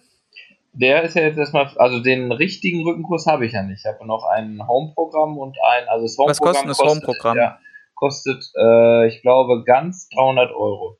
Der 0.73 1.03
ist 1.03 1.15
ja 1.15 1.23
jetzt 1.23 1.38
erstmal, 1.38 1.67
also 1.77 1.99
den 1.99 2.32
richtigen 2.32 2.84
Rückenkurs 2.84 3.25
habe 3.25 3.45
ich 3.45 3.53
ja 3.53 3.63
nicht. 3.63 3.79
Ich 3.79 3.86
habe 3.86 4.05
noch 4.07 4.23
ein 4.25 4.65
Home-Programm 4.65 5.38
und 5.38 5.57
ein, 5.63 5.88
also 5.89 6.05
das 6.05 6.17
Home-Programm. 6.17 6.29
Was 6.29 6.39
kostet 6.39 6.69
das 6.69 6.79
Home-Programm? 6.79 7.38
Ja, 7.38 7.59
kostet, 7.95 8.51
äh, 8.57 9.07
ich 9.07 9.21
glaube, 9.21 9.63
ganz 9.65 10.07
300 10.09 10.51
Euro. 10.51 10.97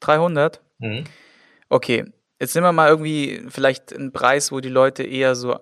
300? 0.00 0.60
Mhm. 0.78 1.04
Okay, 1.70 2.04
jetzt 2.40 2.54
nehmen 2.54 2.66
wir 2.66 2.72
mal 2.72 2.88
irgendwie 2.88 3.42
vielleicht 3.48 3.94
einen 3.94 4.12
Preis, 4.12 4.52
wo 4.52 4.60
die 4.60 4.68
Leute 4.68 5.02
eher 5.02 5.34
so 5.34 5.56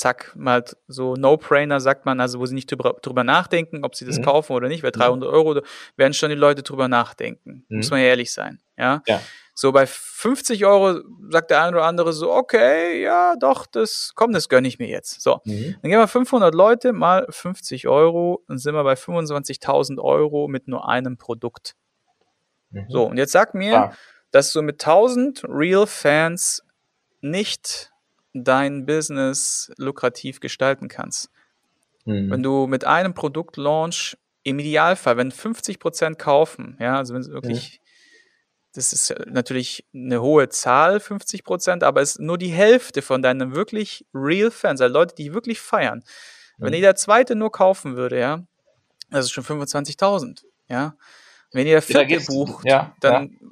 zack, 0.00 0.32
mal 0.34 0.64
so 0.88 1.14
No-Brainer, 1.14 1.78
sagt 1.78 2.06
man, 2.06 2.20
also 2.20 2.40
wo 2.40 2.46
sie 2.46 2.54
nicht 2.54 2.70
drüber, 2.70 2.96
drüber 3.02 3.22
nachdenken, 3.22 3.84
ob 3.84 3.94
sie 3.94 4.06
das 4.06 4.18
mhm. 4.18 4.22
kaufen 4.22 4.54
oder 4.54 4.68
nicht, 4.68 4.82
weil 4.82 4.92
300 4.92 5.28
mhm. 5.28 5.34
Euro 5.34 5.60
werden 5.96 6.14
schon 6.14 6.30
die 6.30 6.36
Leute 6.36 6.62
drüber 6.62 6.88
nachdenken. 6.88 7.64
Mhm. 7.68 7.76
Muss 7.76 7.90
man 7.90 8.00
ja 8.00 8.06
ehrlich 8.06 8.32
sein. 8.32 8.60
Ja? 8.78 9.02
ja. 9.06 9.20
So 9.54 9.72
bei 9.72 9.86
50 9.86 10.64
Euro 10.64 11.00
sagt 11.28 11.50
der 11.50 11.62
eine 11.62 11.76
oder 11.76 11.84
andere 11.84 12.14
so, 12.14 12.32
okay, 12.32 13.02
ja, 13.02 13.34
doch, 13.38 13.66
das, 13.66 14.12
komm, 14.14 14.32
das 14.32 14.48
gönne 14.48 14.68
ich 14.68 14.78
mir 14.78 14.88
jetzt. 14.88 15.20
So, 15.20 15.40
mhm. 15.44 15.76
dann 15.82 15.90
gehen 15.90 16.00
wir 16.00 16.08
500 16.08 16.54
Leute 16.54 16.94
mal 16.94 17.26
50 17.28 17.86
Euro, 17.86 18.42
dann 18.48 18.56
sind 18.56 18.74
wir 18.74 18.84
bei 18.84 18.94
25.000 18.94 20.00
Euro 20.00 20.48
mit 20.48 20.66
nur 20.66 20.88
einem 20.88 21.18
Produkt. 21.18 21.76
Mhm. 22.70 22.86
So, 22.88 23.04
und 23.04 23.18
jetzt 23.18 23.32
sag 23.32 23.54
mir, 23.54 23.76
ah. 23.76 23.92
dass 24.30 24.50
du 24.52 24.62
mit 24.62 24.80
1000 24.80 25.44
Real 25.46 25.86
Fans 25.86 26.62
nicht 27.20 27.90
dein 28.32 28.86
Business 28.86 29.72
lukrativ 29.76 30.40
gestalten 30.40 30.88
kannst. 30.88 31.30
Mhm. 32.04 32.30
Wenn 32.30 32.42
du 32.42 32.66
mit 32.66 32.84
einem 32.84 33.14
Produktlaunch 33.14 34.16
im 34.42 34.58
Idealfall, 34.58 35.16
wenn 35.16 35.30
50 35.30 35.78
Prozent 35.78 36.18
kaufen, 36.18 36.76
ja, 36.80 36.96
also 36.96 37.14
wenn 37.14 37.20
es 37.20 37.30
wirklich, 37.30 37.80
mhm. 37.80 37.88
das 38.74 38.92
ist 38.92 39.14
natürlich 39.26 39.84
eine 39.94 40.22
hohe 40.22 40.48
Zahl, 40.48 41.00
50 41.00 41.44
Prozent, 41.44 41.84
aber 41.84 42.00
es 42.00 42.12
ist 42.12 42.20
nur 42.20 42.38
die 42.38 42.52
Hälfte 42.52 43.02
von 43.02 43.22
deinen 43.22 43.54
wirklich 43.54 44.06
real 44.14 44.50
Fans, 44.50 44.80
also 44.80 44.92
Leute, 44.92 45.14
die 45.14 45.34
wirklich 45.34 45.60
feiern. 45.60 46.02
Mhm. 46.58 46.64
Wenn 46.64 46.74
jeder 46.74 46.94
zweite 46.94 47.34
nur 47.34 47.52
kaufen 47.52 47.96
würde, 47.96 48.18
ja, 48.18 48.42
das 49.10 49.26
ist 49.26 49.32
schon 49.32 49.44
25.000, 49.44 50.44
ja. 50.68 50.94
Wenn 51.52 51.66
ihr 51.66 51.82
vierte 51.82 52.20
bucht, 52.26 52.64
ja, 52.64 52.94
dann 53.00 53.36
ja 53.40 53.48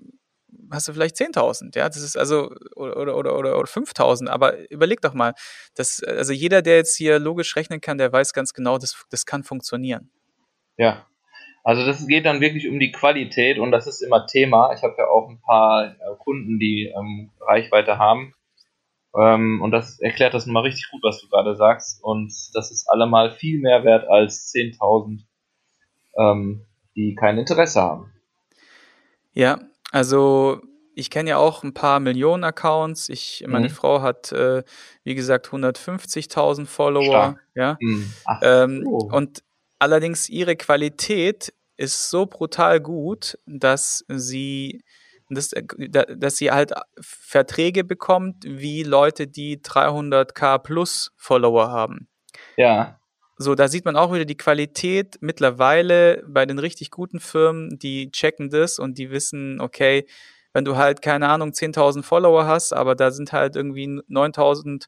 hast 0.71 0.89
du 0.89 0.93
vielleicht 0.93 1.17
10.000, 1.17 1.77
ja, 1.77 1.89
das 1.89 2.03
ist 2.03 2.17
also, 2.17 2.51
oder, 2.77 3.17
oder, 3.17 3.37
oder, 3.37 3.59
oder 3.59 3.69
5.000, 3.69 4.29
aber 4.29 4.71
überleg 4.71 5.01
doch 5.01 5.15
mal, 5.15 5.35
das, 5.75 6.03
also 6.03 6.33
jeder, 6.33 6.63
der 6.63 6.77
jetzt 6.77 6.97
hier 6.97 7.19
logisch 7.19 7.57
rechnen 7.57 7.81
kann, 7.81 7.99
der 7.99 8.13
weiß 8.13 8.33
ganz 8.33 8.53
genau, 8.53 8.79
das, 8.79 9.05
das 9.11 9.27
kann 9.27 9.45
funktionieren. 9.45 10.11
Ja, 10.77 11.07
also 11.65 11.85
das 11.85 12.07
geht 12.07 12.25
dann 12.25 12.41
wirklich 12.41 12.69
um 12.69 12.79
die 12.79 12.93
Qualität 12.93 13.59
und 13.59 13.73
das 13.73 13.87
ist 13.87 14.01
immer 14.01 14.27
Thema. 14.27 14.73
Ich 14.75 14.83
habe 14.83 14.95
ja 14.97 15.07
auch 15.07 15.29
ein 15.29 15.41
paar 15.41 15.87
äh, 15.87 16.17
Kunden, 16.19 16.59
die 16.59 16.93
ähm, 16.97 17.31
Reichweite 17.41 17.99
haben 17.99 18.35
ähm, 19.17 19.61
und 19.63 19.71
das 19.71 19.99
erklärt 20.01 20.35
das 20.35 20.47
mal 20.47 20.61
richtig 20.61 20.91
gut, 20.91 21.03
was 21.03 21.21
du 21.21 21.29
gerade 21.29 21.57
sagst 21.57 22.03
und 22.03 22.33
das 22.55 22.71
ist 22.71 22.89
allemal 22.89 23.33
viel 23.33 23.61
mehr 23.61 23.85
wert 23.85 24.09
als 24.09 24.53
10.000, 24.55 25.25
ähm, 26.19 26.67
die 26.95 27.15
kein 27.15 27.39
Interesse 27.39 27.81
haben. 27.81 28.13
Ja, 29.33 29.59
also 29.91 30.61
ich 30.99 31.11
kenne 31.11 31.31
ja 31.31 31.37
auch 31.39 31.63
ein 31.63 31.75
paar 31.75 32.01
Millionen 32.01 32.43
Accounts. 32.43 33.09
Ich, 33.09 33.45
meine 33.47 33.69
mhm. 33.69 33.73
Frau 33.73 34.03
hat, 34.03 34.33
äh, 34.33 34.65
wie 35.05 35.15
gesagt, 35.15 35.47
150.000 35.49 36.67
Follower. 36.67 37.05
Stark. 37.05 37.47
Ja. 37.55 37.77
Mhm. 37.81 38.13
Ach, 38.25 38.41
ähm, 38.43 38.85
oh. 38.85 39.09
Und 39.13 39.45
allerdings 39.79 40.29
ihre 40.29 40.57
Qualität 40.57 41.55
ist 41.77 42.11
so 42.11 42.27
brutal 42.27 42.81
gut, 42.81 43.39
dass 43.47 44.05
sie, 44.09 44.83
dass, 45.31 45.53
äh, 45.53 45.63
dass 45.89 46.37
sie 46.37 46.51
halt 46.51 46.73
Verträge 47.01 47.85
bekommt 47.85 48.43
wie 48.45 48.83
Leute, 48.83 49.29
die 49.29 49.59
300k 49.59 50.59
plus 50.59 51.13
Follower 51.17 51.71
haben. 51.71 52.09
Ja. 52.57 52.99
So, 53.39 53.55
da 53.55 53.69
sieht 53.69 53.85
man 53.85 53.97
auch 53.97 54.13
wieder 54.13 54.25
die 54.25 54.37
Qualität 54.37 55.17
mittlerweile 55.21 56.25
bei 56.27 56.45
den 56.45 56.59
richtig 56.59 56.91
guten 56.91 57.21
Firmen, 57.21 57.79
die 57.79 58.11
checken 58.11 58.51
das 58.51 58.79
und 58.79 58.99
die 58.99 59.11
wissen, 59.11 59.61
okay, 59.61 60.07
wenn 60.53 60.65
du 60.65 60.77
halt, 60.77 61.03
keine 61.03 61.29
Ahnung, 61.29 61.51
10.000 61.51 62.03
Follower 62.03 62.47
hast, 62.47 62.73
aber 62.73 62.97
da 62.97 63.13
sind 63.13 63.33
halt 63.33 63.55
irgendwie 63.55 63.87
9.000 63.87 64.87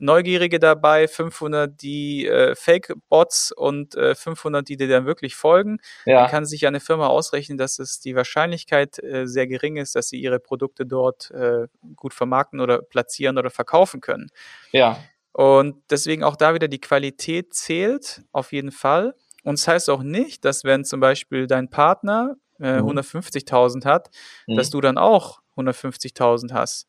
Neugierige 0.00 0.60
dabei, 0.60 1.08
500 1.08 1.82
die 1.82 2.24
äh, 2.24 2.54
Fake-Bots 2.54 3.50
und 3.50 3.96
äh, 3.96 4.14
500 4.14 4.68
die 4.68 4.76
dir 4.76 4.86
dann 4.86 5.06
wirklich 5.06 5.34
folgen, 5.34 5.78
ja. 6.06 6.20
dann 6.20 6.30
kann 6.30 6.46
sich 6.46 6.68
eine 6.68 6.78
Firma 6.78 7.08
ausrechnen, 7.08 7.58
dass 7.58 7.80
es 7.80 7.98
die 7.98 8.14
Wahrscheinlichkeit 8.14 9.02
äh, 9.02 9.26
sehr 9.26 9.48
gering 9.48 9.76
ist, 9.76 9.96
dass 9.96 10.08
sie 10.08 10.20
ihre 10.20 10.38
Produkte 10.38 10.86
dort 10.86 11.32
äh, 11.32 11.66
gut 11.96 12.14
vermarkten 12.14 12.60
oder 12.60 12.80
platzieren 12.80 13.38
oder 13.38 13.50
verkaufen 13.50 14.00
können. 14.00 14.30
Ja. 14.70 14.98
Und 15.38 15.76
deswegen 15.88 16.24
auch 16.24 16.34
da 16.34 16.52
wieder 16.52 16.66
die 16.66 16.80
Qualität 16.80 17.54
zählt, 17.54 18.24
auf 18.32 18.50
jeden 18.50 18.72
Fall. 18.72 19.14
Und 19.44 19.54
es 19.54 19.60
das 19.60 19.68
heißt 19.68 19.90
auch 19.90 20.02
nicht, 20.02 20.44
dass 20.44 20.64
wenn 20.64 20.84
zum 20.84 20.98
Beispiel 20.98 21.46
dein 21.46 21.70
Partner 21.70 22.34
äh, 22.58 22.82
mhm. 22.82 22.98
150.000 22.98 23.84
hat, 23.84 24.10
mhm. 24.48 24.56
dass 24.56 24.70
du 24.70 24.80
dann 24.80 24.98
auch 24.98 25.38
150.000 25.56 26.52
hast. 26.52 26.88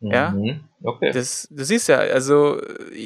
Ja, 0.00 0.32
mhm. 0.32 0.64
okay. 0.82 1.10
Das, 1.10 1.48
das 1.50 1.68
siehst 1.68 1.88
ja, 1.88 1.96
also 1.96 2.60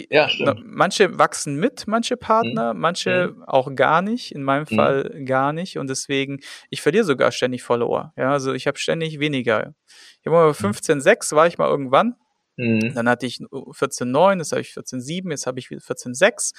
ja, 0.08 0.28
manche 0.64 1.20
wachsen 1.20 1.54
mit, 1.54 1.86
manche 1.86 2.16
Partner, 2.16 2.74
mhm. 2.74 2.80
manche 2.80 3.28
mhm. 3.36 3.44
auch 3.44 3.72
gar 3.76 4.02
nicht, 4.02 4.34
in 4.34 4.42
meinem 4.42 4.66
mhm. 4.68 4.74
Fall 4.74 5.24
gar 5.24 5.52
nicht 5.52 5.78
und 5.78 5.88
deswegen, 5.88 6.40
ich 6.68 6.82
verliere 6.82 7.04
sogar 7.04 7.30
ständig 7.30 7.62
Follower. 7.62 8.12
Ja, 8.16 8.32
also 8.32 8.52
ich 8.54 8.66
habe 8.66 8.76
ständig 8.76 9.20
weniger. 9.20 9.72
Ich 10.20 10.26
habe 10.26 10.34
mal 10.34 10.50
15,6 10.50 11.36
war 11.36 11.46
ich 11.46 11.58
mal 11.58 11.68
irgendwann, 11.68 12.16
Mhm. 12.56 12.94
Dann 12.94 13.08
hatte 13.08 13.26
ich 13.26 13.38
14,9, 13.38 14.38
jetzt 14.38 14.52
habe 14.52 14.60
ich 14.60 14.68
14,7, 14.68 15.30
jetzt 15.30 15.46
habe 15.46 15.58
ich 15.58 15.68
14,6. 15.68 16.52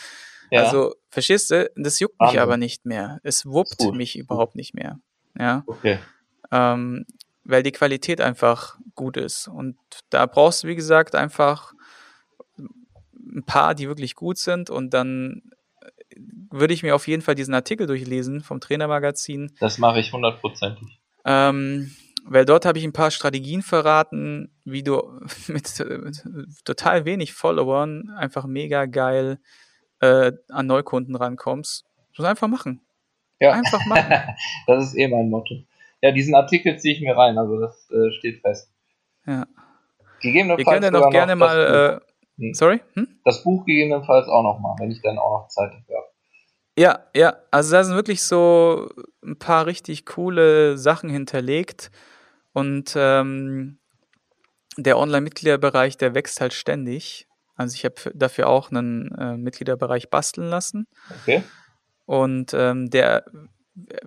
Ja. 0.52 0.64
Also, 0.64 0.96
verstehst 1.10 1.52
du, 1.52 1.70
das 1.76 2.00
juckt 2.00 2.20
mich 2.20 2.39
aber 2.39 2.58
nicht 2.58 2.86
mehr. 2.86 3.20
Es 3.24 3.46
wuppt 3.46 3.82
mich 3.94 4.18
überhaupt 4.18 4.56
nicht 4.56 4.74
mehr. 4.74 5.00
Ja. 5.38 5.64
Okay. 5.66 6.00
Ähm, 6.52 7.06
weil 7.44 7.64
die 7.64 7.72
Qualität 7.72 8.22
einfach 8.22 8.78
gut 8.96 9.18
ist. 9.18 9.48
Und 9.48 9.78
da 10.10 10.26
brauchst 10.26 10.64
du, 10.64 10.68
wie 10.68 10.76
gesagt, 10.76 11.16
einfach 11.16 11.74
ein 12.58 13.44
paar, 13.46 13.76
die 13.76 13.88
wirklich 13.88 14.16
gut 14.16 14.38
sind 14.38 14.70
und 14.70 14.94
dann 14.94 15.42
würde 16.52 16.74
ich 16.74 16.84
mir 16.84 16.96
auf 16.96 17.08
jeden 17.08 17.22
Fall 17.22 17.36
diesen 17.36 17.54
Artikel 17.54 17.88
durchlesen 17.88 18.42
vom 18.42 18.60
Trainermagazin. 18.60 19.54
Das 19.60 19.78
mache 19.78 20.00
ich 20.00 20.12
hundertprozentig. 20.12 21.00
Ähm, 21.24 21.96
weil 22.26 22.46
dort 22.46 22.66
habe 22.66 22.78
ich 22.78 22.86
ein 22.86 22.94
paar 22.94 23.12
Strategien 23.12 23.62
verraten, 23.62 24.52
wie 24.64 24.84
du 24.84 25.02
mit 25.48 25.84
total 26.66 27.06
wenig 27.06 27.34
Followern 27.34 28.10
einfach 28.18 28.46
mega 28.46 28.86
geil 28.86 29.40
äh, 30.02 30.32
an 30.50 30.68
Neukunden 30.68 31.16
rankommst. 31.16 31.86
Das 32.10 32.20
muss 32.20 32.28
einfach 32.28 32.48
machen. 32.48 32.82
Ja. 33.40 33.52
Einfach 33.52 33.86
machen. 33.86 34.36
das 34.68 34.86
ist 34.86 34.98
eh 34.98 35.08
mein 35.08 35.30
Motto. 35.30 35.56
Ja, 36.02 36.12
diesen 36.12 36.36
Artikel 36.36 36.78
ziehe 36.78 36.96
ich 36.96 37.02
mir 37.02 37.16
rein, 37.16 37.38
also 37.38 37.60
das 37.60 37.90
äh, 37.92 38.12
steht 38.18 38.42
fest. 38.42 38.72
Ja. 39.26 39.46
Gegebenenfalls 40.22 40.58
Wir 40.58 40.66
können 40.66 40.94
noch 40.94 41.10
gerne 41.10 41.36
noch 41.36 41.48
mal. 41.48 42.02
Äh, 42.38 42.42
hm. 42.42 42.54
Sorry? 42.54 42.82
Hm? 42.94 43.20
Das 43.24 43.44
Buch 43.44 43.66
gegebenenfalls 43.66 44.28
auch 44.28 44.44
noch 44.44 44.60
mal, 44.60 44.76
wenn 44.80 44.92
ich 44.92 45.02
dann 45.02 45.18
auch 45.18 45.42
noch 45.42 45.48
Zeit 45.48 45.72
habe. 45.72 46.12
Ja, 46.78 47.00
ja, 47.16 47.36
also 47.52 47.74
da 47.74 47.84
sind 47.84 47.96
wirklich 47.96 48.24
so 48.24 48.90
ein 49.24 49.38
paar 49.38 49.66
richtig 49.66 50.06
coole 50.06 50.78
Sachen 50.78 51.10
hinterlegt. 51.10 51.92
Und 52.54 52.93
ähm, 52.95 53.80
der 54.78 54.97
Online-Mitgliederbereich, 54.97 55.97
der 55.97 56.14
wächst 56.16 56.41
halt 56.41 56.54
ständig. 56.54 57.28
Also 57.56 57.76
ich 57.76 57.86
habe 57.86 57.95
dafür 58.14 58.47
auch 58.47 58.72
einen 58.72 59.12
äh, 59.18 59.38
Mitgliederbereich 59.38 60.10
basteln 60.10 60.49
lassen. 60.49 60.88
Okay. 61.22 61.43
Und 62.06 62.54
ähm, 62.54 62.89
der 62.89 63.26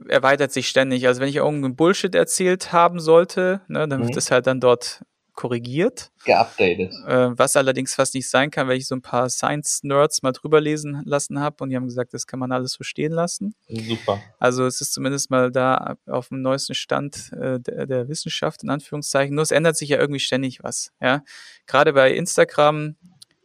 erweitert 0.09 0.53
sich 0.53 0.69
ständig. 0.69 1.07
Also 1.07 1.21
wenn 1.21 1.29
ich 1.29 1.37
irgendeinen 1.37 1.77
Bullshit 1.77 2.15
erzählt 2.15 2.73
haben 2.73 3.01
sollte, 3.01 3.63
ne, 3.69 3.89
dann 3.89 4.01
mhm. 4.01 4.09
wird 4.09 4.17
es 4.17 4.31
halt 4.31 4.47
dann 4.47 4.61
dort 4.61 5.05
korrigiert. 5.35 6.11
Geupdatet. 6.25 6.95
Äh, 7.07 7.37
was 7.37 7.57
allerdings 7.57 7.95
fast 7.95 8.15
nicht 8.15 8.29
sein 8.29 8.51
kann, 8.51 8.69
weil 8.69 8.79
ich 8.79 8.87
so 8.87 8.95
ein 8.95 9.03
paar 9.03 9.29
Science-Nerds 9.29 10.23
mal 10.23 10.33
drüber 10.33 10.61
lesen 10.61 11.03
lassen 11.05 11.41
habe 11.41 11.63
und 11.63 11.71
die 11.71 11.77
haben 11.77 11.87
gesagt, 11.87 12.15
das 12.15 12.27
kann 12.27 12.39
man 12.39 12.53
alles 12.53 12.73
so 12.73 12.85
stehen 12.85 13.13
lassen. 13.13 13.55
Super. 13.69 14.21
Also 14.39 14.65
es 14.67 14.81
ist 14.81 14.93
zumindest 14.93 15.31
mal 15.31 15.51
da 15.51 15.97
auf 16.07 16.29
dem 16.29 16.41
neuesten 16.41 16.75
Stand 16.75 17.33
äh, 17.33 17.61
der, 17.61 17.87
der, 17.87 18.09
Wissenschaft, 18.09 18.63
in 18.63 18.71
Anführungszeichen. 18.71 19.35
Nur 19.35 19.43
es 19.43 19.51
ändert 19.51 19.77
sich 19.77 19.89
ja 19.89 19.99
irgendwie 19.99 20.21
ständig 20.21 20.63
was. 20.63 20.93
Ja? 21.01 21.23
Gerade 21.67 21.93
bei 21.93 22.13
Instagram 22.13 22.97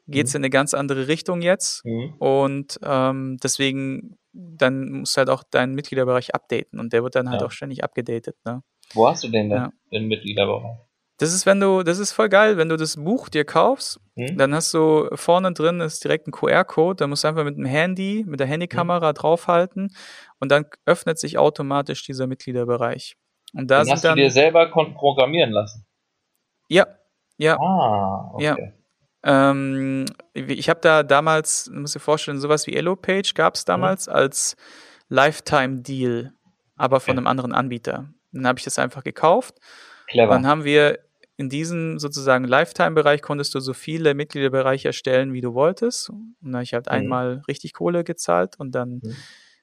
geht 0.07 0.27
es 0.27 0.33
mhm. 0.33 0.37
in 0.37 0.43
eine 0.43 0.49
ganz 0.49 0.73
andere 0.73 1.07
Richtung 1.07 1.41
jetzt 1.41 1.83
mhm. 1.85 2.13
und 2.19 2.79
ähm, 2.83 3.37
deswegen 3.43 4.17
dann 4.31 4.91
musst 4.91 5.15
du 5.15 5.19
halt 5.19 5.29
auch 5.29 5.43
deinen 5.43 5.73
Mitgliederbereich 5.73 6.35
updaten 6.35 6.79
und 6.79 6.93
der 6.93 7.03
wird 7.03 7.15
dann 7.15 7.29
halt 7.29 7.41
ja. 7.41 7.47
auch 7.47 7.51
ständig 7.51 7.83
abgedatet. 7.83 8.35
Ne? 8.45 8.61
Wo 8.93 9.07
hast 9.07 9.23
du 9.23 9.27
den 9.27 9.49
denn, 9.49 9.57
ja. 9.57 9.71
den 9.91 10.07
Mitgliederbereich? 10.07 10.77
Das 11.19 11.33
ist, 11.33 11.45
wenn 11.45 11.59
du, 11.59 11.83
das 11.83 11.99
ist 11.99 12.13
voll 12.13 12.29
geil, 12.29 12.55
wenn 12.55 12.69
du 12.69 12.77
das 12.77 12.95
Buch 12.95 13.27
dir 13.27 13.43
kaufst, 13.43 13.99
hm? 14.15 14.37
dann 14.37 14.55
hast 14.55 14.73
du 14.73 15.09
vorne 15.15 15.51
drin 15.51 15.81
ist 15.81 16.01
direkt 16.01 16.27
ein 16.27 16.31
QR-Code, 16.31 16.95
da 16.95 17.07
musst 17.07 17.25
du 17.25 17.27
einfach 17.27 17.43
mit 17.43 17.57
dem 17.57 17.65
Handy, 17.65 18.23
mit 18.25 18.39
der 18.39 18.47
Handykamera 18.47 19.09
hm? 19.09 19.13
draufhalten 19.15 19.93
und 20.39 20.49
dann 20.49 20.65
öffnet 20.85 21.19
sich 21.19 21.37
automatisch 21.37 22.05
dieser 22.05 22.25
Mitgliederbereich. 22.25 23.17
Und 23.53 23.69
da 23.69 23.79
dann 23.79 23.85
sind 23.85 23.93
hast 23.95 24.05
dann, 24.05 24.15
du 24.15 24.23
dir 24.23 24.31
selber 24.31 24.67
programmieren 24.67 25.51
lassen. 25.51 25.85
Ja, 26.69 26.87
ja. 27.37 27.59
Ah, 27.59 28.31
okay. 28.33 28.73
Ja. 29.25 29.51
Ähm, 29.51 30.05
ich 30.33 30.69
habe 30.69 30.79
da 30.79 31.03
damals, 31.03 31.65
du 31.65 31.81
musst 31.81 31.95
dir 31.95 31.99
vorstellen, 31.99 32.39
sowas 32.39 32.65
wie 32.65 32.75
Elo-Page 32.75 33.33
gab 33.33 33.55
es 33.55 33.65
damals 33.65 34.07
hm? 34.07 34.13
als 34.13 34.55
Lifetime-Deal, 35.09 36.31
aber 36.77 37.01
von 37.01 37.11
okay. 37.11 37.17
einem 37.17 37.27
anderen 37.27 37.53
Anbieter. 37.53 38.07
Dann 38.31 38.47
habe 38.47 38.57
ich 38.59 38.63
das 38.63 38.79
einfach 38.79 39.03
gekauft. 39.03 39.55
Clever. 40.07 40.33
Dann 40.33 40.47
haben 40.47 40.63
wir 40.63 40.99
in 41.39 41.47
diesem 41.47 41.99
sozusagen 41.99 42.43
Lifetime-Bereich 42.43 43.21
konntest 43.21 43.55
du 43.55 43.61
so 43.61 43.73
viele 43.73 44.13
Mitgliederbereiche 44.13 44.89
erstellen, 44.89 45.31
wie 45.31 45.39
du 45.39 45.53
wolltest. 45.53 46.09
Und 46.09 46.35
da 46.41 46.57
habe 46.57 46.63
ich 46.63 46.73
halt 46.73 46.87
mhm. 46.87 46.91
einmal 46.91 47.41
richtig 47.47 47.71
Kohle 47.71 48.03
gezahlt 48.03 48.59
und 48.59 48.75
dann 48.75 48.99
mhm. 49.01 49.15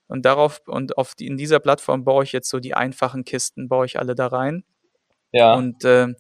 und 0.07 0.25
darauf 0.25 0.63
und 0.65 0.97
auf 0.97 1.15
die, 1.15 1.27
in 1.27 1.37
dieser 1.37 1.61
Plattform 1.61 2.03
baue 2.03 2.25
ich 2.25 2.33
jetzt 2.33 2.49
so 2.49 2.61
die 2.61 2.73
einfachen 2.73 3.27
Kisten, 3.27 3.69
baue 3.69 3.85
ich 3.85 3.99
alle 3.99 4.15
da 4.15 4.29
rein. 4.29 4.65
Ja. 5.33 5.55
Und, 5.55 5.85
äh, 5.85 6.05
und 6.05 6.17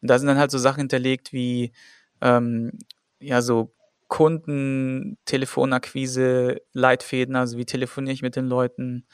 da 0.00 0.16
sind 0.16 0.28
dann 0.28 0.38
halt 0.38 0.52
so 0.52 0.58
Sachen 0.58 0.78
hinterlegt 0.78 1.32
wie 1.32 1.72
ähm, 2.20 2.78
ja 3.18 3.42
so 3.42 3.74
Kunden, 4.06 5.18
Telefonakquise, 5.24 6.62
Leitfäden, 6.72 7.34
also 7.34 7.58
wie 7.58 7.66
telefoniere 7.66 8.14
ich 8.14 8.22
mit 8.22 8.36
den 8.36 8.46
Leuten, 8.46 9.06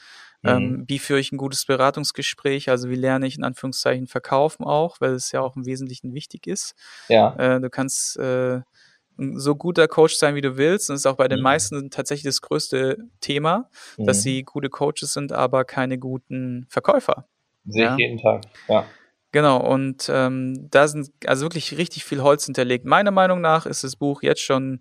ähm, 0.47 0.71
mhm. 0.71 0.85
wie 0.87 0.99
führe 0.99 1.19
ich 1.19 1.31
ein 1.31 1.37
gutes 1.37 1.65
Beratungsgespräch? 1.65 2.69
Also 2.69 2.89
wie 2.89 2.95
lerne 2.95 3.27
ich 3.27 3.37
in 3.37 3.43
Anführungszeichen 3.43 4.07
verkaufen 4.07 4.63
auch, 4.63 4.97
weil 4.99 5.13
es 5.13 5.31
ja 5.31 5.41
auch 5.41 5.55
im 5.55 5.65
Wesentlichen 5.65 6.13
wichtig 6.13 6.47
ist. 6.47 6.75
Ja. 7.09 7.35
Äh, 7.35 7.61
du 7.61 7.69
kannst 7.69 8.17
äh, 8.17 8.61
so 9.17 9.55
guter 9.55 9.87
Coach 9.87 10.15
sein, 10.15 10.35
wie 10.35 10.41
du 10.41 10.57
willst. 10.57 10.89
Und 10.89 10.95
das 10.95 11.01
ist 11.01 11.05
auch 11.05 11.17
bei 11.17 11.27
den 11.27 11.39
mhm. 11.39 11.43
meisten 11.43 11.89
tatsächlich 11.89 12.25
das 12.25 12.41
größte 12.41 12.97
Thema, 13.19 13.69
mhm. 13.97 14.05
dass 14.05 14.21
sie 14.21 14.43
gute 14.43 14.69
Coaches 14.69 15.13
sind, 15.13 15.31
aber 15.31 15.65
keine 15.65 15.97
guten 15.97 16.65
Verkäufer. 16.69 17.27
Sehe 17.65 17.83
ja? 17.83 17.93
ich 17.93 17.99
jeden 17.99 18.17
Tag, 18.17 18.43
ja. 18.67 18.85
Genau, 19.33 19.59
und 19.59 20.09
ähm, 20.11 20.67
da 20.71 20.87
sind 20.87 21.09
also 21.25 21.45
wirklich 21.45 21.77
richtig 21.77 22.05
viel 22.05 22.21
Holz 22.23 22.45
hinterlegt. 22.45 22.85
Meiner 22.85 23.11
Meinung 23.11 23.41
nach 23.41 23.65
ist 23.65 23.83
das 23.83 23.97
Buch 23.97 24.23
jetzt 24.23 24.41
schon 24.41 24.79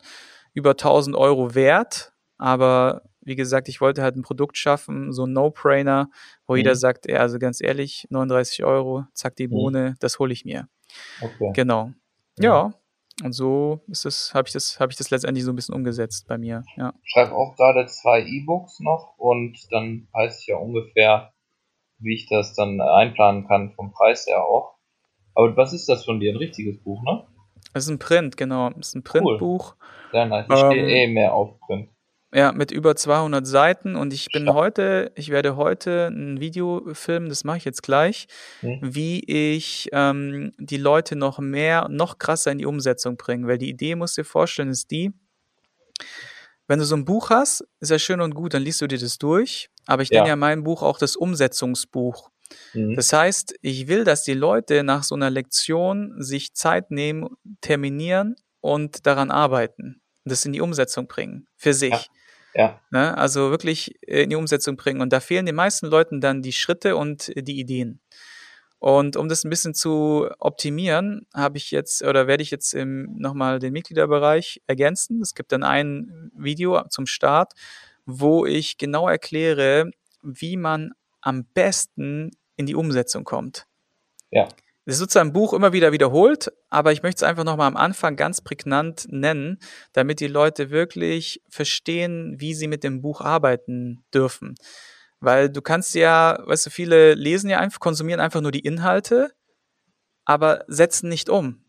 über 0.54 0.70
1000 0.70 1.16
Euro 1.16 1.54
wert, 1.54 2.12
aber 2.38 3.02
wie 3.26 3.36
gesagt, 3.36 3.68
ich 3.68 3.80
wollte 3.80 4.02
halt 4.02 4.16
ein 4.16 4.22
Produkt 4.22 4.56
schaffen, 4.56 5.12
so 5.12 5.24
ein 5.26 5.32
No-Brainer, 5.32 6.08
wo 6.46 6.54
mhm. 6.54 6.58
jeder 6.58 6.76
sagt, 6.76 7.08
ja, 7.08 7.18
also 7.18 7.38
ganz 7.38 7.60
ehrlich, 7.60 8.06
39 8.10 8.64
Euro, 8.64 9.04
zack, 9.12 9.36
die 9.36 9.48
mhm. 9.48 9.52
Bohne, 9.52 9.90
mhm. 9.90 9.96
das 10.00 10.18
hole 10.18 10.32
ich 10.32 10.44
mir. 10.44 10.68
Okay. 11.20 11.50
Genau. 11.54 11.92
Ja. 12.38 12.72
Und 13.24 13.32
so 13.32 13.80
ist 13.88 14.04
es, 14.04 14.34
habe 14.34 14.46
ich 14.46 14.52
das, 14.52 14.78
habe 14.78 14.92
ich 14.92 14.98
das 14.98 15.10
letztendlich 15.10 15.44
so 15.44 15.50
ein 15.50 15.56
bisschen 15.56 15.74
umgesetzt 15.74 16.26
bei 16.28 16.38
mir. 16.38 16.62
Ja. 16.76 16.92
Ich 17.02 17.12
schreibe 17.12 17.34
auch 17.34 17.56
gerade 17.56 17.86
zwei 17.86 18.20
E-Books 18.22 18.80
noch 18.80 19.14
und 19.16 19.56
dann 19.70 20.06
weiß 20.12 20.40
ich 20.40 20.46
ja 20.48 20.58
ungefähr, 20.58 21.32
wie 21.98 22.14
ich 22.14 22.28
das 22.28 22.54
dann 22.54 22.80
einplanen 22.80 23.48
kann, 23.48 23.72
vom 23.72 23.90
Preis 23.90 24.26
her 24.26 24.44
auch. 24.44 24.76
Aber 25.34 25.56
was 25.56 25.72
ist 25.72 25.88
das 25.88 26.04
von 26.04 26.20
dir? 26.20 26.32
Ein 26.32 26.36
richtiges 26.36 26.82
Buch, 26.82 27.02
ne? 27.02 27.26
Das 27.72 27.84
ist 27.84 27.90
ein 27.90 27.98
Print, 27.98 28.36
genau. 28.36 28.70
Das 28.70 28.88
ist 28.88 28.94
ein 28.94 29.02
Printbuch. 29.02 29.74
Cool. 29.74 30.10
Sehr 30.12 30.26
nice. 30.26 30.46
Ich 30.48 30.62
ähm, 30.62 30.70
stehe 30.70 30.86
eh 30.86 31.06
mehr 31.08 31.34
auf 31.34 31.58
Print. 31.60 31.90
Ja, 32.36 32.52
mit 32.52 32.70
über 32.70 32.94
200 32.94 33.46
Seiten 33.46 33.96
und 33.96 34.12
ich 34.12 34.26
bin 34.30 34.52
heute, 34.52 35.10
ich 35.14 35.30
werde 35.30 35.56
heute 35.56 36.08
ein 36.08 36.38
Video 36.38 36.82
filmen, 36.92 37.30
das 37.30 37.44
mache 37.44 37.56
ich 37.56 37.64
jetzt 37.64 37.82
gleich, 37.82 38.28
mhm. 38.60 38.78
wie 38.82 39.20
ich 39.20 39.88
ähm, 39.92 40.52
die 40.58 40.76
Leute 40.76 41.16
noch 41.16 41.38
mehr, 41.38 41.88
noch 41.88 42.18
krasser 42.18 42.52
in 42.52 42.58
die 42.58 42.66
Umsetzung 42.66 43.16
bringe. 43.16 43.46
Weil 43.46 43.56
die 43.56 43.70
Idee, 43.70 43.94
musst 43.94 44.18
du 44.18 44.20
dir 44.20 44.26
vorstellen, 44.26 44.68
ist 44.68 44.90
die, 44.90 45.14
wenn 46.68 46.78
du 46.78 46.84
so 46.84 46.94
ein 46.94 47.06
Buch 47.06 47.30
hast, 47.30 47.66
ist 47.80 47.90
ja 47.90 47.98
schön 47.98 48.20
und 48.20 48.34
gut, 48.34 48.52
dann 48.52 48.62
liest 48.62 48.82
du 48.82 48.86
dir 48.86 48.98
das 48.98 49.16
durch. 49.16 49.70
Aber 49.86 50.02
ich 50.02 50.10
ja. 50.10 50.18
nenne 50.18 50.28
ja 50.28 50.36
mein 50.36 50.62
Buch 50.62 50.82
auch 50.82 50.98
das 50.98 51.16
Umsetzungsbuch. 51.16 52.28
Mhm. 52.74 52.96
Das 52.96 53.14
heißt, 53.14 53.54
ich 53.62 53.88
will, 53.88 54.04
dass 54.04 54.24
die 54.24 54.34
Leute 54.34 54.82
nach 54.82 55.04
so 55.04 55.14
einer 55.14 55.30
Lektion 55.30 56.20
sich 56.22 56.52
Zeit 56.52 56.90
nehmen, 56.90 57.30
terminieren 57.62 58.36
und 58.60 59.06
daran 59.06 59.30
arbeiten 59.30 60.02
das 60.26 60.44
in 60.44 60.52
die 60.52 60.60
Umsetzung 60.60 61.06
bringen 61.06 61.46
für 61.56 61.72
sich. 61.72 61.92
Ja. 61.92 62.04
Ja. 62.56 62.80
Ne? 62.90 63.16
Also 63.16 63.50
wirklich 63.50 63.94
äh, 64.08 64.22
in 64.22 64.30
die 64.30 64.36
Umsetzung 64.36 64.76
bringen. 64.76 65.02
Und 65.02 65.12
da 65.12 65.20
fehlen 65.20 65.46
den 65.46 65.54
meisten 65.54 65.86
Leuten 65.86 66.20
dann 66.20 66.40
die 66.40 66.52
Schritte 66.52 66.96
und 66.96 67.30
die 67.36 67.60
Ideen. 67.60 68.00
Und 68.78 69.16
um 69.16 69.28
das 69.28 69.44
ein 69.44 69.50
bisschen 69.50 69.74
zu 69.74 70.28
optimieren, 70.38 71.26
habe 71.34 71.58
ich 71.58 71.70
jetzt 71.70 72.02
oder 72.02 72.26
werde 72.26 72.42
ich 72.42 72.50
jetzt 72.50 72.74
nochmal 72.74 73.58
den 73.58 73.72
Mitgliederbereich 73.72 74.62
ergänzen. 74.66 75.20
Es 75.22 75.34
gibt 75.34 75.52
dann 75.52 75.62
ein 75.62 76.30
Video 76.36 76.82
zum 76.88 77.06
Start, 77.06 77.52
wo 78.04 78.46
ich 78.46 78.76
genau 78.78 79.08
erkläre, 79.08 79.90
wie 80.22 80.56
man 80.56 80.92
am 81.20 81.44
besten 81.54 82.30
in 82.56 82.66
die 82.66 82.74
Umsetzung 82.74 83.24
kommt. 83.24 83.66
Ja. 84.30 84.48
Das 84.86 84.94
ist 84.94 85.00
sozusagen 85.00 85.30
ein 85.30 85.32
Buch 85.32 85.52
immer 85.52 85.72
wieder 85.72 85.90
wiederholt, 85.90 86.52
aber 86.70 86.92
ich 86.92 87.02
möchte 87.02 87.24
es 87.24 87.28
einfach 87.28 87.42
nochmal 87.42 87.66
am 87.66 87.76
Anfang 87.76 88.14
ganz 88.14 88.40
prägnant 88.40 89.06
nennen, 89.10 89.58
damit 89.92 90.20
die 90.20 90.28
Leute 90.28 90.70
wirklich 90.70 91.42
verstehen, 91.48 92.36
wie 92.38 92.54
sie 92.54 92.68
mit 92.68 92.84
dem 92.84 93.02
Buch 93.02 93.20
arbeiten 93.20 94.04
dürfen. 94.14 94.54
Weil 95.18 95.50
du 95.50 95.60
kannst 95.60 95.96
ja, 95.96 96.38
weißt 96.46 96.66
du, 96.66 96.70
viele 96.70 97.14
lesen 97.14 97.50
ja 97.50 97.58
einfach, 97.58 97.80
konsumieren 97.80 98.20
einfach 98.20 98.40
nur 98.40 98.52
die 98.52 98.60
Inhalte, 98.60 99.32
aber 100.24 100.64
setzen 100.68 101.08
nicht 101.08 101.28
um. 101.28 101.64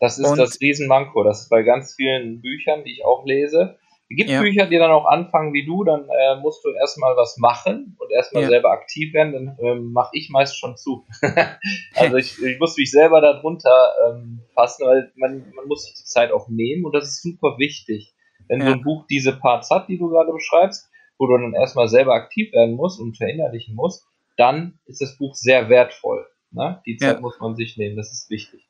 Das 0.00 0.18
ist 0.18 0.26
Und, 0.26 0.38
das 0.38 0.60
Riesenmanko. 0.60 1.22
Das 1.22 1.42
ist 1.42 1.50
bei 1.50 1.62
ganz 1.62 1.94
vielen 1.94 2.40
Büchern, 2.40 2.82
die 2.82 2.94
ich 2.94 3.04
auch 3.04 3.24
lese. 3.24 3.78
Es 4.10 4.16
gibt 4.16 4.30
ja. 4.30 4.40
Bücher, 4.40 4.66
die 4.66 4.76
dann 4.76 4.90
auch 4.90 5.06
anfangen 5.06 5.54
wie 5.54 5.64
du, 5.64 5.82
dann 5.82 6.08
äh, 6.08 6.36
musst 6.40 6.64
du 6.64 6.70
erstmal 6.70 7.16
was 7.16 7.38
machen 7.38 7.96
und 7.98 8.12
erstmal 8.12 8.42
ja. 8.42 8.48
selber 8.50 8.70
aktiv 8.70 9.14
werden, 9.14 9.32
dann 9.32 9.58
ähm, 9.60 9.92
mache 9.92 10.10
ich 10.12 10.28
meist 10.30 10.58
schon 10.58 10.76
zu. 10.76 11.06
also 11.94 12.16
ich, 12.16 12.40
ich 12.42 12.58
muss 12.58 12.76
mich 12.76 12.90
selber 12.90 13.22
darunter 13.22 13.94
ähm, 14.06 14.40
fassen, 14.54 14.86
weil 14.86 15.10
man, 15.16 15.52
man 15.56 15.66
muss 15.66 15.84
sich 15.84 15.94
die 15.94 16.04
Zeit 16.04 16.32
auch 16.32 16.48
nehmen 16.48 16.84
und 16.84 16.94
das 16.94 17.04
ist 17.04 17.22
super 17.22 17.56
wichtig. 17.58 18.14
Wenn 18.46 18.60
ja. 18.60 18.66
so 18.66 18.72
ein 18.72 18.82
Buch 18.82 19.06
diese 19.08 19.32
Parts 19.38 19.70
hat, 19.70 19.88
die 19.88 19.98
du 19.98 20.08
gerade 20.10 20.32
beschreibst, 20.32 20.90
wo 21.18 21.26
du 21.26 21.38
dann 21.38 21.54
erstmal 21.54 21.88
selber 21.88 22.12
aktiv 22.12 22.52
werden 22.52 22.74
musst 22.74 23.00
und 23.00 23.16
verinnerlichen 23.16 23.74
musst, 23.74 24.06
dann 24.36 24.78
ist 24.84 25.00
das 25.00 25.16
Buch 25.16 25.34
sehr 25.34 25.70
wertvoll. 25.70 26.26
Ne? 26.50 26.82
Die 26.86 26.96
Zeit 26.96 27.20
muss 27.20 27.38
man 27.40 27.56
sich 27.56 27.76
nehmen, 27.76 27.96
das 27.96 28.12
ist 28.12 28.30
wichtig. 28.30 28.68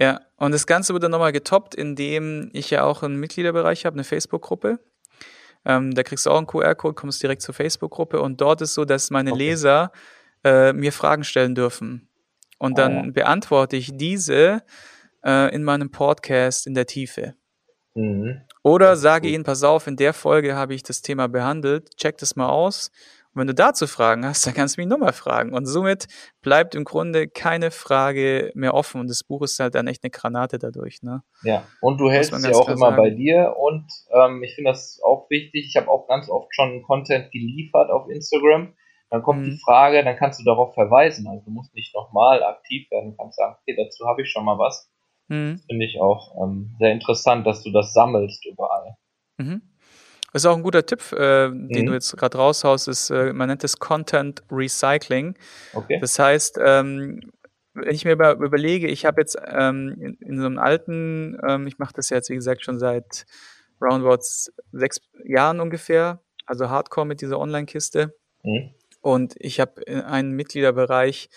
Ja, 0.00 0.22
und 0.36 0.52
das 0.52 0.66
Ganze 0.66 0.94
wird 0.94 1.02
dann 1.02 1.10
nochmal 1.10 1.32
getoppt, 1.32 1.74
indem 1.74 2.48
ich 2.54 2.70
ja 2.70 2.84
auch 2.84 3.02
einen 3.02 3.16
Mitgliederbereich 3.16 3.84
habe, 3.84 3.94
eine 3.94 4.04
Facebook-Gruppe. 4.04 4.78
Ähm, 5.66 5.94
da 5.94 6.02
kriegst 6.02 6.24
du 6.24 6.30
auch 6.30 6.38
einen 6.38 6.46
QR-Code, 6.46 6.94
kommst 6.94 7.22
direkt 7.22 7.42
zur 7.42 7.54
Facebook-Gruppe 7.54 8.20
und 8.22 8.40
dort 8.40 8.62
ist 8.62 8.72
so, 8.72 8.86
dass 8.86 9.10
meine 9.10 9.32
okay. 9.32 9.38
Leser 9.38 9.92
äh, 10.42 10.72
mir 10.72 10.92
Fragen 10.92 11.22
stellen 11.22 11.54
dürfen. 11.54 12.08
Und 12.58 12.78
dann 12.78 13.10
oh. 13.10 13.12
beantworte 13.12 13.76
ich 13.76 13.90
diese 13.92 14.62
äh, 15.22 15.54
in 15.54 15.64
meinem 15.64 15.90
Podcast 15.90 16.66
in 16.66 16.72
der 16.72 16.86
Tiefe. 16.86 17.34
Mhm. 17.94 18.40
Oder 18.62 18.96
sage 18.96 19.28
ihnen, 19.28 19.44
pass 19.44 19.62
auf, 19.62 19.86
in 19.86 19.96
der 19.96 20.14
Folge 20.14 20.54
habe 20.56 20.74
ich 20.74 20.82
das 20.82 21.02
Thema 21.02 21.28
behandelt, 21.28 21.94
check 21.96 22.16
das 22.16 22.36
mal 22.36 22.48
aus 22.48 22.90
und 23.32 23.40
wenn 23.40 23.46
du 23.46 23.54
dazu 23.54 23.86
Fragen 23.86 24.26
hast, 24.26 24.44
dann 24.44 24.54
kannst 24.54 24.76
du 24.76 24.80
mich 24.80 24.88
nochmal 24.88 25.12
fragen. 25.12 25.52
Und 25.52 25.66
somit 25.66 26.08
bleibt 26.42 26.74
im 26.74 26.82
Grunde 26.82 27.28
keine 27.28 27.70
Frage 27.70 28.50
mehr 28.54 28.74
offen. 28.74 29.00
Und 29.00 29.08
das 29.08 29.22
Buch 29.22 29.42
ist 29.42 29.60
halt 29.60 29.76
dann 29.76 29.86
echt 29.86 30.02
eine 30.02 30.10
Granate 30.10 30.58
dadurch. 30.58 31.02
Ne? 31.02 31.22
Ja, 31.44 31.62
und 31.80 31.98
du 31.98 32.10
hältst 32.10 32.32
ja 32.32 32.52
auch 32.52 32.68
immer 32.68 32.90
sagen. 32.90 32.96
bei 32.96 33.10
dir. 33.10 33.54
Und 33.56 33.86
ähm, 34.12 34.42
ich 34.42 34.56
finde 34.56 34.72
das 34.72 35.00
auch 35.04 35.30
wichtig. 35.30 35.66
Ich 35.68 35.76
habe 35.76 35.88
auch 35.88 36.08
ganz 36.08 36.28
oft 36.28 36.52
schon 36.52 36.82
Content 36.82 37.30
geliefert 37.30 37.90
auf 37.90 38.08
Instagram. 38.10 38.74
Dann 39.10 39.22
kommt 39.22 39.42
mhm. 39.42 39.50
die 39.50 39.58
Frage, 39.64 40.02
dann 40.02 40.16
kannst 40.16 40.40
du 40.40 40.44
darauf 40.44 40.74
verweisen. 40.74 41.28
Also 41.28 41.44
du 41.44 41.50
musst 41.52 41.72
nicht 41.74 41.94
nochmal 41.94 42.42
aktiv 42.42 42.90
werden. 42.90 43.12
Du 43.12 43.16
kannst 43.16 43.36
sagen, 43.36 43.54
okay, 43.60 43.76
dazu 43.76 44.06
habe 44.06 44.22
ich 44.22 44.30
schon 44.30 44.44
mal 44.44 44.58
was. 44.58 44.90
Mhm. 45.28 45.60
Finde 45.68 45.86
ich 45.86 46.00
auch 46.00 46.34
ähm, 46.42 46.74
sehr 46.80 46.90
interessant, 46.90 47.46
dass 47.46 47.62
du 47.62 47.70
das 47.70 47.92
sammelst 47.92 48.44
überall. 48.44 48.96
Mhm. 49.38 49.62
Das 50.32 50.42
ist 50.42 50.46
auch 50.46 50.56
ein 50.56 50.62
guter 50.62 50.86
Tipp, 50.86 51.00
äh, 51.12 51.48
mhm. 51.48 51.68
den 51.68 51.86
du 51.86 51.92
jetzt 51.92 52.16
gerade 52.16 52.38
raushaust, 52.38 52.88
ist, 52.88 53.10
äh, 53.10 53.32
man 53.32 53.48
nennt 53.48 53.64
es 53.64 53.78
Content 53.78 54.42
Recycling. 54.50 55.36
Okay. 55.72 55.98
Das 56.00 56.18
heißt, 56.18 56.58
ähm, 56.64 57.32
wenn 57.74 57.94
ich 57.94 58.04
mir 58.04 58.12
über, 58.12 58.32
überlege, 58.34 58.88
ich 58.88 59.04
habe 59.04 59.20
jetzt 59.20 59.38
ähm, 59.46 59.96
in, 60.00 60.14
in, 60.14 60.40
so 60.40 60.46
einem 60.46 60.58
alten, 60.58 61.38
ähm, 61.46 61.66
ich 61.66 61.78
mache 61.78 61.94
das 61.94 62.10
jetzt, 62.10 62.30
wie 62.30 62.34
gesagt, 62.34 62.64
schon 62.64 62.78
seit 62.78 63.26
roundabout 63.80 64.22
sechs 64.72 65.00
Jahren 65.24 65.60
ungefähr, 65.60 66.20
also 66.46 66.68
Hardcore 66.68 67.06
mit 67.06 67.20
dieser 67.20 67.38
Online-Kiste. 67.38 68.14
Mhm. 68.42 68.74
Und 69.00 69.34
ich 69.38 69.60
habe 69.60 69.86
einen 69.86 70.32
Mitgliederbereich, 70.32 71.30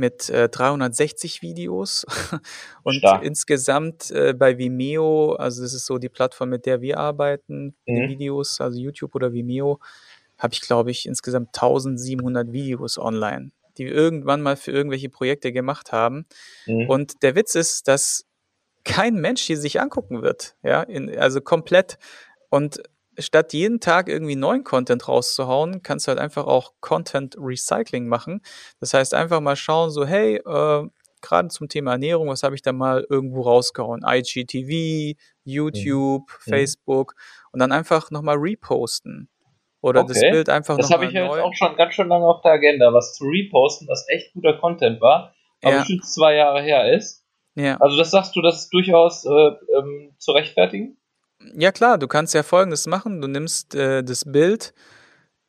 mit 0.00 0.28
äh, 0.30 0.48
360 0.48 1.42
Videos 1.42 2.04
und 2.82 2.96
Stark. 2.96 3.22
insgesamt 3.22 4.10
äh, 4.10 4.32
bei 4.32 4.58
Vimeo, 4.58 5.34
also 5.34 5.62
das 5.62 5.74
ist 5.74 5.86
so 5.86 5.98
die 5.98 6.08
Plattform, 6.08 6.48
mit 6.48 6.66
der 6.66 6.80
wir 6.80 6.98
arbeiten, 6.98 7.76
mhm. 7.86 8.08
Videos, 8.08 8.60
also 8.60 8.78
YouTube 8.80 9.14
oder 9.14 9.32
Vimeo, 9.32 9.78
habe 10.38 10.54
ich 10.54 10.62
glaube 10.62 10.90
ich 10.90 11.06
insgesamt 11.06 11.48
1700 11.48 12.52
Videos 12.52 12.98
online, 12.98 13.52
die 13.78 13.84
wir 13.84 13.92
irgendwann 13.92 14.42
mal 14.42 14.56
für 14.56 14.72
irgendwelche 14.72 15.10
Projekte 15.10 15.52
gemacht 15.52 15.92
haben. 15.92 16.26
Mhm. 16.66 16.88
Und 16.88 17.22
der 17.22 17.36
Witz 17.36 17.54
ist, 17.54 17.86
dass 17.86 18.24
kein 18.84 19.16
Mensch 19.16 19.42
hier 19.42 19.58
sich 19.58 19.80
angucken 19.80 20.22
wird, 20.22 20.56
ja, 20.62 20.82
in, 20.82 21.16
also 21.16 21.40
komplett. 21.40 21.98
Und 22.48 22.82
statt 23.18 23.52
jeden 23.52 23.80
Tag 23.80 24.08
irgendwie 24.08 24.36
neuen 24.36 24.64
Content 24.64 25.08
rauszuhauen, 25.08 25.82
kannst 25.82 26.06
du 26.06 26.10
halt 26.10 26.18
einfach 26.18 26.46
auch 26.46 26.72
Content 26.80 27.36
Recycling 27.38 28.06
machen. 28.06 28.42
Das 28.80 28.94
heißt, 28.94 29.14
einfach 29.14 29.40
mal 29.40 29.56
schauen, 29.56 29.90
so, 29.90 30.06
hey, 30.06 30.36
äh, 30.36 30.88
gerade 31.20 31.48
zum 31.48 31.68
Thema 31.68 31.92
Ernährung, 31.92 32.28
was 32.28 32.42
habe 32.42 32.54
ich 32.54 32.62
da 32.62 32.72
mal 32.72 33.06
irgendwo 33.08 33.42
rausgehauen? 33.42 34.02
IGTV, 34.06 35.18
YouTube, 35.44 36.30
mhm. 36.46 36.50
Facebook 36.50 37.14
und 37.52 37.60
dann 37.60 37.72
einfach 37.72 38.10
nochmal 38.10 38.36
reposten. 38.36 39.28
Oder 39.82 40.02
okay. 40.02 40.12
das 40.12 40.20
Bild 40.20 40.48
einfach 40.50 40.76
Das 40.76 40.90
habe 40.90 41.06
ich 41.06 41.12
ja 41.12 41.24
jetzt 41.24 41.42
auch 41.42 41.54
schon 41.54 41.74
ganz 41.76 41.94
schön 41.94 42.08
lange 42.08 42.26
auf 42.26 42.42
der 42.42 42.52
Agenda, 42.52 42.92
was 42.92 43.14
zu 43.14 43.24
reposten, 43.24 43.88
was 43.88 44.06
echt 44.08 44.34
guter 44.34 44.58
Content 44.58 45.00
war, 45.00 45.34
aber 45.62 45.76
ja. 45.76 45.84
schon 45.84 46.02
zwei 46.02 46.34
Jahre 46.34 46.62
her 46.62 46.92
ist. 46.92 47.24
Ja. 47.54 47.76
Also 47.78 47.96
das 47.96 48.10
sagst 48.10 48.36
du, 48.36 48.42
das 48.42 48.62
ist 48.62 48.74
durchaus 48.74 49.24
äh, 49.24 49.30
ähm, 49.30 50.14
zu 50.18 50.32
rechtfertigen? 50.32 50.99
Ja 51.54 51.72
klar, 51.72 51.98
du 51.98 52.06
kannst 52.06 52.34
ja 52.34 52.42
Folgendes 52.42 52.86
machen. 52.86 53.20
Du 53.20 53.28
nimmst 53.28 53.74
äh, 53.74 54.02
das 54.02 54.24
Bild, 54.24 54.74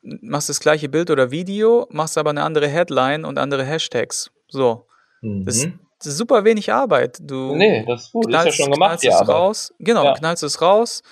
machst 0.02 0.48
das 0.48 0.60
gleiche 0.60 0.88
Bild 0.88 1.10
oder 1.10 1.30
Video, 1.30 1.86
machst 1.90 2.18
aber 2.18 2.30
eine 2.30 2.42
andere 2.42 2.68
Headline 2.68 3.24
und 3.24 3.38
andere 3.38 3.64
Hashtags. 3.64 4.30
So. 4.48 4.86
Mhm. 5.20 5.44
Das, 5.44 5.66
das, 5.98 6.06
ist 6.08 6.18
super 6.18 6.44
wenig 6.44 6.72
Arbeit. 6.72 7.18
Du 7.20 7.54
nee, 7.54 7.84
das 7.86 8.04
ist 8.04 8.12
gut. 8.12 8.28
Knallst, 8.28 8.48
ist 8.48 8.58
ja 8.58 8.64
schon 8.64 8.72
gemacht, 8.72 9.00
knallst 9.00 9.20
es 9.22 9.28
raus. 9.28 9.74
Genau, 9.78 10.04
ja. 10.04 10.14
knallst 10.14 10.42
es 10.42 10.60
raus. 10.60 11.02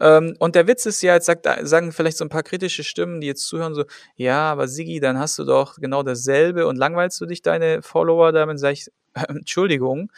Ähm, 0.00 0.36
und 0.38 0.54
der 0.54 0.66
Witz 0.66 0.86
ist 0.86 1.02
ja, 1.02 1.14
jetzt 1.14 1.26
sagt, 1.26 1.46
sagen 1.62 1.92
vielleicht 1.92 2.16
so 2.16 2.24
ein 2.24 2.28
paar 2.28 2.42
kritische 2.42 2.84
Stimmen, 2.84 3.20
die 3.20 3.26
jetzt 3.26 3.46
zuhören, 3.46 3.74
so, 3.74 3.84
ja, 4.14 4.52
aber 4.52 4.68
Sigi, 4.68 5.00
dann 5.00 5.18
hast 5.18 5.38
du 5.38 5.44
doch 5.44 5.76
genau 5.76 6.02
dasselbe 6.02 6.66
und 6.66 6.76
langweilst 6.76 7.20
du 7.20 7.26
dich 7.26 7.42
deine 7.42 7.82
Follower 7.82 8.32
damit, 8.32 8.60
sag 8.60 8.72
ich, 8.72 8.90
Entschuldigung, 9.28 10.12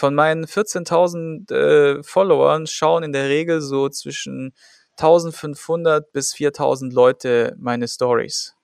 von 0.00 0.14
meinen 0.14 0.46
14.000 0.46 1.52
äh, 1.52 2.02
Followern 2.02 2.66
schauen 2.66 3.02
in 3.02 3.12
der 3.12 3.28
Regel 3.28 3.60
so 3.60 3.90
zwischen 3.90 4.54
1500 4.92 6.10
bis 6.10 6.32
4000 6.32 6.90
Leute 6.94 7.54
meine 7.58 7.86
Stories 7.86 8.56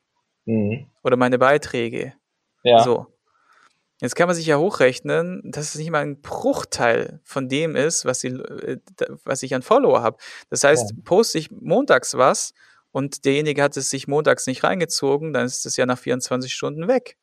mhm. 0.46 0.86
oder 1.04 1.18
meine 1.18 1.38
Beiträge. 1.38 2.14
Ja. 2.62 2.82
So. 2.82 3.08
Jetzt 4.00 4.16
kann 4.16 4.28
man 4.28 4.34
sich 4.34 4.46
ja 4.46 4.56
hochrechnen, 4.56 5.42
dass 5.44 5.74
es 5.74 5.74
nicht 5.74 5.90
mal 5.90 6.00
ein 6.00 6.22
Bruchteil 6.22 7.20
von 7.22 7.50
dem 7.50 7.76
ist, 7.76 8.06
was, 8.06 8.20
die, 8.20 8.28
äh, 8.28 8.78
was 9.24 9.42
ich 9.42 9.54
an 9.54 9.60
Follower 9.60 10.02
habe. 10.02 10.16
Das 10.48 10.64
heißt, 10.64 10.90
ja. 10.90 10.96
poste 11.04 11.36
ich 11.36 11.50
montags 11.50 12.16
was 12.16 12.54
und 12.92 13.26
derjenige 13.26 13.62
hat 13.62 13.76
es 13.76 13.90
sich 13.90 14.08
montags 14.08 14.46
nicht 14.46 14.64
reingezogen, 14.64 15.34
dann 15.34 15.44
ist 15.44 15.66
es 15.66 15.76
ja 15.76 15.84
nach 15.84 15.98
24 15.98 16.50
Stunden 16.50 16.88
weg. 16.88 17.18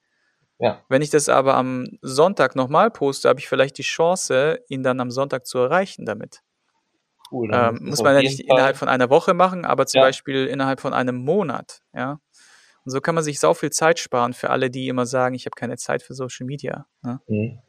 Ja. 0.60 0.84
Wenn 0.88 1.02
ich 1.02 1.10
das 1.10 1.30
aber 1.30 1.56
am 1.56 1.86
Sonntag 2.02 2.56
nochmal 2.56 2.92
poste, 2.92 3.30
habe 3.30 3.40
ich 3.40 3.48
vielleicht 3.48 3.78
die 3.78 3.84
Chance, 3.84 4.60
ihn 4.70 4.84
dann 4.84 5.00
am 5.00 5.12
Sonntag 5.12 5.46
zu 5.46 5.58
erreichen 5.60 6.06
damit. 6.06 6.42
Cool, 7.32 7.50
ähm, 7.52 7.80
muss 7.82 8.04
man 8.04 8.16
ja 8.16 8.22
nicht 8.22 8.46
Fall. 8.46 8.56
innerhalb 8.56 8.78
von 8.78 8.88
einer 8.88 9.10
Woche 9.10 9.34
machen, 9.34 9.66
aber 9.66 9.88
zum 9.88 10.00
ja. 10.00 10.06
Beispiel 10.06 10.46
innerhalb 10.46 10.80
von 10.80 10.94
einem 10.94 11.16
Monat, 11.16 11.82
ja. 11.94 12.20
Und 12.86 12.92
so 12.92 13.00
kann 13.00 13.16
man 13.16 13.24
sich 13.24 13.40
sau 13.40 13.54
viel 13.54 13.72
Zeit 13.72 13.98
sparen 13.98 14.34
für 14.34 14.50
alle, 14.50 14.70
die 14.70 14.90
immer 14.90 15.06
sagen, 15.06 15.36
ich 15.36 15.46
habe 15.46 15.56
keine 15.56 15.78
Zeit 15.78 16.04
für 16.04 16.14
Social 16.14 16.46
Media. 16.46 16.86
Ne? 17.02 17.20
Mhm. 17.28 17.60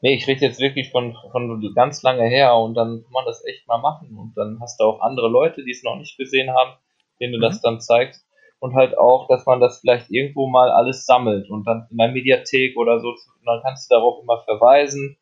Nee, 0.00 0.14
ich 0.14 0.26
rede 0.26 0.40
jetzt 0.40 0.60
wirklich 0.60 0.90
von, 0.90 1.14
von 1.32 1.74
ganz 1.74 2.02
lange 2.02 2.24
her 2.24 2.54
und 2.54 2.74
dann 2.74 3.02
kann 3.02 3.12
man 3.12 3.26
das 3.26 3.44
echt 3.44 3.66
mal 3.68 3.78
machen 3.78 4.16
und 4.16 4.32
dann 4.36 4.58
hast 4.60 4.80
du 4.80 4.84
auch 4.84 5.00
andere 5.00 5.28
Leute, 5.28 5.62
die 5.62 5.72
es 5.72 5.82
noch 5.82 5.96
nicht 5.96 6.16
gesehen 6.16 6.50
haben, 6.54 6.72
denen 7.20 7.32
du 7.32 7.38
mhm. 7.38 7.42
das 7.42 7.60
dann 7.60 7.80
zeigst 7.80 8.24
und 8.60 8.74
halt 8.74 8.96
auch, 8.96 9.26
dass 9.28 9.46
man 9.46 9.58
das 9.58 9.80
vielleicht 9.80 10.10
irgendwo 10.10 10.46
mal 10.46 10.70
alles 10.70 11.06
sammelt 11.06 11.50
und 11.50 11.66
dann 11.66 11.88
in 11.90 11.96
der 11.96 12.12
Mediathek 12.12 12.76
oder 12.76 13.00
so, 13.00 13.14
dann 13.44 13.60
kannst 13.62 13.90
du 13.90 13.94
darauf 13.96 14.22
immer 14.22 14.42
verweisen, 14.44 15.16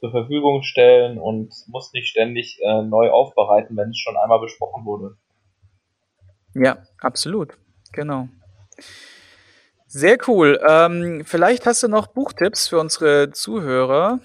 zur 0.00 0.10
Verfügung 0.10 0.62
stellen 0.62 1.18
und 1.18 1.52
musst 1.68 1.92
nicht 1.94 2.08
ständig 2.08 2.58
äh, 2.62 2.82
neu 2.82 3.10
aufbereiten, 3.10 3.76
wenn 3.76 3.90
es 3.90 3.98
schon 3.98 4.16
einmal 4.16 4.40
besprochen 4.40 4.84
wurde. 4.84 5.16
Ja, 6.54 6.78
absolut. 7.00 7.56
Genau. 7.92 8.28
Sehr 9.86 10.18
cool. 10.26 10.60
Ähm, 10.66 11.22
vielleicht 11.24 11.66
hast 11.66 11.82
du 11.82 11.88
noch 11.88 12.08
Buchtipps 12.08 12.68
für 12.68 12.78
unsere 12.78 13.30
Zuhörer. 13.32 14.20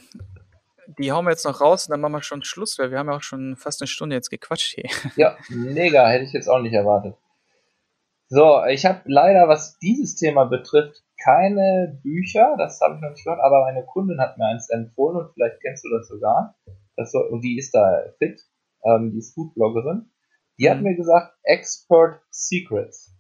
Die 1.00 1.12
hauen 1.12 1.26
wir 1.26 1.32
jetzt 1.32 1.46
noch 1.46 1.60
raus 1.60 1.88
und 1.88 1.92
dann 1.92 2.02
machen 2.02 2.14
wir 2.14 2.22
schon 2.22 2.44
Schluss, 2.44 2.78
weil 2.78 2.92
wir 2.92 3.00
haben 3.00 3.10
ja 3.10 3.16
auch 3.16 3.24
schon 3.24 3.56
fast 3.56 3.82
eine 3.82 3.88
Stunde 3.88 4.16
jetzt 4.16 4.30
gequatscht 4.30 4.76
hier. 4.76 4.90
Ja, 5.16 5.38
mega, 5.50 6.08
hätte 6.08 6.26
ich 6.26 6.34
jetzt 6.34 6.50
auch 6.50 6.60
nicht 6.60 6.74
erwartet. 6.74 7.16
So, 8.34 8.66
ich 8.66 8.84
habe 8.84 9.02
leider, 9.06 9.48
was 9.48 9.78
dieses 9.78 10.16
Thema 10.16 10.46
betrifft, 10.46 11.04
keine 11.24 12.00
Bücher, 12.02 12.56
das 12.58 12.82
habe 12.82 12.96
ich 12.96 13.02
noch 13.02 13.12
nicht 13.12 13.24
gehört, 13.24 13.40
aber 13.40 13.62
meine 13.62 13.86
Kundin 13.86 14.20
hat 14.20 14.40
mir 14.40 14.48
eins 14.48 14.72
empfohlen 14.72 15.18
und 15.18 15.34
vielleicht 15.36 15.62
kennst 15.62 15.86
du 15.86 15.90
das 15.96 16.08
sogar. 16.08 16.56
Das 16.98 17.12
soll, 17.12 17.28
und 17.28 17.42
die 17.42 17.60
ist 17.60 17.76
da 17.76 18.02
fit, 18.18 18.42
ähm, 18.86 19.12
die 19.12 19.20
ist 19.20 19.36
Foodbloggerin. 19.36 20.10
Die 20.58 20.68
hat 20.68 20.78
mhm. 20.78 20.84
mir 20.84 20.96
gesagt, 20.96 21.36
Expert 21.44 22.22
Secrets. 22.32 23.16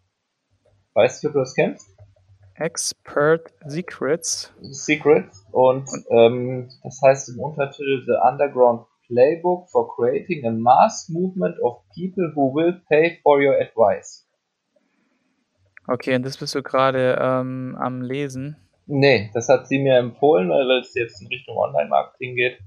Weißt 0.95 1.23
du, 1.23 1.27
ob 1.27 1.33
du 1.33 1.39
das 1.41 1.53
kennst? 1.53 1.95
Expert 2.55 3.53
Secrets. 3.67 4.51
Secrets 4.61 5.45
und 5.51 5.87
ähm, 6.09 6.71
das 6.81 6.99
heißt 7.03 7.29
im 7.29 7.39
Untertitel 7.39 8.03
The 8.07 8.17
Underground 8.27 8.87
Playbook 9.05 9.69
for 9.69 9.95
Creating 9.95 10.43
a 10.47 10.51
Mass 10.51 11.07
Movement 11.07 11.59
of 11.61 11.83
People 11.93 12.31
Who 12.33 12.55
Will 12.55 12.81
Pay 12.89 13.19
for 13.21 13.37
Your 13.37 13.61
Advice. 13.61 14.27
Okay, 15.87 16.15
und 16.15 16.25
das 16.25 16.37
bist 16.37 16.55
du 16.55 16.63
gerade 16.63 17.17
ähm, 17.19 17.77
am 17.79 18.01
Lesen? 18.01 18.57
Nee, 18.85 19.31
das 19.33 19.49
hat 19.49 19.67
sie 19.67 19.79
mir 19.79 19.97
empfohlen, 19.97 20.49
weil 20.49 20.79
es 20.79 20.93
jetzt 20.93 21.21
in 21.21 21.27
Richtung 21.27 21.57
Online-Marketing 21.57 22.35
geht. 22.35 22.59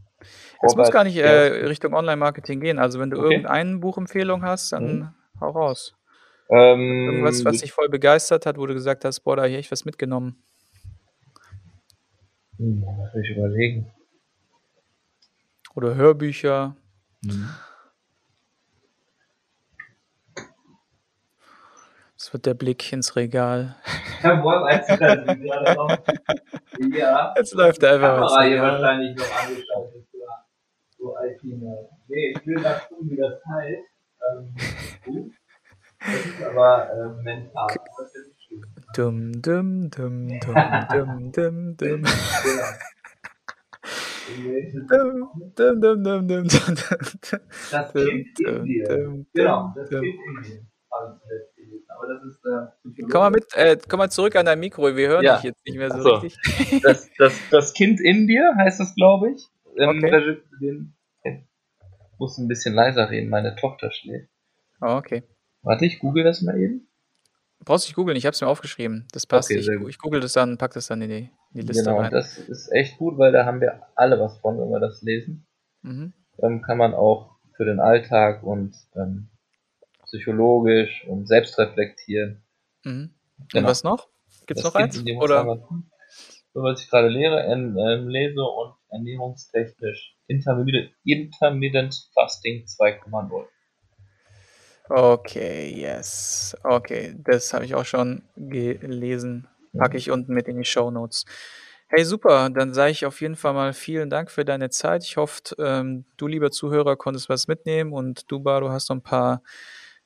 Es 0.63 0.75
muss 0.75 0.91
gar 0.91 1.05
nicht 1.05 1.17
äh, 1.17 1.67
Richtung 1.67 1.95
Online-Marketing 1.95 2.61
gehen. 2.61 2.79
Also 2.79 2.99
wenn 2.99 3.11
du 3.11 3.19
okay. 3.19 3.35
irgendeine 3.35 3.79
Buchempfehlung 3.79 4.43
hast, 4.43 4.73
dann 4.73 4.99
mhm. 4.99 5.09
hau 5.41 5.51
raus. 5.51 5.95
Ähm, 6.49 7.07
Irgendwas, 7.07 7.45
was 7.45 7.61
dich 7.61 7.73
voll 7.73 7.89
begeistert 7.89 8.47
hat, 8.47 8.57
wo 8.57 8.67
du 8.67 8.75
gesagt 8.75 9.05
hast, 9.05 9.21
boah, 9.21 9.37
da 9.37 9.43
habe 9.43 9.53
ich 9.53 9.59
echt 9.59 9.73
was 9.73 9.85
mitgenommen. 9.85 10.43
Hm, 12.59 12.81
muss 12.81 13.15
ich 13.23 13.37
überlegen. 13.37 13.91
Oder 15.75 15.95
Hörbücher. 15.95 16.77
Mhm. 17.23 17.51
Das 22.27 22.33
wird 22.33 22.47
der 22.47 22.55
Blick 22.55 22.93
ins 22.93 23.15
Regal. 23.15 23.77
Ja, 24.21 24.35
Jetzt 27.37 27.55
läuft 27.55 27.85
er 27.85 27.95
einfach 27.95 28.17
Kamera 28.17 28.43
hier 28.43 28.63
wahrscheinlich 28.63 29.17
noch 29.17 29.31
angeschaltet. 29.43 30.09
So 30.99 31.15
IP 31.25 31.41
Nee, 32.09 32.35
ich 32.37 32.45
will 32.45 32.61
mal 32.61 32.81
gucken, 32.89 33.11
wie 33.11 33.17
das 33.17 33.41
heißt. 33.49 33.79
Ähm, 34.35 34.57
das 36.01 36.17
ist 36.27 36.43
aber 36.43 36.91
äh, 36.91 37.23
mental. 37.23 37.69
Dum, 38.97 39.41
dum, 39.41 39.89
dum, 39.89 40.41
dum, 40.41 40.89
dum, 40.91 41.31
dum, 41.31 41.77
dum. 41.77 42.03
Dum, 44.89 45.31
dum, 45.55 45.81
dum, 45.81 46.03
dum, 46.05 46.27
dum, 46.27 46.45
Das 47.71 47.93
Kind 47.93 48.41
in 48.41 48.65
dir. 48.65 49.25
Genau, 49.33 49.73
das 49.77 49.89
Kind 49.91 50.05
in 50.07 50.43
dir. 50.43 50.67
Aber 51.89 52.07
das 52.09 52.23
ist, 52.25 52.45
äh, 52.45 53.03
komm, 53.11 53.21
mal 53.21 53.31
mit, 53.31 53.45
äh, 53.55 53.77
komm 53.89 53.99
mal 53.99 54.11
zurück 54.11 54.37
an 54.37 54.47
dein 54.47 54.61
Mikro, 54.61 54.95
wir 54.95 55.09
hören 55.09 55.25
ja. 55.25 55.37
dich 55.37 55.45
jetzt 55.45 55.65
nicht 55.67 55.77
mehr 55.77 55.91
so, 55.91 56.03
so. 56.03 56.15
richtig. 56.17 56.81
Das, 56.83 57.09
das, 57.19 57.35
das 57.51 57.73
Kind 57.75 58.01
in 58.01 58.27
dir 58.27 58.55
heißt 58.57 58.81
das, 58.81 58.95
glaube 58.95 59.33
ich. 59.33 59.47
Ähm, 59.79 60.03
okay. 60.05 60.39
Den, 60.61 60.95
ich 61.25 62.19
muss 62.19 62.39
ein 62.39 62.49
bisschen 62.49 62.75
leiser 62.75 63.11
reden, 63.11 63.29
meine 63.29 63.57
Tochter 63.57 63.91
schläft. 63.91 64.29
Oh, 64.81 64.97
okay. 64.97 65.23
Warte, 65.63 65.85
ich 65.87 65.99
google 65.99 66.25
das 66.25 66.43
mal 66.43 66.59
eben. 66.61 66.89
Brauchst 67.65 67.87
du 67.87 67.89
nicht 67.89 67.97
googeln, 67.97 68.17
ich 68.17 68.27
habe 68.27 68.35
es 68.35 68.41
mir 68.41 68.49
aufgeschrieben. 68.49 69.07
Das 69.13 69.27
passt. 69.27 69.51
Okay, 69.51 69.61
ich, 69.61 69.89
ich 69.89 69.99
google 69.99 70.21
das 70.21 70.35
dann, 70.35 70.59
pack 70.59 70.73
das 70.75 70.87
dann 70.87 71.03
in 71.03 71.09
die, 71.09 71.31
in 71.53 71.61
die 71.61 71.63
Liste 71.63 71.85
genau, 71.85 71.99
rein. 72.01 72.11
das 72.11 72.39
ist 72.39 72.71
echt 72.73 72.99
gut, 72.99 73.19
weil 73.19 73.33
da 73.33 73.45
haben 73.45 73.61
wir 73.61 73.83
alle 73.95 74.21
was 74.21 74.39
von, 74.39 74.59
wenn 74.59 74.69
wir 74.71 74.81
das 74.81 75.03
lesen. 75.03 75.47
Mhm. 75.83 76.13
Dann 76.39 76.63
kann 76.63 76.79
man 76.79 76.95
auch 76.95 77.37
für 77.57 77.65
den 77.65 77.81
Alltag 77.81 78.43
und 78.43 78.77
ähm, 78.95 79.29
psychologisch 80.07 81.05
und 81.07 81.29
selbst 81.29 81.59
reflektieren. 81.59 82.43
Mhm. 82.85 83.15
Genau. 83.51 83.63
Und 83.63 83.71
was 83.71 83.85
noch? 83.85 84.09
Gibt 84.47 84.59
es 84.59 84.65
noch 84.65 84.75
eins? 84.75 85.03
Oder? 85.21 85.59
So, 86.55 86.63
was 86.63 86.83
ich 86.83 86.89
gerade 86.89 87.09
lehre, 87.09 87.53
in, 87.53 87.77
ähm, 87.77 88.09
lese 88.09 88.41
und 88.41 88.75
ernährungstechnisch 88.89 90.17
Intermittent, 90.27 90.95
Intermittent 91.05 92.09
Fasting 92.15 92.65
2,0. 92.65 93.47
Okay, 94.89 95.75
yes. 95.75 96.57
Okay, 96.63 97.15
das 97.19 97.53
habe 97.53 97.65
ich 97.65 97.75
auch 97.75 97.85
schon 97.85 98.23
gelesen. 98.37 99.49
Packe 99.77 99.99
ich 99.99 100.11
unten 100.11 100.33
mit 100.33 100.49
in 100.49 100.57
die 100.57 100.65
Show 100.65 100.91
Notes. 100.91 101.25
Hey, 101.89 102.05
super. 102.05 102.49
Dann 102.51 102.73
sage 102.73 102.93
ich 102.93 103.07
auf 103.07 103.21
jeden 103.21 103.37
Fall 103.37 103.53
mal 103.53 103.73
vielen 103.73 104.11
Dank 104.11 104.31
für 104.31 104.45
deine 104.45 104.71
Zeit. 104.71 105.05
Ich 105.05 105.17
hoffe, 105.17 105.43
ähm, 105.59 106.05
du, 106.17 106.27
lieber 106.27 106.51
Zuhörer, 106.51 106.97
konntest 106.97 107.29
was 107.29 107.49
mitnehmen 107.49 107.93
und 107.93 108.31
du, 108.31 108.41
Bar, 108.41 108.61
du 108.61 108.71
hast 108.71 108.89
noch 108.89 108.97
ein 108.97 109.03
paar 109.03 109.43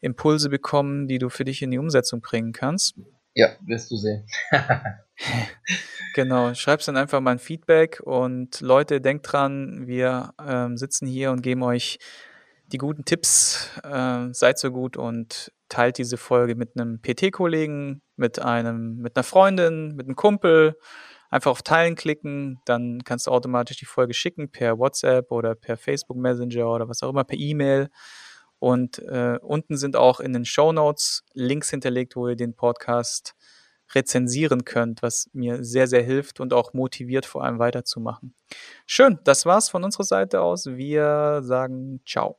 Impulse 0.01 0.49
bekommen, 0.49 1.09
die 1.09 1.19
du 1.19 1.29
für 1.29 1.45
dich 1.45 1.63
in 1.63 1.71
die 1.71 1.79
Umsetzung 1.79 2.21
bringen 2.21 2.53
kannst. 2.53 2.95
Ja, 3.35 3.51
wirst 3.65 3.91
du 3.91 3.97
sehen. 3.97 4.27
genau, 6.15 6.55
schreibst 6.55 6.89
dann 6.89 6.97
einfach 6.97 7.21
mal 7.21 7.33
ein 7.33 7.39
Feedback 7.39 8.01
und 8.05 8.61
Leute, 8.61 9.01
denkt 9.01 9.31
dran, 9.31 9.87
wir 9.87 10.35
ähm, 10.45 10.77
sitzen 10.77 11.07
hier 11.07 11.31
und 11.31 11.43
geben 11.43 11.63
euch 11.63 11.99
die 12.73 12.79
guten 12.79 13.05
Tipps. 13.05 13.71
Äh, 13.83 14.29
seid 14.33 14.59
so 14.59 14.71
gut 14.71 14.97
und 14.97 15.53
teilt 15.69 15.99
diese 15.99 16.17
Folge 16.17 16.55
mit 16.55 16.79
einem 16.79 17.01
PT-Kollegen, 17.01 18.03
mit 18.17 18.41
einem, 18.41 18.97
mit 18.97 19.17
einer 19.17 19.25
Freundin, 19.25 19.95
mit 19.95 20.07
einem 20.07 20.17
Kumpel. 20.17 20.77
Einfach 21.31 21.53
auf 21.53 21.63
Teilen 21.63 21.95
klicken, 21.95 22.61
dann 22.65 23.05
kannst 23.05 23.29
du 23.29 23.31
automatisch 23.31 23.77
die 23.77 23.85
Folge 23.85 24.15
schicken 24.15 24.51
per 24.51 24.79
WhatsApp 24.79 25.31
oder 25.31 25.55
per 25.55 25.77
Facebook 25.77 26.17
Messenger 26.17 26.67
oder 26.69 26.89
was 26.89 27.05
auch 27.05 27.11
immer, 27.11 27.23
per 27.23 27.39
E-Mail. 27.39 27.89
Und 28.61 28.99
äh, 29.01 29.39
unten 29.43 29.77
sind 29.77 29.97
auch 29.97 30.21
in 30.21 30.33
den 30.33 30.45
Show 30.45 30.71
Notes 30.71 31.25
Links 31.33 31.71
hinterlegt, 31.71 32.15
wo 32.15 32.29
ihr 32.29 32.37
den 32.37 32.55
Podcast 32.55 33.35
rezensieren 33.95 34.65
könnt, 34.65 35.03
was 35.03 35.29
mir 35.33 35.65
sehr, 35.65 35.89
sehr 35.89 36.03
hilft 36.03 36.39
und 36.39 36.53
auch 36.53 36.75
motiviert, 36.75 37.27
vor 37.27 37.43
allem 37.43 37.59
weiterzumachen. 37.59 38.35
Schön, 38.87 39.19
das 39.25 39.47
war's 39.47 39.69
von 39.69 39.83
unserer 39.83 40.05
Seite 40.05 40.43
aus. 40.43 40.67
Wir 40.67 41.41
sagen 41.43 42.01
ciao. 42.07 42.39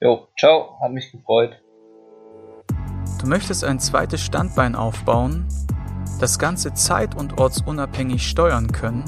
Jo, 0.00 0.28
ciao, 0.38 0.78
hat 0.80 0.90
mich 0.90 1.12
gefreut. 1.12 1.62
Du 3.20 3.26
möchtest 3.26 3.64
ein 3.64 3.78
zweites 3.78 4.20
Standbein 4.20 4.74
aufbauen, 4.74 5.46
das 6.20 6.38
Ganze 6.38 6.74
zeit- 6.74 7.14
und 7.14 7.38
ortsunabhängig 7.38 8.26
steuern 8.26 8.72
können? 8.72 9.04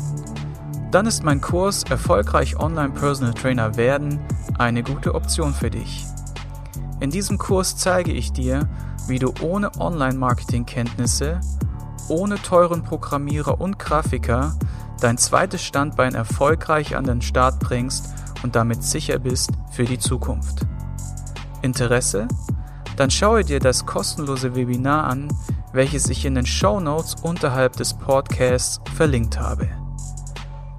Dann 0.90 1.06
ist 1.06 1.22
mein 1.22 1.42
Kurs 1.42 1.82
Erfolgreich 1.82 2.58
Online 2.58 2.90
Personal 2.90 3.34
Trainer 3.34 3.76
werden 3.76 4.20
eine 4.56 4.82
gute 4.82 5.14
Option 5.14 5.52
für 5.52 5.68
dich. 5.68 6.06
In 7.00 7.10
diesem 7.10 7.36
Kurs 7.36 7.76
zeige 7.76 8.12
ich 8.12 8.32
dir, 8.32 8.66
wie 9.06 9.18
du 9.18 9.34
ohne 9.42 9.70
Online-Marketing-Kenntnisse, 9.78 11.40
ohne 12.08 12.36
teuren 12.36 12.84
Programmierer 12.84 13.60
und 13.60 13.78
Grafiker 13.78 14.56
dein 15.00 15.18
zweites 15.18 15.62
Standbein 15.62 16.14
erfolgreich 16.14 16.96
an 16.96 17.04
den 17.04 17.20
Start 17.20 17.60
bringst 17.60 18.14
und 18.42 18.56
damit 18.56 18.82
sicher 18.82 19.18
bist 19.18 19.50
für 19.70 19.84
die 19.84 19.98
Zukunft. 19.98 20.66
Interesse? 21.60 22.28
Dann 22.96 23.10
schaue 23.10 23.44
dir 23.44 23.60
das 23.60 23.84
kostenlose 23.84 24.56
Webinar 24.56 25.04
an, 25.04 25.28
welches 25.72 26.08
ich 26.08 26.24
in 26.24 26.34
den 26.34 26.46
Show 26.46 26.80
Notes 26.80 27.14
unterhalb 27.22 27.74
des 27.76 27.92
Podcasts 27.92 28.80
verlinkt 28.96 29.38
habe. 29.38 29.68